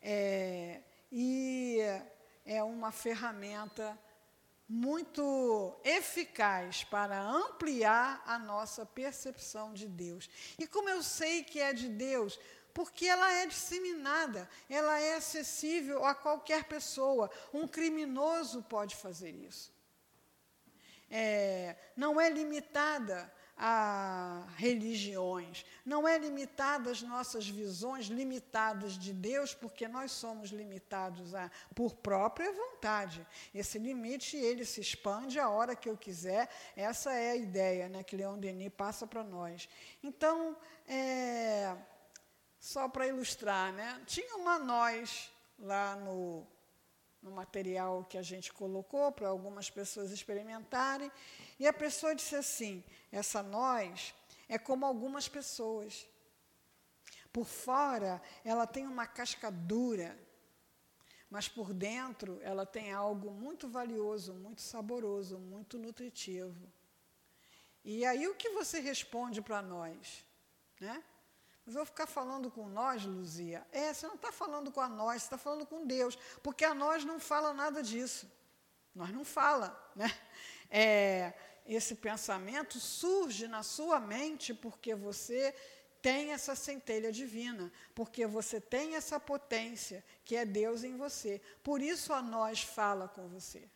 É, 0.00 0.80
e 1.12 1.80
é 2.46 2.62
uma 2.62 2.92
ferramenta 2.92 3.94
muito 4.72 5.76
eficaz 5.82 6.84
para 6.84 7.20
ampliar 7.20 8.22
a 8.24 8.38
nossa 8.38 8.86
percepção 8.86 9.74
de 9.74 9.88
Deus. 9.88 10.30
E 10.56 10.64
como 10.64 10.88
eu 10.88 11.02
sei 11.02 11.42
que 11.42 11.58
é 11.58 11.72
de 11.72 11.88
Deus? 11.88 12.38
Porque 12.72 13.04
ela 13.04 13.32
é 13.32 13.46
disseminada, 13.46 14.48
ela 14.68 15.00
é 15.00 15.16
acessível 15.16 16.04
a 16.04 16.14
qualquer 16.14 16.64
pessoa. 16.64 17.28
Um 17.52 17.66
criminoso 17.66 18.62
pode 18.62 18.94
fazer 18.94 19.32
isso. 19.34 19.72
É, 21.10 21.74
não 21.96 22.20
é 22.20 22.30
limitada 22.30 23.30
a 23.62 24.42
religiões. 24.56 25.66
Não 25.84 26.08
é 26.08 26.16
limitada 26.16 26.90
às 26.90 27.02
nossas 27.02 27.46
visões 27.46 28.06
limitadas 28.06 28.94
de 28.94 29.12
Deus, 29.12 29.52
porque 29.52 29.86
nós 29.86 30.12
somos 30.12 30.48
limitados 30.48 31.34
a, 31.34 31.50
por 31.74 31.94
própria 31.94 32.50
vontade. 32.50 33.26
Esse 33.54 33.78
limite 33.78 34.34
ele 34.34 34.64
se 34.64 34.80
expande 34.80 35.38
a 35.38 35.50
hora 35.50 35.76
que 35.76 35.90
eu 35.90 35.96
quiser. 35.96 36.48
Essa 36.74 37.12
é 37.12 37.32
a 37.32 37.36
ideia 37.36 37.86
né, 37.90 38.02
que 38.02 38.16
Leon 38.16 38.38
Denis 38.38 38.72
passa 38.74 39.06
para 39.06 39.22
nós. 39.22 39.68
Então, 40.02 40.56
é, 40.88 41.76
só 42.58 42.88
para 42.88 43.06
ilustrar, 43.08 43.74
né? 43.74 44.00
Tinha 44.06 44.36
uma 44.36 44.58
noz 44.58 45.30
lá 45.58 45.96
no, 45.96 46.46
no 47.22 47.30
material 47.30 48.04
que 48.04 48.16
a 48.16 48.22
gente 48.22 48.52
colocou 48.52 49.12
para 49.12 49.28
algumas 49.28 49.68
pessoas 49.68 50.10
experimentarem, 50.10 51.10
e 51.58 51.66
a 51.66 51.72
pessoa 51.72 52.14
disse 52.14 52.36
assim: 52.36 52.82
essa 53.12 53.42
noz 53.42 54.14
é 54.48 54.58
como 54.58 54.86
algumas 54.86 55.28
pessoas. 55.28 56.06
Por 57.32 57.46
fora, 57.46 58.20
ela 58.44 58.66
tem 58.66 58.86
uma 58.86 59.06
casca 59.06 59.50
dura, 59.50 60.18
mas 61.30 61.46
por 61.48 61.72
dentro 61.72 62.40
ela 62.42 62.66
tem 62.66 62.92
algo 62.92 63.30
muito 63.30 63.68
valioso, 63.68 64.34
muito 64.34 64.60
saboroso, 64.60 65.38
muito 65.38 65.78
nutritivo. 65.78 66.70
E 67.84 68.04
aí 68.04 68.26
o 68.26 68.34
que 68.34 68.50
você 68.50 68.80
responde 68.80 69.40
para 69.40 69.62
nós? 69.62 70.24
Né? 70.80 71.02
Vou 71.74 71.84
ficar 71.84 72.06
falando 72.06 72.50
com 72.50 72.68
nós, 72.68 73.04
Luzia. 73.04 73.66
É, 73.72 73.92
você 73.92 74.06
não 74.06 74.14
está 74.16 74.32
falando 74.32 74.70
com 74.70 74.80
a 74.80 74.88
nós, 74.88 75.22
você 75.22 75.26
está 75.26 75.38
falando 75.38 75.66
com 75.66 75.86
Deus, 75.86 76.16
porque 76.42 76.64
a 76.64 76.74
nós 76.74 77.04
não 77.04 77.18
fala 77.18 77.52
nada 77.52 77.82
disso. 77.82 78.30
Nós 78.94 79.10
não 79.10 79.24
fala, 79.24 79.92
né? 79.94 80.10
É, 80.70 81.32
esse 81.66 81.96
pensamento 81.96 82.78
surge 82.78 83.48
na 83.48 83.62
sua 83.62 83.98
mente 83.98 84.54
porque 84.54 84.94
você 84.94 85.54
tem 86.02 86.32
essa 86.32 86.54
centelha 86.54 87.12
divina, 87.12 87.72
porque 87.94 88.26
você 88.26 88.60
tem 88.60 88.94
essa 88.94 89.20
potência 89.20 90.04
que 90.24 90.36
é 90.36 90.44
Deus 90.44 90.82
em 90.82 90.96
você. 90.96 91.40
Por 91.62 91.82
isso 91.82 92.12
a 92.12 92.22
nós 92.22 92.62
fala 92.62 93.08
com 93.08 93.28
você. 93.28 93.68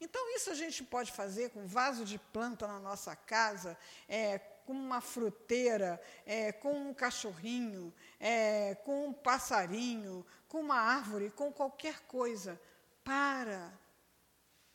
Então, 0.00 0.34
isso 0.34 0.50
a 0.50 0.54
gente 0.54 0.82
pode 0.82 1.12
fazer 1.12 1.50
com 1.50 1.66
vaso 1.66 2.04
de 2.06 2.18
planta 2.18 2.66
na 2.66 2.80
nossa 2.80 3.14
casa, 3.14 3.76
é, 4.08 4.38
com 4.70 4.76
uma 4.76 5.00
fruteira, 5.00 6.00
é, 6.24 6.52
com 6.52 6.72
um 6.72 6.94
cachorrinho, 6.94 7.92
é, 8.20 8.76
com 8.84 9.08
um 9.08 9.12
passarinho, 9.12 10.24
com 10.46 10.60
uma 10.60 10.76
árvore, 10.76 11.28
com 11.30 11.52
qualquer 11.52 11.98
coisa. 12.02 12.60
Para, 13.02 13.72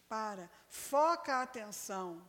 para, 0.10 0.50
foca 0.68 1.36
a 1.36 1.44
atenção 1.44 2.22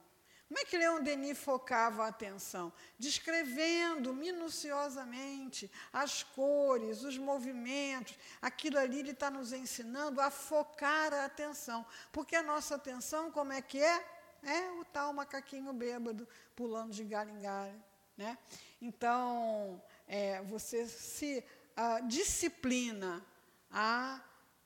como 0.49 0.61
é 0.61 0.65
que 0.65 0.79
Leon 0.79 1.03
Denis 1.03 1.37
focava 1.37 2.05
a 2.05 2.09
atenção? 2.09 2.73
Descrevendo 2.97 4.15
minuciosamente 4.15 5.69
as 5.93 6.23
cores, 6.23 7.03
os 7.03 7.19
movimentos. 7.19 8.17
Aquilo 8.41 8.79
ali 8.79 9.01
ele 9.01 9.11
está 9.11 9.29
nos 9.29 9.53
ensinando 9.53 10.21
a 10.21 10.31
focar 10.31 11.13
a 11.13 11.25
atenção. 11.25 11.85
Porque 12.13 12.37
a 12.37 12.45
nossa 12.45 12.77
atenção, 12.77 13.29
como 13.33 13.53
é 13.53 13.61
que 13.61 13.83
é? 13.83 14.05
É 14.43 14.71
o 14.73 14.85
tal 14.85 15.13
macaquinho 15.13 15.73
bêbado 15.73 16.27
pulando 16.55 16.93
de 16.93 17.05
galho 17.05 17.31
em 17.31 17.41
galho. 17.41 17.83
Né? 18.17 18.39
Então, 18.81 19.83
é, 20.07 20.41
você 20.43 20.87
se 20.89 21.45
uh, 21.77 22.07
disciplina 22.07 23.25
a 23.71 24.23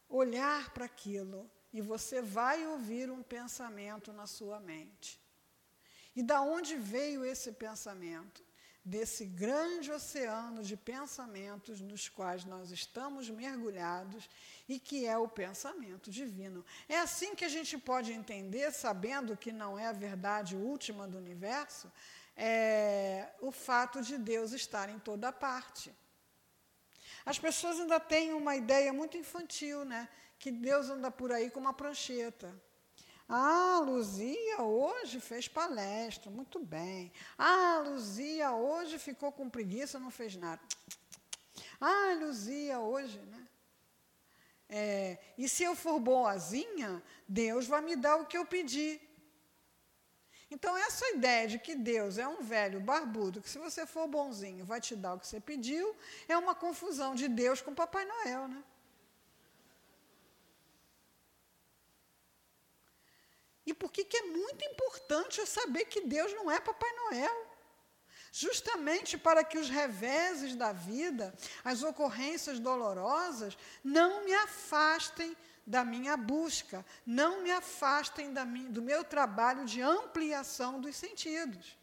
olhar 0.08 0.72
para 0.72 0.84
aquilo 0.84 1.50
e 1.72 1.80
você 1.80 2.20
vai 2.20 2.66
ouvir 2.66 3.10
um 3.10 3.22
pensamento 3.22 4.12
na 4.12 4.26
sua 4.26 4.60
mente. 4.60 5.20
E 6.14 6.22
da 6.22 6.40
onde 6.40 6.76
veio 6.76 7.24
esse 7.24 7.52
pensamento? 7.52 8.44
Desse 8.84 9.26
grande 9.26 9.92
oceano 9.92 10.62
de 10.62 10.76
pensamentos 10.76 11.80
nos 11.80 12.08
quais 12.08 12.44
nós 12.44 12.70
estamos 12.70 13.28
mergulhados 13.28 14.28
e 14.68 14.80
que 14.80 15.06
é 15.06 15.18
o 15.18 15.28
pensamento 15.28 16.10
divino. 16.10 16.64
É 16.88 16.98
assim 16.98 17.34
que 17.34 17.44
a 17.44 17.48
gente 17.48 17.76
pode 17.76 18.10
entender, 18.12 18.72
sabendo 18.72 19.36
que 19.36 19.52
não 19.52 19.78
é 19.78 19.86
a 19.86 19.92
verdade 19.92 20.56
última 20.56 21.06
do 21.06 21.18
universo, 21.18 21.92
é, 22.34 23.28
o 23.40 23.52
fato 23.52 24.00
de 24.00 24.16
Deus 24.16 24.52
estar 24.52 24.88
em 24.88 24.98
toda 24.98 25.30
parte. 25.30 25.94
As 27.24 27.38
pessoas 27.38 27.78
ainda 27.78 28.00
têm 28.00 28.32
uma 28.32 28.56
ideia 28.56 28.92
muito 28.92 29.16
infantil, 29.16 29.84
né? 29.84 30.08
Que 30.38 30.50
Deus 30.50 30.88
anda 30.88 31.10
por 31.10 31.30
aí 31.32 31.50
com 31.50 31.60
uma 31.60 31.74
prancheta. 31.74 32.50
Ah, 33.32 33.80
Luzia 33.86 34.60
hoje 34.60 35.20
fez 35.20 35.46
palestra, 35.46 36.28
muito 36.32 36.58
bem. 36.58 37.12
Ah, 37.38 37.80
Luzia 37.86 38.50
hoje 38.50 38.98
ficou 38.98 39.30
com 39.30 39.48
preguiça, 39.48 40.00
não 40.00 40.10
fez 40.10 40.34
nada. 40.36 40.60
Ah, 41.82 42.12
Luzia 42.20 42.78
hoje, 42.78 43.18
né? 43.20 43.48
É, 44.68 45.18
e 45.38 45.48
se 45.48 45.62
eu 45.62 45.74
for 45.74 45.98
boazinha, 45.98 47.02
Deus 47.26 47.66
vai 47.66 47.80
me 47.80 47.96
dar 47.96 48.16
o 48.16 48.26
que 48.26 48.36
eu 48.36 48.44
pedi. 48.44 49.00
Então, 50.50 50.76
essa 50.76 51.08
ideia 51.10 51.48
de 51.48 51.58
que 51.58 51.74
Deus 51.74 52.18
é 52.18 52.28
um 52.28 52.42
velho 52.42 52.80
barbudo, 52.80 53.40
que 53.40 53.48
se 53.48 53.58
você 53.58 53.86
for 53.86 54.06
bonzinho 54.06 54.64
vai 54.66 54.80
te 54.80 54.94
dar 54.94 55.14
o 55.14 55.18
que 55.18 55.26
você 55.26 55.40
pediu, 55.40 55.96
é 56.28 56.36
uma 56.36 56.54
confusão 56.54 57.14
de 57.14 57.28
Deus 57.28 57.62
com 57.62 57.74
Papai 57.74 58.04
Noel, 58.04 58.48
né? 58.48 58.62
E 63.70 63.74
por 63.74 63.92
que 63.92 64.16
é 64.16 64.22
muito 64.22 64.64
importante 64.64 65.38
eu 65.38 65.46
saber 65.46 65.84
que 65.84 66.00
Deus 66.00 66.32
não 66.34 66.50
é 66.50 66.58
Papai 66.58 66.92
Noel? 66.92 67.46
Justamente 68.32 69.16
para 69.16 69.44
que 69.44 69.58
os 69.58 69.70
reveses 69.70 70.56
da 70.56 70.72
vida, 70.72 71.32
as 71.64 71.84
ocorrências 71.84 72.58
dolorosas, 72.58 73.56
não 73.84 74.24
me 74.24 74.34
afastem 74.34 75.36
da 75.64 75.84
minha 75.84 76.16
busca, 76.16 76.84
não 77.06 77.42
me 77.42 77.52
afastem 77.52 78.34
do 78.70 78.82
meu 78.82 79.04
trabalho 79.04 79.64
de 79.64 79.80
ampliação 79.80 80.80
dos 80.80 80.96
sentidos. 80.96 81.78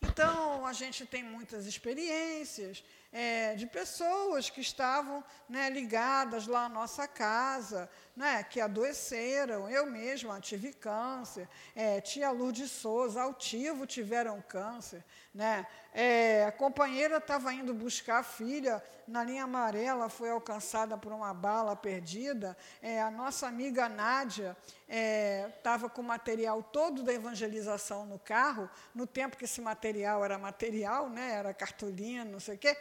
Então, 0.00 0.64
a 0.64 0.72
gente 0.72 1.04
tem 1.06 1.22
muitas 1.22 1.66
experiências 1.66 2.84
é, 3.12 3.54
de 3.54 3.66
pessoas 3.66 4.50
que 4.50 4.60
estavam 4.60 5.24
né, 5.48 5.70
ligadas 5.70 6.46
lá 6.46 6.66
à 6.66 6.68
nossa 6.68 7.08
casa, 7.08 7.90
né, 8.16 8.42
que 8.42 8.60
adoeceram. 8.60 9.68
Eu 9.68 9.86
mesma 9.86 10.40
tive 10.40 10.72
câncer, 10.72 11.48
é, 11.74 12.00
tia 12.00 12.30
Lourdes 12.30 12.70
Souza, 12.70 13.22
altivo, 13.22 13.86
tiveram 13.86 14.42
câncer. 14.42 15.04
Né? 15.34 15.66
É, 15.92 16.44
a 16.44 16.52
companheira 16.52 17.16
estava 17.16 17.52
indo 17.52 17.72
buscar 17.74 18.18
a 18.18 18.22
filha 18.22 18.82
na 19.06 19.24
linha 19.24 19.44
amarela, 19.44 20.08
foi 20.08 20.30
alcançada 20.30 20.96
por 20.98 21.12
uma 21.12 21.32
bala 21.32 21.74
perdida. 21.74 22.56
É, 22.82 23.00
a 23.00 23.10
nossa 23.10 23.46
amiga 23.46 23.88
Nádia 23.88 24.56
estava 24.88 25.86
é, 25.86 25.90
com 25.90 26.00
o 26.00 26.04
material 26.04 26.62
todo 26.62 27.02
da 27.02 27.12
evangelização 27.12 28.06
no 28.06 28.18
carro, 28.18 28.70
no 28.94 29.06
tempo 29.06 29.36
que 29.36 29.44
esse 29.44 29.60
material 29.60 30.24
era 30.24 30.38
material, 30.38 31.10
né, 31.10 31.32
era 31.32 31.52
cartolina, 31.52 32.24
não 32.24 32.40
sei 32.40 32.54
o 32.54 32.58
quê. 32.58 32.76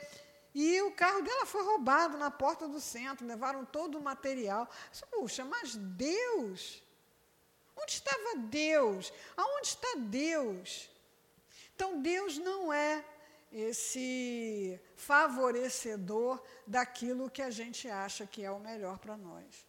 E 0.56 0.82
o 0.82 0.92
carro 0.92 1.22
dela 1.22 1.46
foi 1.46 1.64
roubado 1.64 2.18
na 2.18 2.32
porta 2.32 2.68
do 2.68 2.80
centro, 2.80 3.28
levaram 3.28 3.66
todo 3.66 3.98
o 3.98 4.02
material. 4.02 4.68
Puxa, 5.12 5.46
mas 5.46 5.76
Deus? 5.76 6.82
Onde 7.76 7.92
estava 7.92 8.38
Deus? 8.38 9.14
Aonde 9.36 9.68
está 9.68 9.88
Deus? 9.98 10.90
Então, 11.76 12.02
Deus 12.02 12.40
não 12.40 12.74
é 12.74 13.06
esse 13.52 14.80
favorecedor 14.96 16.42
daquilo 16.66 17.30
que 17.30 17.42
a 17.42 17.52
gente 17.52 17.88
acha 17.88 18.26
que 18.26 18.44
é 18.44 18.50
o 18.50 18.60
melhor 18.60 18.98
para 18.98 19.16
nós. 19.16 19.67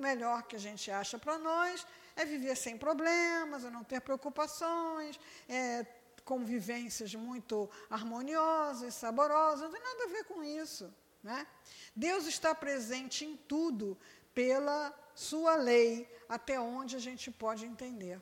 O 0.00 0.02
melhor 0.02 0.44
que 0.44 0.56
a 0.56 0.58
gente 0.58 0.90
acha 0.90 1.18
para 1.18 1.36
nós 1.38 1.86
é 2.16 2.24
viver 2.24 2.56
sem 2.56 2.78
problemas, 2.78 3.66
é 3.66 3.68
não 3.68 3.84
ter 3.84 4.00
preocupações, 4.00 5.20
é 5.46 5.84
convivências 6.24 7.14
muito 7.14 7.68
harmoniosas, 7.90 8.94
saborosas, 8.94 9.60
não 9.60 9.72
tem 9.72 9.82
nada 9.82 10.04
a 10.04 10.08
ver 10.08 10.24
com 10.24 10.42
isso. 10.42 10.90
Né? 11.22 11.46
Deus 11.94 12.24
está 12.26 12.54
presente 12.54 13.26
em 13.26 13.36
tudo 13.36 13.94
pela 14.32 14.90
sua 15.14 15.54
lei, 15.56 16.10
até 16.30 16.58
onde 16.58 16.96
a 16.96 16.98
gente 16.98 17.30
pode 17.30 17.66
entender. 17.66 18.18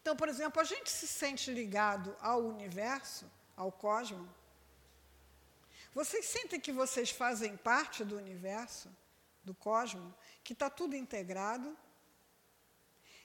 Então, 0.00 0.16
por 0.16 0.30
exemplo, 0.30 0.58
a 0.58 0.64
gente 0.64 0.90
se 0.90 1.06
sente 1.06 1.52
ligado 1.52 2.16
ao 2.18 2.40
universo, 2.40 3.30
ao 3.54 3.70
cosmos. 3.70 4.26
Vocês 5.92 6.24
sentem 6.24 6.58
que 6.58 6.72
vocês 6.72 7.10
fazem 7.10 7.58
parte 7.58 8.02
do 8.02 8.16
universo, 8.16 8.88
do 9.50 9.54
cosmos, 9.54 10.14
que 10.44 10.52
está 10.52 10.70
tudo 10.70 10.94
integrado? 10.94 11.76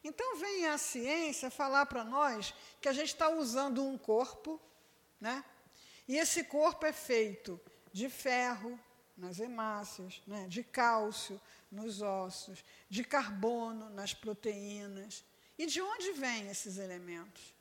Então 0.04 0.38
vem 0.38 0.66
a 0.68 0.78
ciência 0.78 1.50
falar 1.52 1.86
para 1.86 2.04
nós 2.04 2.54
que 2.82 2.90
a 2.90 2.94
gente 2.94 3.10
está 3.10 3.30
usando 3.30 3.84
um 3.84 3.98
corpo, 3.98 4.60
né? 5.20 5.44
E 6.08 6.18
esse 6.18 6.44
corpo 6.44 6.86
é 6.86 6.94
feito 6.94 7.60
de 7.92 8.10
ferro 8.10 8.80
nas 9.18 9.40
hemácias, 9.40 10.22
né? 10.28 10.48
de 10.48 10.64
cálcio 10.64 11.40
nos 11.72 12.02
ossos, 12.02 12.64
de 12.90 13.04
carbono 13.04 13.90
nas 13.90 14.14
proteínas. 14.14 15.24
E 15.58 15.66
de 15.66 15.82
onde 15.82 16.12
vêm 16.12 16.50
esses 16.50 16.78
elementos? 16.78 17.55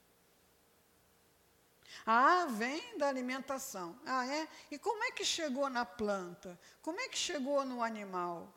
Ah, 2.06 2.46
vem 2.50 2.98
da 2.98 3.08
alimentação. 3.08 3.98
Ah, 4.04 4.26
é? 4.26 4.48
E 4.70 4.78
como 4.78 5.02
é 5.04 5.10
que 5.10 5.24
chegou 5.24 5.68
na 5.68 5.84
planta? 5.84 6.58
Como 6.82 7.00
é 7.00 7.08
que 7.08 7.18
chegou 7.18 7.64
no 7.64 7.82
animal? 7.82 8.52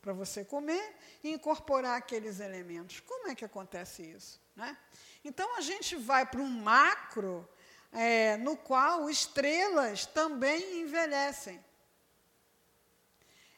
para 0.00 0.12
você 0.12 0.44
comer 0.44 0.96
e 1.22 1.30
incorporar 1.30 1.98
aqueles 1.98 2.40
elementos. 2.40 3.00
Como 3.00 3.28
é 3.28 3.34
que 3.34 3.44
acontece 3.44 4.02
isso? 4.02 4.40
Né? 4.56 4.76
Então 5.24 5.56
a 5.56 5.60
gente 5.60 5.96
vai 5.96 6.24
para 6.24 6.40
um 6.40 6.48
macro 6.48 7.48
é, 7.92 8.36
no 8.38 8.56
qual 8.56 9.10
estrelas 9.10 10.06
também 10.06 10.80
envelhecem. 10.80 11.62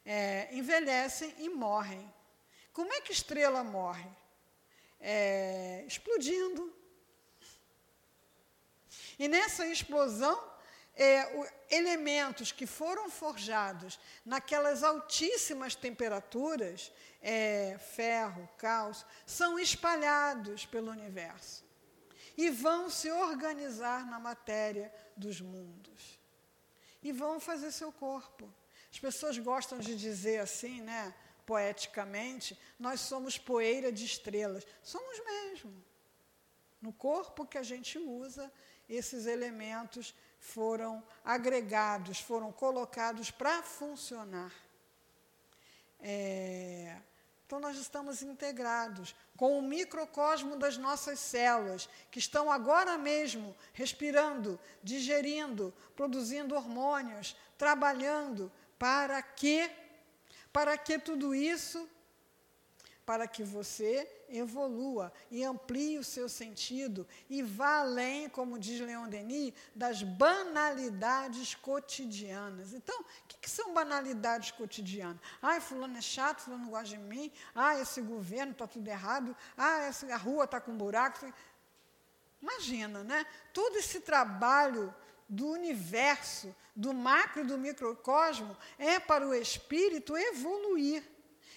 É, 0.05 0.49
envelhecem 0.53 1.35
e 1.39 1.49
morrem. 1.49 2.12
Como 2.72 2.93
é 2.93 3.01
que 3.01 3.12
estrela 3.12 3.62
morre? 3.62 4.09
É, 5.01 5.85
explodindo. 5.87 6.74
E 9.21 9.29
nessa 9.29 9.66
explosão, 9.66 10.43
é, 10.97 11.27
o, 11.37 11.47
elementos 11.71 12.53
que 12.53 12.66
foram 12.66 13.11
forjados 13.11 14.01
naquelas 14.25 14.83
altíssimas 14.83 15.75
temperaturas, 15.75 16.91
é, 17.21 17.77
ferro, 17.95 18.49
cálcio, 18.57 19.07
são 19.27 19.59
espalhados 19.59 20.64
pelo 20.64 20.91
universo 20.91 21.62
e 22.35 22.49
vão 22.49 22.89
se 22.89 23.11
organizar 23.11 24.07
na 24.07 24.18
matéria 24.18 24.91
dos 25.14 25.39
mundos 25.39 26.18
e 27.03 27.12
vão 27.12 27.39
fazer 27.39 27.73
seu 27.73 27.93
corpo. 27.93 28.51
As 28.91 28.99
pessoas 28.99 29.37
gostam 29.37 29.79
de 29.81 29.95
dizer 29.97 30.41
assim, 30.41 30.81
né, 30.81 31.14
poeticamente, 31.45 32.59
nós 32.79 33.01
somos 33.01 33.37
poeira 33.37 33.93
de 33.93 34.07
estrelas. 34.07 34.66
Somos 34.83 35.23
mesmo. 35.23 35.85
No 36.81 36.91
corpo 36.95 37.47
que 37.47 37.59
a 37.59 37.62
gente 37.62 37.99
usa, 37.99 38.51
esses 38.95 39.26
elementos 39.26 40.14
foram 40.38 41.03
agregados, 41.24 42.20
foram 42.20 42.51
colocados 42.51 43.30
para 43.30 43.62
funcionar. 43.62 44.53
É, 46.01 46.97
então, 47.47 47.61
nós 47.61 47.76
estamos 47.76 48.22
integrados 48.22 49.14
com 49.36 49.59
o 49.59 49.62
microcosmo 49.62 50.57
das 50.57 50.76
nossas 50.76 51.18
células, 51.18 51.88
que 52.11 52.18
estão 52.18 52.51
agora 52.51 52.97
mesmo 52.97 53.57
respirando, 53.72 54.59
digerindo, 54.82 55.74
produzindo 55.97 56.55
hormônios, 56.55 57.36
trabalhando. 57.59 58.53
Para 58.78 59.20
que? 59.20 59.70
Para 60.53 60.78
que 60.78 60.99
tudo 60.99 61.34
isso? 61.34 61.88
Para 63.05 63.26
que 63.26 63.43
você 63.43 64.09
evolua 64.31 65.12
e 65.31 65.45
amplie 65.45 65.99
o 65.99 66.05
seu 66.05 66.28
sentido 66.28 67.07
e 67.28 67.43
vá 67.43 67.81
além, 67.81 68.28
como 68.28 68.59
diz 68.59 68.81
Leon 68.81 69.09
Denis, 69.09 69.53
das 69.74 70.03
banalidades 70.03 71.55
cotidianas. 71.55 72.72
Então, 72.72 72.99
o 73.01 73.05
que, 73.28 73.39
que 73.39 73.51
são 73.51 73.74
banalidades 73.74 74.51
cotidianas? 74.53 75.20
Ah, 75.43 75.61
fulano 75.61 75.97
é 75.99 76.01
chato, 76.01 76.43
fulano 76.43 76.64
não 76.64 76.70
gosta 76.70 76.89
de 76.89 76.99
mim, 76.99 77.33
ah, 77.55 77.78
esse 77.78 78.01
governo 78.01 78.53
está 78.53 78.66
tudo 78.66 78.87
errado, 78.89 79.37
ah, 79.57 79.81
essa, 79.83 80.12
a 80.12 80.16
rua 80.16 80.45
está 80.45 80.61
com 80.61 80.76
buraco. 80.76 81.33
Imagina, 82.41 83.05
né? 83.05 83.26
Todo 83.53 83.76
esse 83.76 84.01
trabalho 84.01 84.95
do 85.28 85.47
universo, 85.49 86.55
do 86.74 86.93
macro 86.93 87.43
e 87.43 87.45
do 87.45 87.59
microcosmo, 87.59 88.57
é 88.78 88.99
para 88.99 89.26
o 89.26 89.35
espírito 89.35 90.16
evoluir. 90.16 91.03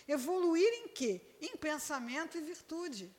Evoluir 0.07 0.71
em 0.73 0.87
quê? 0.87 1.21
Em 1.41 1.55
pensamento 1.55 2.37
e 2.37 2.41
virtude. 2.41 3.13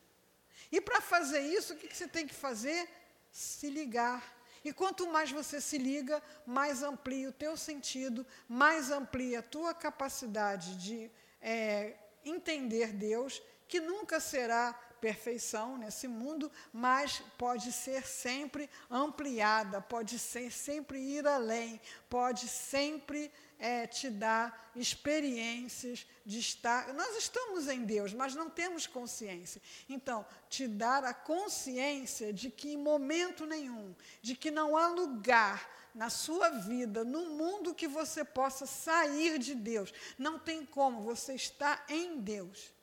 E 0.71 0.81
para 0.81 1.01
fazer 1.01 1.41
isso, 1.41 1.75
o 1.75 1.77
que 1.77 1.95
você 1.95 2.09
tem 2.09 2.27
que 2.27 2.35
fazer? 2.35 2.89
Se 3.31 3.69
ligar. 3.69 4.35
E 4.65 4.73
quanto 4.73 5.07
mais 5.09 5.31
você 5.31 5.61
se 5.61 5.77
liga, 5.77 6.23
mais 6.47 6.83
amplia 6.83 7.29
o 7.29 7.33
teu 7.33 7.57
sentido, 7.57 8.27
mais 8.49 8.91
amplia 8.91 9.41
a 9.41 9.43
tua 9.43 9.75
capacidade 9.75 10.77
de 10.77 11.11
é, 11.41 11.95
entender 12.25 12.93
Deus, 12.93 13.43
que 13.69 13.79
nunca 13.79 14.19
será 14.21 14.79
perfeição 15.05 15.77
nesse 15.77 16.09
mundo, 16.09 16.51
mas 16.73 17.23
pode 17.37 17.71
ser 17.73 18.07
sempre 18.07 18.71
ampliada, 18.91 19.79
pode 19.79 20.19
ser 20.19 20.51
sempre 20.51 20.99
ir 20.99 21.27
além, 21.27 21.79
pode 22.09 22.49
sempre 22.49 23.31
é, 23.59 23.87
te 23.87 24.09
dar 24.09 24.73
experiências 24.75 26.07
de 26.25 26.39
estar. 26.39 26.95
Nós 26.95 27.19
estamos 27.19 27.69
em 27.69 27.85
Deus, 27.85 28.15
mas 28.15 28.35
não 28.35 28.49
temos 28.49 28.87
consciência. 28.87 29.61
Então, 29.91 30.25
te 30.49 30.67
dar 30.67 31.05
a 31.05 31.13
consciência 31.13 32.33
de 32.33 32.49
que 32.49 32.73
em 32.73 32.79
momento 32.79 33.45
nenhum, 33.45 33.95
de 34.23 34.35
que 34.35 34.51
não 34.51 34.75
há 34.75 34.89
lugar 34.89 35.71
na 35.95 36.09
sua 36.09 36.49
vida, 36.49 37.05
no 37.05 37.27
mundo 37.27 37.75
que 37.75 37.87
você 37.87 38.25
possa 38.25 38.65
sair 38.65 39.39
de 39.39 39.55
Deus. 39.55 39.93
Não 40.17 40.39
tem 40.39 40.65
como, 40.65 41.03
você 41.03 41.35
está 41.35 41.85
em 41.91 42.19
Deus. 42.21 42.74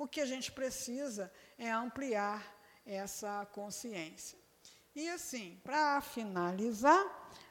O 0.00 0.08
que 0.08 0.22
a 0.22 0.24
gente 0.24 0.50
precisa 0.50 1.30
é 1.58 1.70
ampliar 1.70 2.42
essa 2.86 3.46
consciência. 3.52 4.38
E 4.96 5.06
assim, 5.10 5.60
para 5.62 6.00
finalizar, 6.00 7.04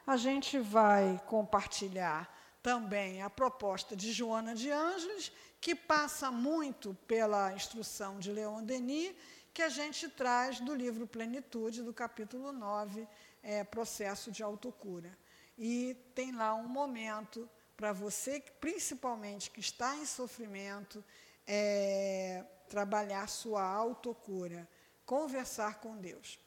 a 0.04 0.16
gente 0.16 0.58
vai 0.58 1.22
compartilhar 1.28 2.28
também 2.60 3.22
a 3.22 3.30
proposta 3.30 3.94
de 3.94 4.10
Joana 4.10 4.52
de 4.52 4.68
Ângeles, 4.68 5.30
que 5.60 5.76
passa 5.76 6.32
muito 6.32 6.92
pela 7.06 7.52
instrução 7.52 8.18
de 8.18 8.32
Leon 8.32 8.64
Denis, 8.64 9.14
que 9.54 9.62
a 9.62 9.68
gente 9.68 10.08
traz 10.08 10.58
do 10.58 10.74
livro 10.74 11.06
Plenitude, 11.06 11.84
do 11.84 11.94
capítulo 11.94 12.50
9, 12.50 13.06
é, 13.44 13.62
Processo 13.62 14.28
de 14.32 14.42
Autocura. 14.42 15.16
E 15.56 15.96
tem 16.16 16.32
lá 16.32 16.52
um 16.56 16.66
momento 16.66 17.48
para 17.76 17.92
você, 17.92 18.42
principalmente 18.60 19.52
que 19.52 19.60
está 19.60 19.94
em 19.94 20.04
sofrimento, 20.04 21.04
é, 21.46 22.44
trabalhar 22.68 23.28
sua 23.28 23.62
autocura, 23.62 24.68
conversar 25.04 25.80
com 25.80 25.96
Deus. 25.96 26.38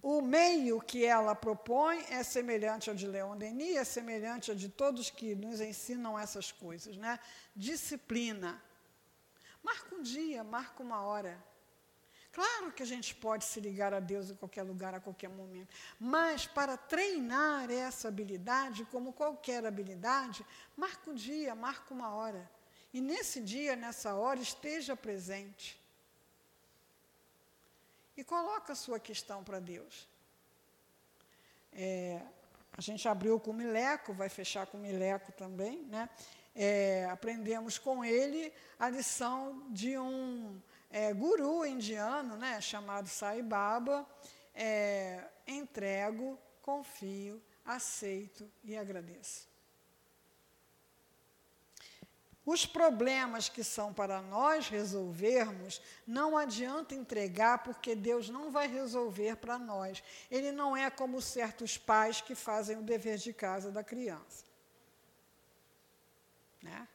O 0.00 0.20
meio 0.20 0.80
que 0.80 1.04
ela 1.04 1.34
propõe 1.34 2.04
é 2.08 2.22
semelhante 2.22 2.88
ao 2.88 2.94
de 2.94 3.06
Leon 3.06 3.36
Denis, 3.36 3.76
é 3.76 3.84
semelhante 3.84 4.50
ao 4.50 4.56
de 4.56 4.68
todos 4.68 5.10
que 5.10 5.34
nos 5.34 5.60
ensinam 5.60 6.16
essas 6.16 6.52
coisas, 6.52 6.96
né? 6.96 7.18
Disciplina. 7.56 8.62
Marca 9.60 9.96
um 9.96 10.02
dia, 10.02 10.44
marca 10.44 10.82
uma 10.82 11.00
hora. 11.02 11.36
Claro 12.30 12.70
que 12.70 12.84
a 12.84 12.86
gente 12.86 13.14
pode 13.16 13.44
se 13.44 13.58
ligar 13.58 13.92
a 13.92 13.98
Deus 13.98 14.30
em 14.30 14.36
qualquer 14.36 14.62
lugar, 14.62 14.94
a 14.94 15.00
qualquer 15.00 15.28
momento, 15.28 15.74
mas 15.98 16.46
para 16.46 16.76
treinar 16.76 17.68
essa 17.68 18.06
habilidade, 18.06 18.84
como 18.92 19.12
qualquer 19.12 19.66
habilidade, 19.66 20.46
marca 20.76 21.10
um 21.10 21.14
dia, 21.14 21.54
marca 21.56 21.92
uma 21.92 22.10
hora. 22.10 22.48
E 22.92 23.00
nesse 23.00 23.40
dia, 23.40 23.76
nessa 23.76 24.14
hora, 24.14 24.40
esteja 24.40 24.96
presente 24.96 25.78
e 28.16 28.24
coloca 28.24 28.72
a 28.72 28.76
sua 28.76 28.98
questão 28.98 29.44
para 29.44 29.60
Deus. 29.60 30.08
É, 31.72 32.20
a 32.72 32.80
gente 32.80 33.06
abriu 33.08 33.38
com 33.38 33.50
o 33.50 33.54
Mileco, 33.54 34.12
vai 34.12 34.28
fechar 34.28 34.66
com 34.66 34.78
o 34.78 34.80
Mileco 34.80 35.32
também, 35.32 35.82
né? 35.84 36.08
É, 36.54 37.06
aprendemos 37.10 37.78
com 37.78 38.04
ele 38.04 38.52
a 38.78 38.88
lição 38.88 39.66
de 39.70 39.96
um 39.96 40.60
é, 40.90 41.12
guru 41.12 41.64
indiano, 41.64 42.36
né, 42.36 42.60
chamado 42.60 43.08
Sai 43.08 43.42
Baba, 43.42 44.04
é, 44.54 45.22
entrego, 45.46 46.36
confio, 46.62 47.40
aceito 47.64 48.50
e 48.64 48.76
agradeço. 48.76 49.46
Os 52.48 52.64
problemas 52.64 53.50
que 53.50 53.62
são 53.62 53.92
para 53.92 54.22
nós 54.22 54.70
resolvermos, 54.70 55.82
não 56.06 56.34
adianta 56.34 56.94
entregar, 56.94 57.62
porque 57.62 57.94
Deus 57.94 58.30
não 58.30 58.50
vai 58.50 58.66
resolver 58.66 59.36
para 59.36 59.58
nós. 59.58 60.02
Ele 60.30 60.50
não 60.50 60.74
é 60.74 60.88
como 60.88 61.20
certos 61.20 61.76
pais 61.76 62.22
que 62.22 62.34
fazem 62.34 62.78
o 62.78 62.82
dever 62.82 63.18
de 63.18 63.34
casa 63.34 63.70
da 63.70 63.84
criança. 63.84 64.46
Né? 66.62 66.88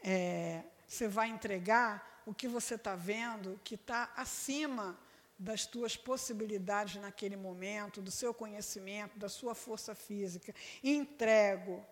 É, 0.00 0.62
você 0.86 1.08
vai 1.08 1.28
entregar 1.28 2.22
o 2.24 2.32
que 2.32 2.46
você 2.46 2.76
está 2.76 2.94
vendo 2.94 3.58
que 3.64 3.74
está 3.74 4.12
acima 4.14 4.96
das 5.36 5.66
tuas 5.66 5.96
possibilidades 5.96 7.02
naquele 7.02 7.36
momento, 7.36 8.00
do 8.00 8.12
seu 8.12 8.32
conhecimento, 8.32 9.18
da 9.18 9.28
sua 9.28 9.56
força 9.56 9.92
física. 9.92 10.54
Entrego. 10.84 11.84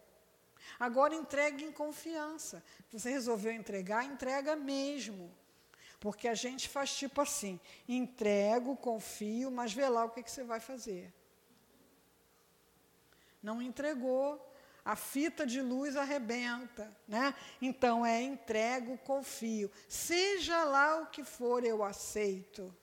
Agora 0.78 1.14
entregue 1.14 1.64
em 1.64 1.72
confiança. 1.72 2.64
Você 2.90 3.10
resolveu 3.10 3.52
entregar, 3.52 4.04
entrega 4.04 4.56
mesmo. 4.56 5.32
Porque 6.00 6.28
a 6.28 6.34
gente 6.34 6.68
faz 6.68 6.96
tipo 6.96 7.20
assim: 7.20 7.60
entrego, 7.88 8.76
confio, 8.76 9.50
mas 9.50 9.72
vê 9.72 9.88
lá 9.88 10.04
o 10.04 10.10
que, 10.10 10.22
que 10.22 10.30
você 10.30 10.44
vai 10.44 10.60
fazer. 10.60 11.12
Não 13.42 13.62
entregou, 13.62 14.44
a 14.84 14.96
fita 14.96 15.46
de 15.46 15.60
luz 15.60 15.96
arrebenta, 15.96 16.90
né? 17.06 17.34
Então 17.60 18.06
é 18.06 18.22
entrego, 18.22 18.96
confio. 18.98 19.70
Seja 19.86 20.64
lá 20.64 21.02
o 21.02 21.06
que 21.06 21.22
for, 21.22 21.64
eu 21.64 21.84
aceito. 21.84 22.74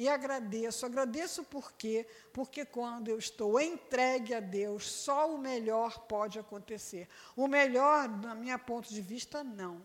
E 0.00 0.08
agradeço, 0.08 0.86
agradeço 0.86 1.44
por 1.44 1.72
quê? 1.72 2.06
Porque 2.32 2.64
quando 2.64 3.08
eu 3.08 3.18
estou 3.18 3.60
entregue 3.60 4.32
a 4.32 4.40
Deus, 4.40 4.90
só 4.90 5.34
o 5.34 5.36
melhor 5.36 6.06
pode 6.06 6.38
acontecer. 6.38 7.06
O 7.36 7.46
melhor, 7.46 8.08
na 8.08 8.34
minha 8.34 8.58
ponto 8.58 8.88
de 8.88 9.02
vista, 9.02 9.44
não. 9.44 9.82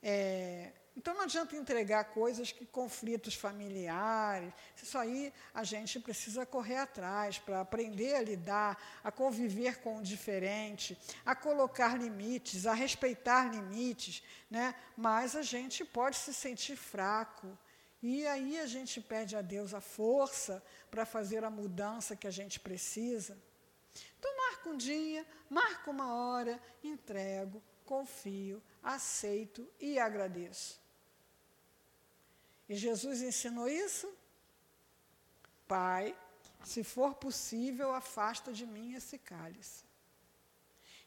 É, 0.00 0.70
Então 0.96 1.14
não 1.14 1.22
adianta 1.22 1.56
entregar 1.56 2.04
coisas 2.04 2.52
que 2.52 2.64
conflitos 2.64 3.34
familiares. 3.34 4.52
Isso 4.80 4.96
aí 4.96 5.32
a 5.52 5.64
gente 5.64 5.98
precisa 5.98 6.46
correr 6.46 6.76
atrás 6.76 7.40
para 7.40 7.60
aprender 7.60 8.14
a 8.14 8.22
lidar, 8.22 8.80
a 9.02 9.10
conviver 9.10 9.80
com 9.80 9.96
o 9.98 10.02
diferente, 10.02 10.96
a 11.26 11.34
colocar 11.34 11.98
limites, 11.98 12.66
a 12.66 12.72
respeitar 12.72 13.50
limites, 13.50 14.22
né? 14.48 14.76
Mas 14.96 15.34
a 15.34 15.42
gente 15.42 15.84
pode 15.84 16.16
se 16.16 16.32
sentir 16.32 16.76
fraco. 16.76 17.58
E 18.06 18.26
aí 18.26 18.58
a 18.58 18.66
gente 18.66 19.00
pede 19.00 19.34
a 19.34 19.40
Deus 19.40 19.72
a 19.72 19.80
força 19.80 20.62
para 20.90 21.06
fazer 21.06 21.42
a 21.42 21.48
mudança 21.48 22.14
que 22.14 22.26
a 22.26 22.30
gente 22.30 22.60
precisa. 22.60 23.34
Então 24.18 24.36
marca 24.36 24.68
um 24.68 24.76
dia, 24.76 25.26
marca 25.48 25.90
uma 25.90 26.14
hora, 26.14 26.60
entrego, 26.82 27.62
confio, 27.86 28.62
aceito 28.82 29.66
e 29.80 29.98
agradeço. 29.98 30.78
E 32.68 32.74
Jesus 32.74 33.22
ensinou 33.22 33.70
isso? 33.70 34.12
Pai, 35.66 36.14
se 36.62 36.84
for 36.84 37.14
possível, 37.14 37.94
afasta 37.94 38.52
de 38.52 38.66
mim 38.66 38.92
esse 38.92 39.16
cálice. 39.16 39.82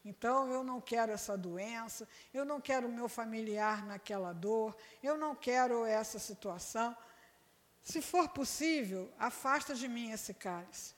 Então, 0.08 0.50
eu 0.50 0.64
não 0.64 0.80
quero 0.80 1.12
essa 1.12 1.36
doença, 1.36 2.08
eu 2.32 2.42
não 2.42 2.62
quero 2.62 2.88
o 2.88 2.90
meu 2.90 3.10
familiar 3.10 3.84
naquela 3.84 4.32
dor, 4.32 4.74
eu 5.02 5.18
não 5.18 5.34
quero 5.34 5.84
essa 5.84 6.18
situação. 6.18 6.96
Se 7.82 8.00
for 8.00 8.26
possível, 8.30 9.12
afasta 9.18 9.74
de 9.74 9.86
mim 9.86 10.10
esse 10.10 10.32
cálice. 10.32 10.94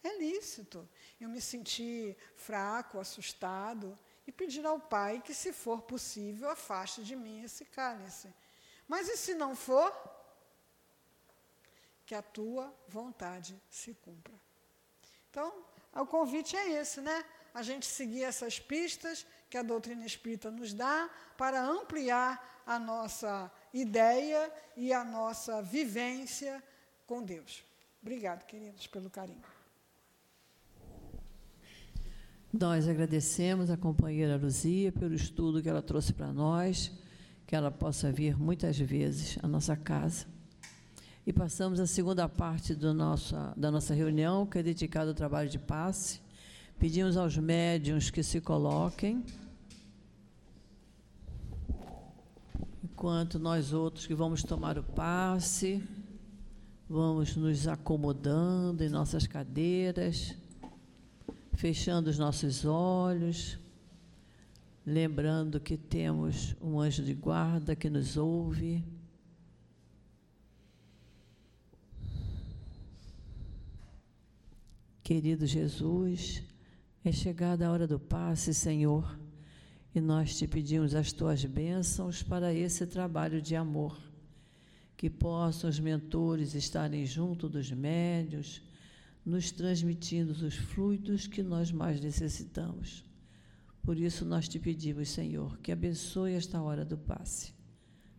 É 0.00 0.16
lícito 0.16 0.88
eu 1.20 1.28
me 1.28 1.40
sentir 1.40 2.16
fraco, 2.36 3.00
assustado 3.00 3.98
e 4.24 4.30
pedir 4.30 4.64
ao 4.64 4.78
Pai 4.78 5.20
que, 5.20 5.34
se 5.34 5.52
for 5.52 5.82
possível, 5.82 6.48
afaste 6.48 7.02
de 7.02 7.16
mim 7.16 7.42
esse 7.42 7.64
cálice. 7.64 8.32
Mas 8.86 9.08
e 9.08 9.16
se 9.16 9.34
não 9.34 9.56
for? 9.56 9.92
Que 12.04 12.14
a 12.14 12.22
tua 12.22 12.72
vontade 12.86 13.60
se 13.68 13.92
cumpra. 13.94 14.34
Então, 15.30 15.64
o 15.92 16.06
convite 16.06 16.56
é 16.56 16.70
esse, 16.80 17.00
né? 17.00 17.24
A 17.56 17.62
gente 17.62 17.86
seguir 17.86 18.22
essas 18.22 18.60
pistas 18.60 19.24
que 19.48 19.56
a 19.56 19.62
doutrina 19.62 20.04
espírita 20.04 20.50
nos 20.50 20.74
dá 20.74 21.08
para 21.38 21.64
ampliar 21.64 22.62
a 22.66 22.78
nossa 22.78 23.50
ideia 23.72 24.52
e 24.76 24.92
a 24.92 25.02
nossa 25.02 25.62
vivência 25.62 26.62
com 27.06 27.22
Deus. 27.22 27.64
Obrigado, 28.02 28.44
queridos, 28.44 28.86
pelo 28.86 29.08
carinho. 29.08 29.40
Nós 32.52 32.86
agradecemos 32.86 33.70
a 33.70 33.76
companheira 33.78 34.36
Luzia 34.36 34.92
pelo 34.92 35.14
estudo 35.14 35.62
que 35.62 35.68
ela 35.70 35.80
trouxe 35.80 36.12
para 36.12 36.30
nós 36.34 36.92
que 37.46 37.56
ela 37.56 37.70
possa 37.70 38.12
vir 38.12 38.38
muitas 38.38 38.78
vezes 38.78 39.38
à 39.42 39.48
nossa 39.48 39.74
casa. 39.74 40.26
E 41.26 41.32
passamos 41.32 41.80
a 41.80 41.86
segunda 41.86 42.28
parte 42.28 42.74
do 42.74 42.92
nossa, 42.92 43.54
da 43.56 43.70
nossa 43.70 43.94
reunião, 43.94 44.44
que 44.44 44.58
é 44.58 44.62
dedicada 44.62 45.08
ao 45.08 45.14
trabalho 45.14 45.48
de 45.48 45.58
passe. 45.58 46.25
Pedimos 46.78 47.16
aos 47.16 47.36
médiums 47.36 48.10
que 48.10 48.22
se 48.22 48.40
coloquem, 48.40 49.24
enquanto 52.84 53.38
nós 53.38 53.72
outros 53.72 54.06
que 54.06 54.14
vamos 54.14 54.42
tomar 54.42 54.78
o 54.78 54.82
passe, 54.82 55.82
vamos 56.88 57.34
nos 57.36 57.66
acomodando 57.66 58.84
em 58.84 58.88
nossas 58.88 59.26
cadeiras, 59.26 60.34
fechando 61.54 62.10
os 62.10 62.18
nossos 62.18 62.64
olhos 62.64 63.58
lembrando 64.86 65.58
que 65.58 65.76
temos 65.76 66.54
um 66.62 66.78
anjo 66.78 67.02
de 67.02 67.12
guarda 67.12 67.74
que 67.74 67.90
nos 67.90 68.16
ouve. 68.16 68.84
Querido 75.02 75.44
Jesus, 75.44 76.42
é 77.08 77.12
chegada 77.12 77.66
a 77.66 77.70
hora 77.70 77.86
do 77.86 78.00
passe, 78.00 78.52
Senhor, 78.52 79.16
e 79.94 80.00
nós 80.00 80.36
te 80.36 80.46
pedimos 80.48 80.92
as 80.92 81.12
tuas 81.12 81.44
bênçãos 81.44 82.20
para 82.20 82.52
esse 82.52 82.84
trabalho 82.84 83.40
de 83.40 83.54
amor. 83.54 83.96
Que 84.96 85.08
possam 85.08 85.70
os 85.70 85.78
mentores 85.78 86.54
estarem 86.54 87.06
junto 87.06 87.48
dos 87.48 87.70
médios, 87.70 88.60
nos 89.24 89.52
transmitindo 89.52 90.32
os 90.32 90.56
fluidos 90.56 91.28
que 91.28 91.44
nós 91.44 91.70
mais 91.70 92.00
necessitamos. 92.00 93.04
Por 93.82 93.96
isso 93.98 94.24
nós 94.24 94.48
te 94.48 94.58
pedimos, 94.58 95.08
Senhor, 95.10 95.58
que 95.58 95.70
abençoe 95.70 96.32
esta 96.32 96.60
hora 96.60 96.84
do 96.84 96.98
passe. 96.98 97.54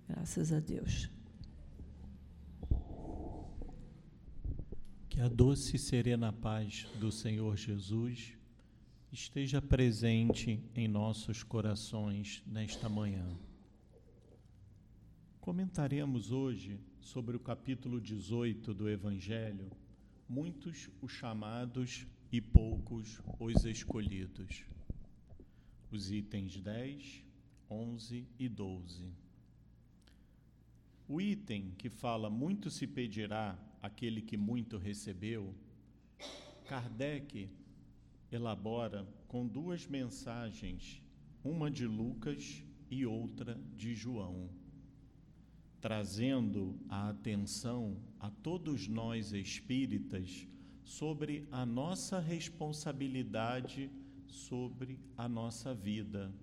Graças 0.07 0.53
a 0.53 0.61
Deus. 0.61 1.09
Que 5.09 5.19
a 5.19 5.27
doce 5.27 5.75
e 5.75 5.79
serena 5.79 6.31
paz 6.31 6.87
do 7.01 7.11
Senhor 7.11 7.57
Jesus 7.57 8.36
esteja 9.11 9.61
presente 9.61 10.63
em 10.75 10.87
nossos 10.87 11.43
corações 11.43 12.43
nesta 12.45 12.87
manhã. 12.89 13.27
Comentaremos 15.39 16.31
hoje 16.31 16.79
sobre 16.99 17.35
o 17.37 17.39
capítulo 17.39 18.01
18 18.01 18.73
do 18.73 18.89
Evangelho, 18.89 19.71
muitos 20.27 20.89
os 21.01 21.11
chamados 21.11 22.05
e 22.31 22.41
poucos 22.41 23.21
os 23.39 23.65
escolhidos 23.65 24.65
os 25.91 26.11
itens 26.11 26.59
10, 26.59 27.23
11 27.69 28.27
e 28.37 28.49
12. 28.49 29.05
O 31.07 31.21
item 31.21 31.71
que 31.77 31.89
fala 31.89 32.29
muito 32.29 32.69
se 32.69 32.85
pedirá 32.85 33.57
aquele 33.81 34.21
que 34.21 34.35
muito 34.35 34.77
recebeu, 34.77 35.55
Kardec 36.65 37.49
elabora 38.31 39.07
com 39.27 39.47
duas 39.47 39.85
mensagens, 39.87 41.01
uma 41.43 41.69
de 41.69 41.85
Lucas 41.85 42.63
e 42.89 43.05
outra 43.05 43.59
de 43.75 43.93
João, 43.93 44.49
trazendo 45.79 46.79
a 46.89 47.09
atenção 47.09 47.97
a 48.19 48.29
todos 48.29 48.87
nós 48.87 49.33
espíritas 49.33 50.47
sobre 50.83 51.47
a 51.51 51.65
nossa 51.65 52.19
responsabilidade 52.19 53.91
sobre 54.27 54.99
a 55.17 55.27
nossa 55.27 55.73
vida. 55.73 56.33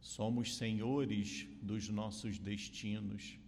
Somos 0.00 0.56
senhores 0.56 1.46
dos 1.60 1.88
nossos 1.88 2.38
destinos, 2.38 3.38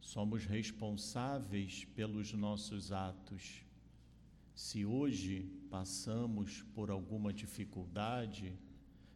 somos 0.00 0.44
responsáveis 0.44 1.84
pelos 1.94 2.32
nossos 2.32 2.92
atos. 2.92 3.62
Se 4.58 4.84
hoje 4.84 5.48
passamos 5.70 6.64
por 6.74 6.90
alguma 6.90 7.32
dificuldade, 7.32 8.58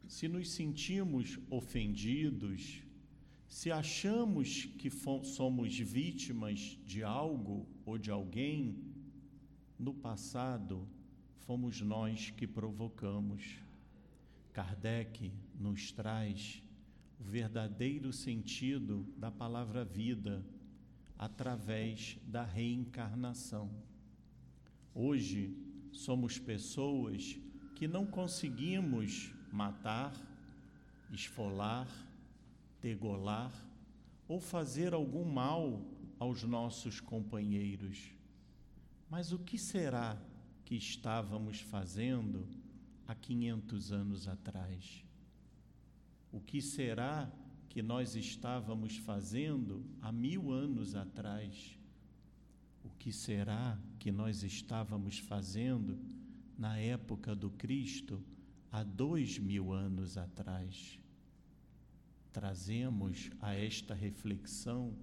se 0.07 0.29
nos 0.29 0.49
sentimos 0.51 1.37
ofendidos, 1.51 2.81
se 3.49 3.73
achamos 3.73 4.67
que 4.79 4.89
somos 5.25 5.77
vítimas 5.77 6.79
de 6.87 7.03
algo 7.03 7.67
ou 7.85 7.99
de 7.99 8.09
alguém, 8.09 8.85
no 9.77 9.93
passado, 9.93 10.89
fomos 11.39 11.81
nós 11.81 12.31
que 12.31 12.47
provocamos. 12.47 13.59
Kardec 14.53 15.33
nos 15.59 15.91
traz 15.91 16.63
o 17.19 17.25
verdadeiro 17.25 18.13
sentido 18.13 19.05
da 19.17 19.33
palavra 19.33 19.85
vida 19.85 20.47
através 21.19 22.17
da 22.29 22.45
reencarnação. 22.45 23.91
Hoje 24.95 25.57
somos 25.91 26.39
pessoas 26.39 27.39
que 27.75 27.89
não 27.89 28.05
conseguimos 28.05 29.33
matar, 29.51 30.15
esfolar, 31.11 31.89
degolar 32.81 33.53
ou 34.29 34.39
fazer 34.39 34.93
algum 34.93 35.25
mal 35.25 35.83
aos 36.19 36.43
nossos 36.43 37.01
companheiros. 37.01 38.13
Mas 39.09 39.33
o 39.33 39.39
que 39.39 39.59
será 39.59 40.21
que 40.65 40.75
estávamos 40.75 41.61
fazendo 41.61 42.47
há 43.07 43.15
500 43.15 43.93
anos 43.93 44.29
atrás? 44.29 45.05
O 46.31 46.41
que 46.41 46.61
será 46.61 47.31
que 47.69 47.83
nós 47.83 48.15
estávamos 48.15 48.99
fazendo 48.99 49.85
há 50.03 50.13
mil 50.13 50.53
anos 50.53 50.95
atrás? 50.95 51.79
O 52.85 52.91
que 52.99 53.13
será 53.13 53.79
que 53.99 54.11
nós 54.11 54.43
estávamos 54.43 55.19
fazendo 55.19 55.99
na 56.59 56.79
época 56.79 57.35
do 57.35 57.51
Cristo 57.51 58.23
há 58.71 58.83
dois 58.83 59.39
mil 59.39 59.73
anos 59.73 60.17
atrás? 60.17 60.99
Trazemos 62.33 63.31
a 63.41 63.55
esta 63.55 63.95
reflexão 63.95 64.95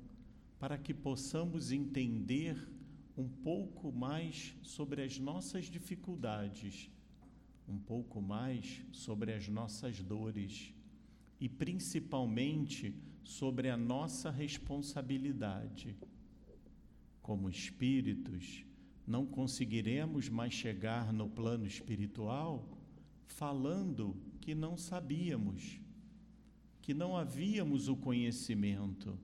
para 0.60 0.78
que 0.78 0.94
possamos 0.94 1.72
entender 1.72 2.68
um 3.16 3.28
pouco 3.28 3.92
mais 3.92 4.56
sobre 4.62 5.04
as 5.04 5.20
nossas 5.20 5.66
dificuldades, 5.66 6.90
um 7.68 7.78
pouco 7.78 8.22
mais 8.22 8.82
sobre 8.92 9.34
as 9.34 9.48
nossas 9.48 10.02
dores 10.02 10.74
e 11.40 11.48
principalmente 11.48 12.94
sobre 13.24 13.70
a 13.70 13.78
nossa 13.78 14.32
responsabilidade. 14.32 15.96
Como 17.30 17.48
espíritos, 17.48 18.66
não 19.06 19.24
conseguiremos 19.24 20.28
mais 20.30 20.52
chegar 20.52 21.14
no 21.14 21.30
plano 21.30 21.64
espiritual 21.68 22.76
falando 23.28 24.18
que 24.42 24.56
não 24.56 24.76
sabíamos, 24.76 25.80
que 26.82 26.92
não 26.92 27.16
havíamos 27.16 27.88
o 27.88 27.96
conhecimento. 27.96 29.16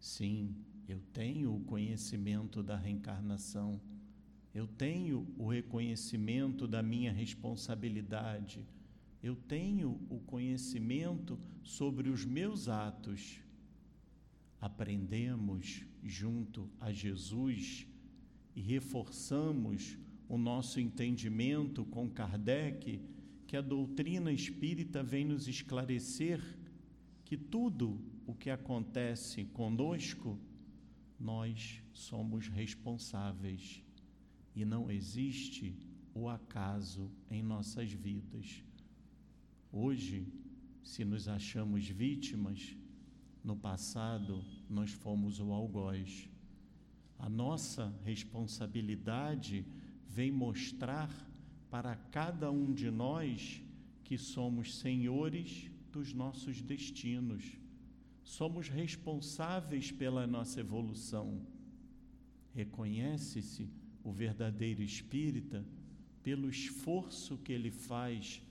Sim, 0.00 0.56
eu 0.88 1.02
tenho 1.12 1.54
o 1.54 1.60
conhecimento 1.60 2.62
da 2.62 2.76
reencarnação, 2.78 3.78
eu 4.54 4.66
tenho 4.66 5.28
o 5.36 5.46
reconhecimento 5.48 6.66
da 6.66 6.82
minha 6.82 7.12
responsabilidade, 7.12 8.66
eu 9.22 9.36
tenho 9.36 10.00
o 10.08 10.18
conhecimento 10.20 11.38
sobre 11.62 12.08
os 12.08 12.24
meus 12.24 12.70
atos. 12.70 13.38
Aprendemos 14.58 15.86
junto 16.02 16.70
a 16.80 16.92
Jesus 16.92 17.86
e 18.54 18.60
reforçamos 18.60 19.96
o 20.28 20.36
nosso 20.36 20.80
entendimento 20.80 21.84
com 21.84 22.08
Kardec 22.08 23.00
que 23.46 23.56
a 23.56 23.62
doutrina 23.62 24.30
espírita 24.30 25.02
vem 25.02 25.24
nos 25.24 25.48
esclarecer 25.48 26.40
que 27.24 27.36
tudo 27.36 28.00
o 28.26 28.34
que 28.34 28.50
acontece 28.50 29.44
conosco, 29.46 30.38
nós 31.18 31.82
somos 31.92 32.46
responsáveis 32.46 33.82
e 34.54 34.64
não 34.64 34.90
existe 34.90 35.74
o 36.14 36.28
acaso 36.28 37.10
em 37.30 37.42
nossas 37.42 37.90
vidas. 37.90 38.62
Hoje, 39.72 40.26
se 40.82 41.04
nos 41.04 41.28
achamos 41.28 41.88
vítimas, 41.88 42.76
no 43.42 43.56
passado 43.56 44.44
nós 44.68 44.92
fomos 44.92 45.40
o 45.40 45.52
algoz. 45.52 46.28
A 47.18 47.28
nossa 47.28 47.94
responsabilidade 48.04 49.64
vem 50.06 50.30
mostrar 50.30 51.10
para 51.70 51.96
cada 51.96 52.50
um 52.50 52.72
de 52.72 52.90
nós 52.90 53.62
que 54.04 54.16
somos 54.16 54.76
senhores 54.76 55.70
dos 55.92 56.12
nossos 56.14 56.62
destinos, 56.62 57.44
somos 58.22 58.68
responsáveis 58.68 59.90
pela 59.90 60.26
nossa 60.26 60.60
evolução. 60.60 61.40
Reconhece-se 62.54 63.68
o 64.04 64.12
verdadeiro 64.12 64.82
espírita 64.82 65.64
pelo 66.22 66.48
esforço 66.48 67.38
que 67.38 67.52
ele 67.52 67.70
faz 67.70 68.42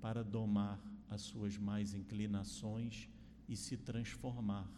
para 0.00 0.22
domar 0.22 0.80
as 1.08 1.22
suas 1.22 1.56
mais 1.56 1.94
inclinações 1.94 3.08
e 3.48 3.56
se 3.56 3.76
transformar. 3.76 4.68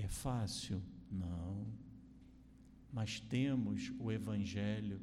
É 0.00 0.08
fácil? 0.08 0.82
Não 1.10 1.80
mas 2.92 3.20
temos 3.20 3.92
o 3.98 4.10
Evangelho, 4.10 5.00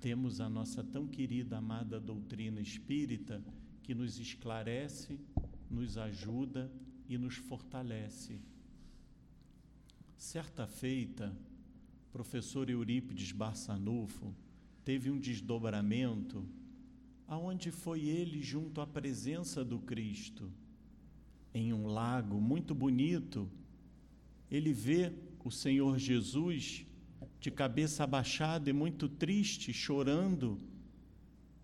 temos 0.00 0.40
a 0.40 0.48
nossa 0.48 0.82
tão 0.82 1.06
querida, 1.06 1.58
amada 1.58 1.98
doutrina 1.98 2.60
espírita 2.60 3.42
que 3.82 3.94
nos 3.94 4.18
esclarece, 4.18 5.18
nos 5.70 5.96
ajuda 5.96 6.70
e 7.08 7.16
nos 7.16 7.36
fortalece. 7.36 8.40
Certa 10.16 10.66
feita, 10.66 11.34
professor 12.12 12.68
Eurípides 12.68 13.32
Barçanufo 13.32 14.34
teve 14.84 15.10
um 15.10 15.18
desdobramento 15.18 16.46
aonde 17.26 17.70
foi 17.70 18.02
ele 18.02 18.42
junto 18.42 18.80
à 18.80 18.86
presença 18.86 19.64
do 19.64 19.78
Cristo. 19.78 20.52
Em 21.54 21.72
um 21.72 21.86
lago 21.86 22.40
muito 22.40 22.74
bonito, 22.74 23.50
ele 24.52 24.70
vê 24.70 25.10
o 25.42 25.50
Senhor 25.50 25.98
Jesus 25.98 26.84
de 27.40 27.50
cabeça 27.50 28.04
abaixada 28.04 28.68
e 28.68 28.72
muito 28.72 29.08
triste, 29.08 29.72
chorando, 29.72 30.60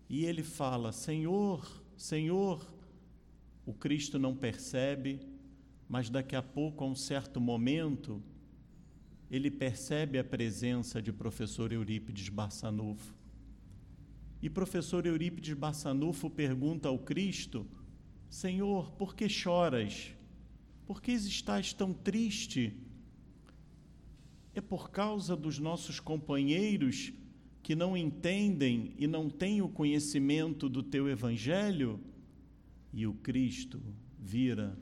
e 0.09 0.25
ele 0.25 0.41
fala: 0.41 0.91
Senhor, 0.91 1.83
Senhor. 1.95 2.67
O 3.63 3.73
Cristo 3.73 4.17
não 4.17 4.35
percebe, 4.35 5.19
mas 5.87 6.09
daqui 6.09 6.35
a 6.35 6.41
pouco, 6.41 6.83
a 6.83 6.87
um 6.87 6.95
certo 6.95 7.39
momento, 7.39 8.19
ele 9.29 9.51
percebe 9.51 10.17
a 10.17 10.23
presença 10.23 10.99
de 10.99 11.13
professor 11.13 11.71
Eurípides 11.71 12.29
Barçanufo. 12.29 13.13
E 14.41 14.49
professor 14.49 15.05
Eurípides 15.05 15.53
Barçanufo 15.53 16.27
pergunta 16.31 16.87
ao 16.87 16.97
Cristo: 16.97 17.67
Senhor, 18.27 18.91
por 18.93 19.13
que 19.13 19.29
choras? 19.29 20.15
Por 20.89 21.03
que 21.03 21.11
estás 21.11 21.71
tão 21.71 21.93
triste? 21.93 22.75
é 24.55 24.59
por 24.59 24.89
causa 24.89 25.37
dos 25.37 25.59
nossos 25.59 25.99
companheiros 25.99 27.13
que 27.61 27.75
não 27.75 27.95
entendem 27.95 28.95
e 28.97 29.05
não 29.05 29.29
têm 29.29 29.61
o 29.61 29.69
conhecimento 29.69 30.67
do 30.67 30.81
teu 30.81 31.07
evangelho? 31.07 31.99
E 32.91 33.05
o 33.05 33.13
Cristo 33.13 33.79
vira 34.17 34.75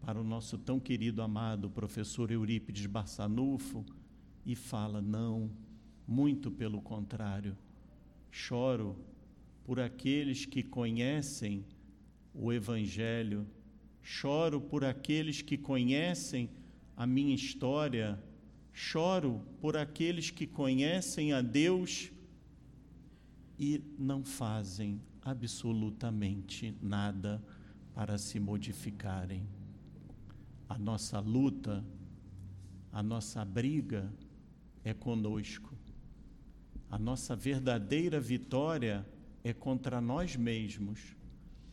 para 0.00 0.18
o 0.18 0.24
nosso 0.24 0.56
tão 0.56 0.80
querido 0.80 1.20
amado 1.20 1.68
professor 1.68 2.30
Eurípides 2.30 2.86
Barçanufo 2.86 3.84
e 4.46 4.54
fala: 4.54 5.02
Não, 5.02 5.50
muito 6.08 6.50
pelo 6.50 6.80
contrário, 6.80 7.54
choro 8.30 8.96
por 9.62 9.78
aqueles 9.78 10.46
que 10.46 10.62
conhecem 10.62 11.66
o 12.32 12.50
Evangelho, 12.50 13.46
choro 14.04 14.60
por 14.60 14.84
aqueles 14.84 15.42
que 15.42 15.58
conhecem 15.58 16.48
a 16.96 17.04
minha 17.04 17.34
história 17.34 18.22
Choro 18.76 19.40
por 19.60 19.76
aqueles 19.76 20.30
que 20.30 20.48
conhecem 20.48 21.32
a 21.32 21.40
Deus 21.40 22.10
e 23.56 23.80
não 23.96 24.24
fazem 24.24 25.00
absolutamente 25.22 26.76
nada 26.82 27.40
para 27.94 28.18
se 28.18 28.40
modificarem. 28.40 29.46
A 30.68 30.76
nossa 30.76 31.20
luta, 31.20 31.84
a 32.90 33.00
nossa 33.00 33.44
briga 33.44 34.12
é 34.82 34.92
conosco. 34.92 35.72
A 36.90 36.98
nossa 36.98 37.36
verdadeira 37.36 38.18
vitória 38.18 39.06
é 39.44 39.52
contra 39.52 40.00
nós 40.00 40.34
mesmos, 40.34 41.16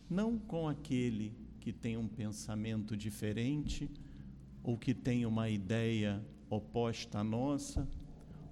não 0.08 0.38
com 0.38 0.68
aquele 0.70 1.34
que 1.62 1.72
tem 1.72 1.96
um 1.96 2.08
pensamento 2.08 2.98
diferente 2.98 3.90
ou 4.64 4.78
que 4.78 4.94
tem 4.94 5.26
uma 5.26 5.48
ideia 5.48 6.24
oposta 6.50 7.20
à 7.20 7.24
nossa, 7.24 7.88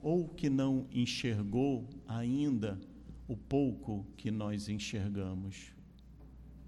ou 0.01 0.29
que 0.29 0.49
não 0.49 0.87
enxergou 0.91 1.89
ainda 2.07 2.79
o 3.27 3.35
pouco 3.35 4.05
que 4.15 4.31
nós 4.31 4.69
enxergamos. 4.69 5.73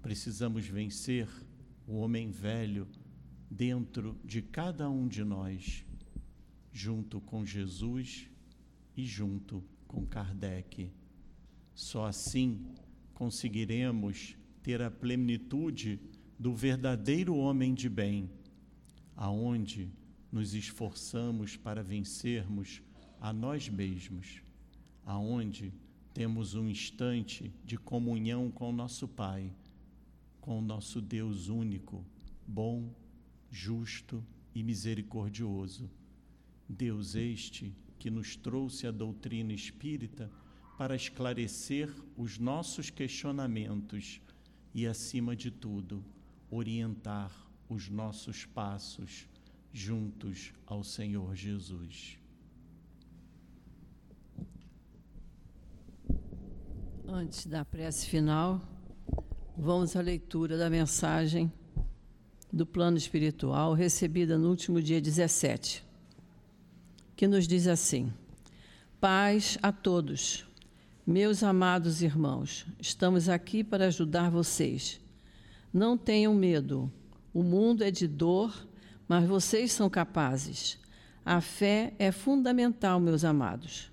Precisamos 0.02 0.66
vencer 0.66 1.28
o 1.86 1.96
homem 1.96 2.30
velho 2.30 2.86
dentro 3.50 4.18
de 4.24 4.42
cada 4.42 4.90
um 4.90 5.08
de 5.08 5.24
nós, 5.24 5.84
junto 6.72 7.20
com 7.20 7.46
Jesus 7.46 8.28
e 8.96 9.04
junto 9.04 9.64
com 9.86 10.04
Kardec. 10.04 10.90
Só 11.74 12.06
assim 12.06 12.66
conseguiremos 13.14 14.36
ter 14.62 14.82
a 14.82 14.90
plenitude 14.90 15.98
do 16.42 16.52
verdadeiro 16.52 17.36
homem 17.36 17.72
de 17.72 17.88
bem, 17.88 18.28
aonde 19.14 19.88
nos 20.32 20.54
esforçamos 20.54 21.56
para 21.56 21.84
vencermos 21.84 22.82
a 23.20 23.32
nós 23.32 23.68
mesmos, 23.68 24.42
aonde 25.06 25.72
temos 26.12 26.56
um 26.56 26.68
instante 26.68 27.54
de 27.64 27.76
comunhão 27.76 28.50
com 28.50 28.70
o 28.70 28.72
nosso 28.72 29.06
Pai, 29.06 29.52
com 30.40 30.58
o 30.58 30.60
nosso 30.60 31.00
Deus 31.00 31.46
único, 31.46 32.04
bom, 32.44 32.92
justo 33.48 34.20
e 34.52 34.64
misericordioso. 34.64 35.88
Deus 36.68 37.14
este 37.14 37.72
que 38.00 38.10
nos 38.10 38.34
trouxe 38.34 38.88
a 38.88 38.90
doutrina 38.90 39.52
espírita 39.52 40.28
para 40.76 40.96
esclarecer 40.96 41.88
os 42.16 42.36
nossos 42.36 42.90
questionamentos 42.90 44.20
e, 44.74 44.88
acima 44.88 45.36
de 45.36 45.48
tudo, 45.48 46.04
orientar 46.52 47.32
os 47.66 47.88
nossos 47.88 48.44
passos 48.44 49.26
juntos 49.72 50.52
ao 50.66 50.84
Senhor 50.84 51.34
Jesus. 51.34 52.18
Antes 57.08 57.46
da 57.46 57.64
prece 57.64 58.06
final, 58.06 58.60
vamos 59.56 59.96
à 59.96 60.02
leitura 60.02 60.58
da 60.58 60.68
mensagem 60.68 61.50
do 62.52 62.66
plano 62.66 62.98
espiritual 62.98 63.72
recebida 63.72 64.36
no 64.36 64.50
último 64.50 64.82
dia 64.82 65.00
17, 65.00 65.82
que 67.16 67.26
nos 67.26 67.48
diz 67.48 67.66
assim: 67.66 68.12
Paz 69.00 69.56
a 69.62 69.72
todos. 69.72 70.46
Meus 71.04 71.42
amados 71.42 72.00
irmãos, 72.02 72.64
estamos 72.78 73.28
aqui 73.28 73.64
para 73.64 73.86
ajudar 73.86 74.30
vocês. 74.30 75.01
Não 75.72 75.96
tenham 75.96 76.34
medo 76.34 76.92
O 77.32 77.42
mundo 77.42 77.82
é 77.82 77.90
de 77.90 78.06
dor, 78.06 78.68
mas 79.08 79.26
vocês 79.26 79.72
são 79.72 79.88
capazes. 79.88 80.78
A 81.24 81.40
fé 81.40 81.94
é 81.98 82.12
fundamental, 82.12 83.00
meus 83.00 83.24
amados. 83.24 83.90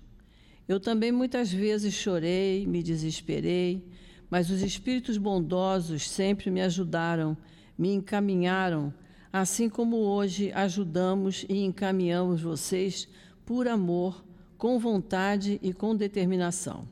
Eu 0.68 0.78
também 0.78 1.10
muitas 1.10 1.50
vezes 1.50 1.94
chorei, 1.94 2.66
me 2.66 2.82
desesperei, 2.82 3.82
mas 4.28 4.50
os 4.50 4.60
espíritos 4.62 5.16
bondosos 5.16 6.08
sempre 6.08 6.50
me 6.50 6.60
ajudaram, 6.60 7.36
me 7.78 7.92
encaminharam, 7.94 8.92
assim 9.32 9.68
como 9.68 9.96
hoje 9.96 10.52
ajudamos 10.52 11.46
e 11.48 11.64
encaminhamos 11.64 12.42
vocês 12.42 13.08
por 13.46 13.66
amor, 13.66 14.22
com 14.58 14.78
vontade 14.78 15.58
e 15.62 15.72
com 15.72 15.96
determinação. 15.96 16.86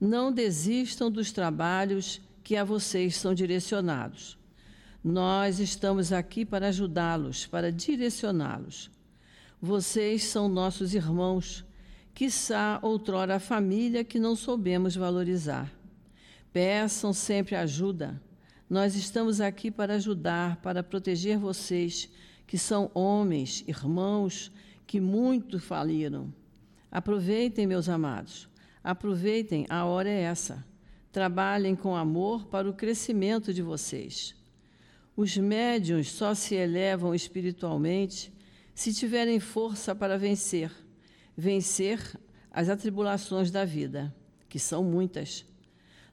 Não 0.00 0.30
desistam 0.30 1.10
dos 1.10 1.32
trabalhos 1.32 2.20
que 2.46 2.54
a 2.54 2.62
vocês 2.62 3.16
são 3.16 3.34
direcionados. 3.34 4.38
Nós 5.02 5.58
estamos 5.58 6.12
aqui 6.12 6.44
para 6.44 6.68
ajudá-los, 6.68 7.44
para 7.44 7.72
direcioná-los. 7.72 8.88
Vocês 9.60 10.22
são 10.22 10.48
nossos 10.48 10.94
irmãos, 10.94 11.64
quiçá 12.14 12.78
outrora 12.82 13.34
a 13.34 13.40
família 13.40 14.04
que 14.04 14.20
não 14.20 14.36
soubemos 14.36 14.94
valorizar. 14.94 15.72
Peçam 16.52 17.12
sempre 17.12 17.56
ajuda. 17.56 18.22
Nós 18.70 18.94
estamos 18.94 19.40
aqui 19.40 19.68
para 19.68 19.94
ajudar, 19.94 20.58
para 20.58 20.84
proteger 20.84 21.38
vocês, 21.38 22.08
que 22.46 22.56
são 22.56 22.92
homens, 22.94 23.64
irmãos, 23.66 24.52
que 24.86 25.00
muito 25.00 25.58
faliram. 25.58 26.32
Aproveitem, 26.92 27.66
meus 27.66 27.88
amados, 27.88 28.48
aproveitem, 28.84 29.66
a 29.68 29.84
hora 29.84 30.08
é 30.08 30.20
essa. 30.20 30.64
Trabalhem 31.16 31.74
com 31.74 31.96
amor 31.96 32.44
para 32.44 32.68
o 32.68 32.74
crescimento 32.74 33.54
de 33.54 33.62
vocês. 33.62 34.34
Os 35.16 35.34
médiuns 35.34 36.12
só 36.12 36.34
se 36.34 36.54
elevam 36.54 37.14
espiritualmente 37.14 38.30
se 38.74 38.92
tiverem 38.92 39.40
força 39.40 39.94
para 39.94 40.18
vencer, 40.18 40.70
vencer 41.34 42.20
as 42.50 42.68
atribulações 42.68 43.50
da 43.50 43.64
vida, 43.64 44.14
que 44.46 44.58
são 44.58 44.84
muitas. 44.84 45.46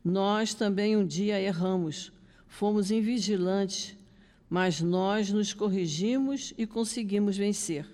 Nós 0.01 0.53
também 0.53 0.95
um 0.95 1.05
dia 1.05 1.37
erramos, 1.37 2.13
fomos 2.47 2.89
invigilantes, 2.89 3.97
mas 4.49 4.79
nós 4.79 5.29
nos 5.29 5.53
corrigimos 5.53 6.53
e 6.57 6.65
conseguimos 6.65 7.35
vencer. 7.35 7.85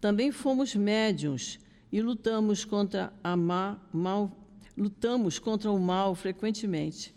Também 0.00 0.32
fomos 0.32 0.74
médiuns 0.74 1.58
e 1.92 2.00
lutamos 2.00 2.64
contra 2.64 3.12
a 3.22 3.36
ma, 3.36 3.78
mal, 3.92 4.39
lutamos 4.80 5.38
contra 5.38 5.70
o 5.70 5.78
mal 5.78 6.14
frequentemente. 6.14 7.14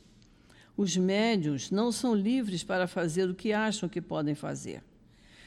Os 0.76 0.98
médiuns 0.98 1.72
não 1.72 1.94
são 1.94 2.14
livres 2.14 2.62
para 2.62 2.88
fazer 2.88 3.30
o 3.30 3.34
que 3.34 3.54
acham 3.54 3.88
que 3.88 4.02
podem 4.02 4.36
fazer. 4.36 4.84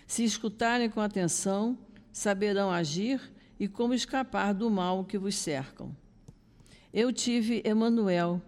Se 0.07 0.25
escutarem 0.25 0.89
com 0.89 0.99
atenção, 0.99 1.77
saberão 2.11 2.71
agir 2.71 3.21
e 3.61 3.69
como 3.69 3.93
escapar 3.93 4.55
do 4.55 4.71
mal 4.71 5.05
que 5.05 5.19
vos 5.19 5.35
cercam. 5.35 5.95
Eu 6.91 7.13
tive 7.13 7.61
Emanuel, 7.67 8.41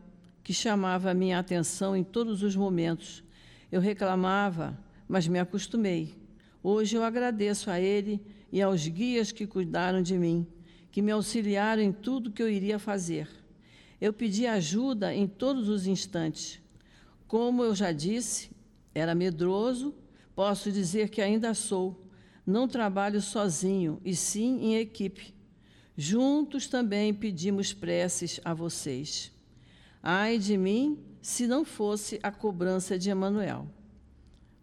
que 0.43 0.55
chamava 0.55 1.11
a 1.11 1.15
minha 1.15 1.39
atenção 1.39 1.95
em 1.95 2.03
todos 2.03 2.43
os 2.43 2.57
momentos. 2.57 3.23
Eu 3.71 3.83
reclamava, 3.83 4.79
mas 5.07 5.29
me 5.29 5.39
acostumei. 5.39 6.15
Hoje 6.63 6.97
eu 6.97 7.05
agradeço 7.05 7.71
a 7.71 7.79
ele 7.79 8.19
e 8.51 8.63
aos 8.63 8.89
guias 8.89 9.31
que 9.31 9.47
cuidaram 9.47 10.01
de 10.01 10.17
mim, 10.17 10.47
que 10.91 11.03
me 11.03 11.13
auxiliaram 11.13 11.83
em 11.83 11.93
tudo 11.93 12.33
que 12.33 12.43
eu 12.43 12.49
iria 12.49 12.79
fazer. 12.79 13.29
Eu 14.01 14.13
pedi 14.13 14.47
ajuda 14.47 15.15
em 15.15 15.27
todos 15.27 15.69
os 15.69 15.87
instantes. 15.87 16.61
Como 17.27 17.65
eu 17.65 17.75
já 17.75 17.93
disse, 17.93 18.51
era 18.95 19.15
medroso 19.15 19.95
Posso 20.39 20.71
dizer 20.71 21.09
que 21.09 21.21
ainda 21.21 21.53
sou. 21.53 22.01
Não 22.47 22.69
trabalho 22.69 23.21
sozinho, 23.21 24.01
e 24.05 24.15
sim 24.15 24.67
em 24.67 24.77
equipe. 24.77 25.35
Juntos 25.97 26.69
também 26.69 27.13
pedimos 27.13 27.73
preces 27.73 28.39
a 28.45 28.55
vocês. 28.55 29.33
Ai 30.01 30.39
de 30.39 30.57
mim, 30.57 30.97
se 31.21 31.49
não 31.49 31.65
fosse 31.65 32.21
a 32.23 32.31
cobrança 32.31 32.97
de 32.97 33.11
Emanuel. 33.11 33.69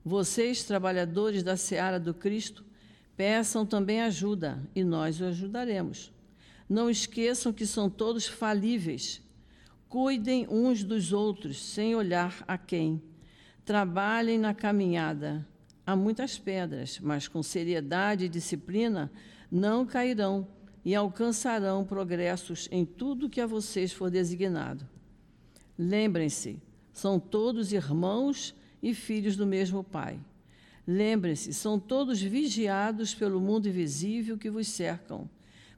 Vocês, 0.01 0.63
trabalhadores 0.63 1.43
da 1.43 1.57
seara 1.57 1.99
do 1.99 2.13
Cristo, 2.13 2.63
peçam 3.17 3.65
também 3.65 4.01
ajuda 4.01 4.65
e 4.73 4.81
nós 4.81 5.19
o 5.19 5.25
ajudaremos. 5.25 6.09
Não 6.69 6.89
esqueçam 6.89 7.51
que 7.51 7.65
são 7.65 7.89
todos 7.89 8.25
falíveis. 8.25 9.21
Cuidem 9.95 10.45
uns 10.49 10.83
dos 10.83 11.13
outros, 11.13 11.57
sem 11.57 11.95
olhar 11.95 12.43
a 12.45 12.57
quem. 12.57 13.01
Trabalhem 13.63 14.37
na 14.37 14.53
caminhada 14.53 15.47
há 15.87 15.95
muitas 15.95 16.37
pedras, 16.37 16.99
mas 16.99 17.29
com 17.29 17.41
seriedade 17.41 18.25
e 18.25 18.29
disciplina 18.29 19.09
não 19.49 19.85
cairão 19.85 20.49
e 20.83 20.93
alcançarão 20.93 21.85
progressos 21.85 22.67
em 22.73 22.83
tudo 22.83 23.29
que 23.29 23.39
a 23.39 23.47
vocês 23.47 23.93
for 23.93 24.11
designado. 24.11 24.85
Lembrem-se, 25.79 26.61
são 26.91 27.17
todos 27.17 27.71
irmãos 27.71 28.53
e 28.83 28.93
filhos 28.93 29.37
do 29.37 29.47
mesmo 29.47 29.81
Pai. 29.81 30.19
Lembrem-se, 30.85 31.53
são 31.53 31.79
todos 31.79 32.21
vigiados 32.21 33.15
pelo 33.15 33.39
mundo 33.39 33.69
invisível 33.69 34.37
que 34.37 34.49
vos 34.49 34.67
cercam, 34.67 35.29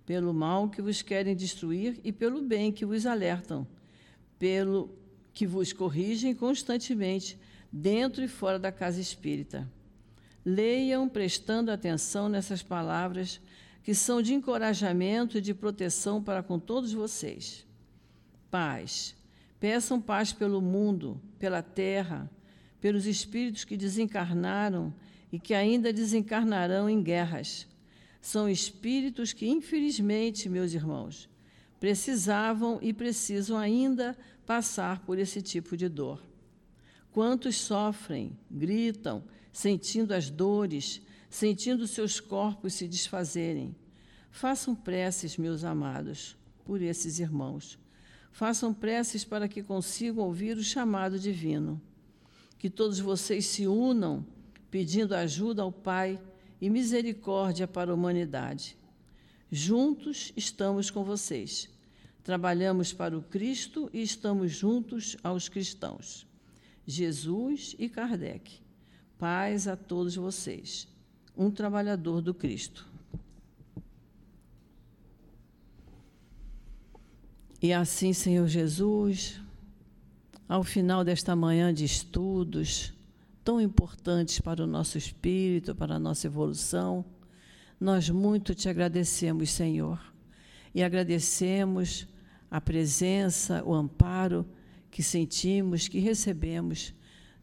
pelo 0.08 0.34
mal 0.34 0.72
que 0.72 0.82
vos 0.82 1.04
querem 1.04 1.36
destruir 1.36 2.02
e 2.04 2.12
pelo 2.12 2.42
bem 2.42 2.72
que 2.72 2.84
vos 2.84 3.06
alertam, 3.06 3.68
pelo 4.40 4.90
que 5.34 5.46
vos 5.46 5.72
corrigem 5.72 6.34
constantemente 6.34 7.38
dentro 7.72 8.24
e 8.24 8.28
fora 8.28 8.58
da 8.58 8.72
casa 8.72 9.00
espírita. 9.00 9.70
Leiam 10.44 11.08
prestando 11.10 11.72
atenção 11.72 12.30
nessas 12.30 12.64
palavras 12.64 13.40
que 13.84 13.94
são 13.94 14.22
de 14.22 14.34
encorajamento 14.34 15.38
e 15.38 15.42
de 15.42 15.54
proteção 15.54 16.22
para 16.22 16.44
com 16.44 16.60
todos 16.60 16.92
vocês. 16.92 17.66
Paz. 18.50 19.16
Peçam 19.60 20.00
paz 20.00 20.34
pelo 20.34 20.62
mundo, 20.62 21.22
pela 21.40 21.62
terra, 21.62 22.30
pelos 22.80 23.06
espíritos 23.06 23.64
que 23.64 23.76
desencarnaram 23.76 24.94
e 25.32 25.40
que 25.40 25.54
ainda 25.54 25.92
desencarnarão 25.92 26.90
em 26.90 27.02
guerras. 27.02 27.68
São 28.22 28.50
espíritos 28.50 29.34
que, 29.34 29.48
infelizmente, 29.48 30.50
meus 30.50 30.74
irmãos, 30.74 31.30
precisavam 31.80 32.80
e 32.82 32.94
precisam 32.94 33.58
ainda 33.58 34.18
passar 34.46 35.02
por 35.02 35.20
esse 35.20 35.42
tipo 35.42 35.76
de 35.76 35.88
dor. 35.88 36.22
Quantos 37.12 37.56
sofrem, 37.58 38.38
gritam, 38.50 39.24
sentindo 39.52 40.14
as 40.14 40.30
dores, 40.30 41.02
sentindo 41.30 41.88
seus 41.88 42.20
corpos 42.20 42.74
se 42.74 42.88
desfazerem. 42.88 43.76
Façam 44.32 44.76
preces, 44.76 45.38
meus 45.38 45.64
amados, 45.64 46.38
por 46.64 46.82
esses 46.82 47.20
irmãos. 47.20 47.80
Façam 48.32 48.74
preces 48.74 49.24
para 49.24 49.48
que 49.48 49.64
consigam 49.64 50.24
ouvir 50.24 50.58
o 50.58 50.64
chamado 50.64 51.18
divino. 51.18 51.82
Que 52.60 52.70
todos 52.70 53.00
vocês 53.00 53.46
se 53.46 53.68
unam 53.68 54.26
pedindo 54.70 55.16
ajuda 55.16 55.64
ao 55.64 55.72
Pai 55.72 56.20
e 56.62 56.70
misericórdia 56.70 57.68
para 57.68 57.92
a 57.92 57.96
humanidade. 57.96 58.78
Juntos 59.52 60.34
estamos 60.36 60.90
com 60.90 61.04
vocês. 61.04 61.70
Trabalhamos 62.24 62.92
para 62.92 63.18
o 63.18 63.22
Cristo 63.22 63.90
e 63.94 64.02
estamos 64.02 64.52
juntos 64.52 65.16
aos 65.24 65.48
cristãos. 65.48 66.28
Jesus 66.86 67.76
e 67.80 67.88
Kardec. 67.88 68.60
Paz 69.18 69.68
a 69.68 69.78
todos 69.78 70.16
vocês. 70.16 70.88
Um 71.36 71.50
trabalhador 71.50 72.22
do 72.22 72.34
Cristo. 72.34 72.86
E 77.62 77.74
assim, 77.74 78.14
Senhor 78.14 78.48
Jesus, 78.48 79.42
ao 80.48 80.64
final 80.64 81.04
desta 81.04 81.36
manhã 81.36 81.74
de 81.74 81.86
estudos 81.86 82.94
tão 83.44 83.62
importantes 83.62 84.40
para 84.40 84.64
o 84.64 84.68
nosso 84.68 84.98
espírito, 84.98 85.74
para 85.74 85.96
a 85.96 86.00
nossa 86.00 86.28
evolução, 86.28 87.06
nós 87.80 88.10
muito 88.10 88.56
te 88.56 88.70
agradecemos, 88.70 89.52
Senhor. 89.52 90.00
E 90.74 90.84
agradecemos 90.84 92.08
a 92.50 92.60
presença, 92.60 93.64
o 93.64 93.74
amparo 93.74 94.46
que 94.90 95.04
sentimos, 95.04 95.88
que 95.88 96.00
recebemos 96.00 96.94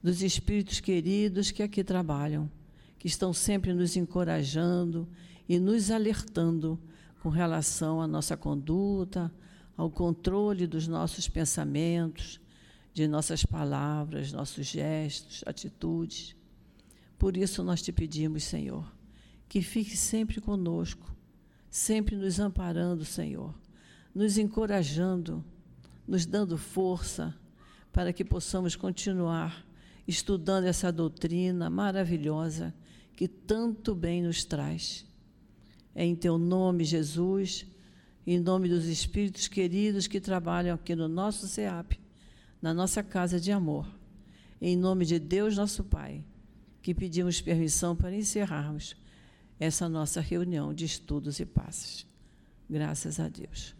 dos 0.02 0.22
espíritos 0.22 0.80
queridos 0.80 1.50
que 1.50 1.62
aqui 1.62 1.82
trabalham, 1.82 2.50
que 2.98 3.06
estão 3.06 3.32
sempre 3.32 3.72
nos 3.72 3.96
encorajando 3.96 5.08
e 5.48 5.58
nos 5.58 5.90
alertando 5.90 6.78
com 7.22 7.28
relação 7.28 8.02
à 8.02 8.06
nossa 8.06 8.36
conduta, 8.36 9.32
ao 9.76 9.90
controle 9.90 10.66
dos 10.66 10.86
nossos 10.86 11.28
pensamentos, 11.28 12.40
de 12.92 13.08
nossas 13.08 13.44
palavras, 13.44 14.32
nossos 14.32 14.66
gestos, 14.66 15.42
atitudes. 15.46 16.36
Por 17.18 17.36
isso 17.36 17.62
nós 17.64 17.82
te 17.82 17.90
pedimos, 17.90 18.44
Senhor, 18.44 18.93
que 19.48 19.62
fique 19.62 19.96
sempre 19.96 20.40
conosco, 20.40 21.14
sempre 21.70 22.16
nos 22.16 22.40
amparando, 22.40 23.04
Senhor, 23.04 23.54
nos 24.14 24.38
encorajando, 24.38 25.44
nos 26.06 26.26
dando 26.26 26.56
força 26.56 27.34
para 27.92 28.12
que 28.12 28.24
possamos 28.24 28.76
continuar 28.76 29.64
estudando 30.06 30.64
essa 30.64 30.92
doutrina 30.92 31.70
maravilhosa 31.70 32.74
que 33.16 33.28
tanto 33.28 33.94
bem 33.94 34.22
nos 34.22 34.44
traz. 34.44 35.06
É 35.94 36.04
em 36.04 36.14
teu 36.14 36.36
nome, 36.36 36.84
Jesus, 36.84 37.66
em 38.26 38.38
nome 38.38 38.68
dos 38.68 38.86
espíritos 38.86 39.48
queridos 39.48 40.06
que 40.06 40.20
trabalham 40.20 40.74
aqui 40.74 40.94
no 40.94 41.08
nosso 41.08 41.46
SEAP, 41.46 42.00
na 42.60 42.74
nossa 42.74 43.02
casa 43.02 43.38
de 43.38 43.52
amor. 43.52 43.86
Em 44.60 44.76
nome 44.76 45.04
de 45.04 45.18
Deus, 45.18 45.56
nosso 45.56 45.84
Pai, 45.84 46.24
que 46.82 46.94
pedimos 46.94 47.40
permissão 47.40 47.94
para 47.94 48.14
encerrarmos 48.14 48.96
essa 49.64 49.88
nossa 49.88 50.20
reunião 50.20 50.72
de 50.72 50.84
estudos 50.84 51.40
e 51.40 51.46
passes. 51.46 52.06
Graças 52.68 53.18
a 53.18 53.28
Deus. 53.28 53.74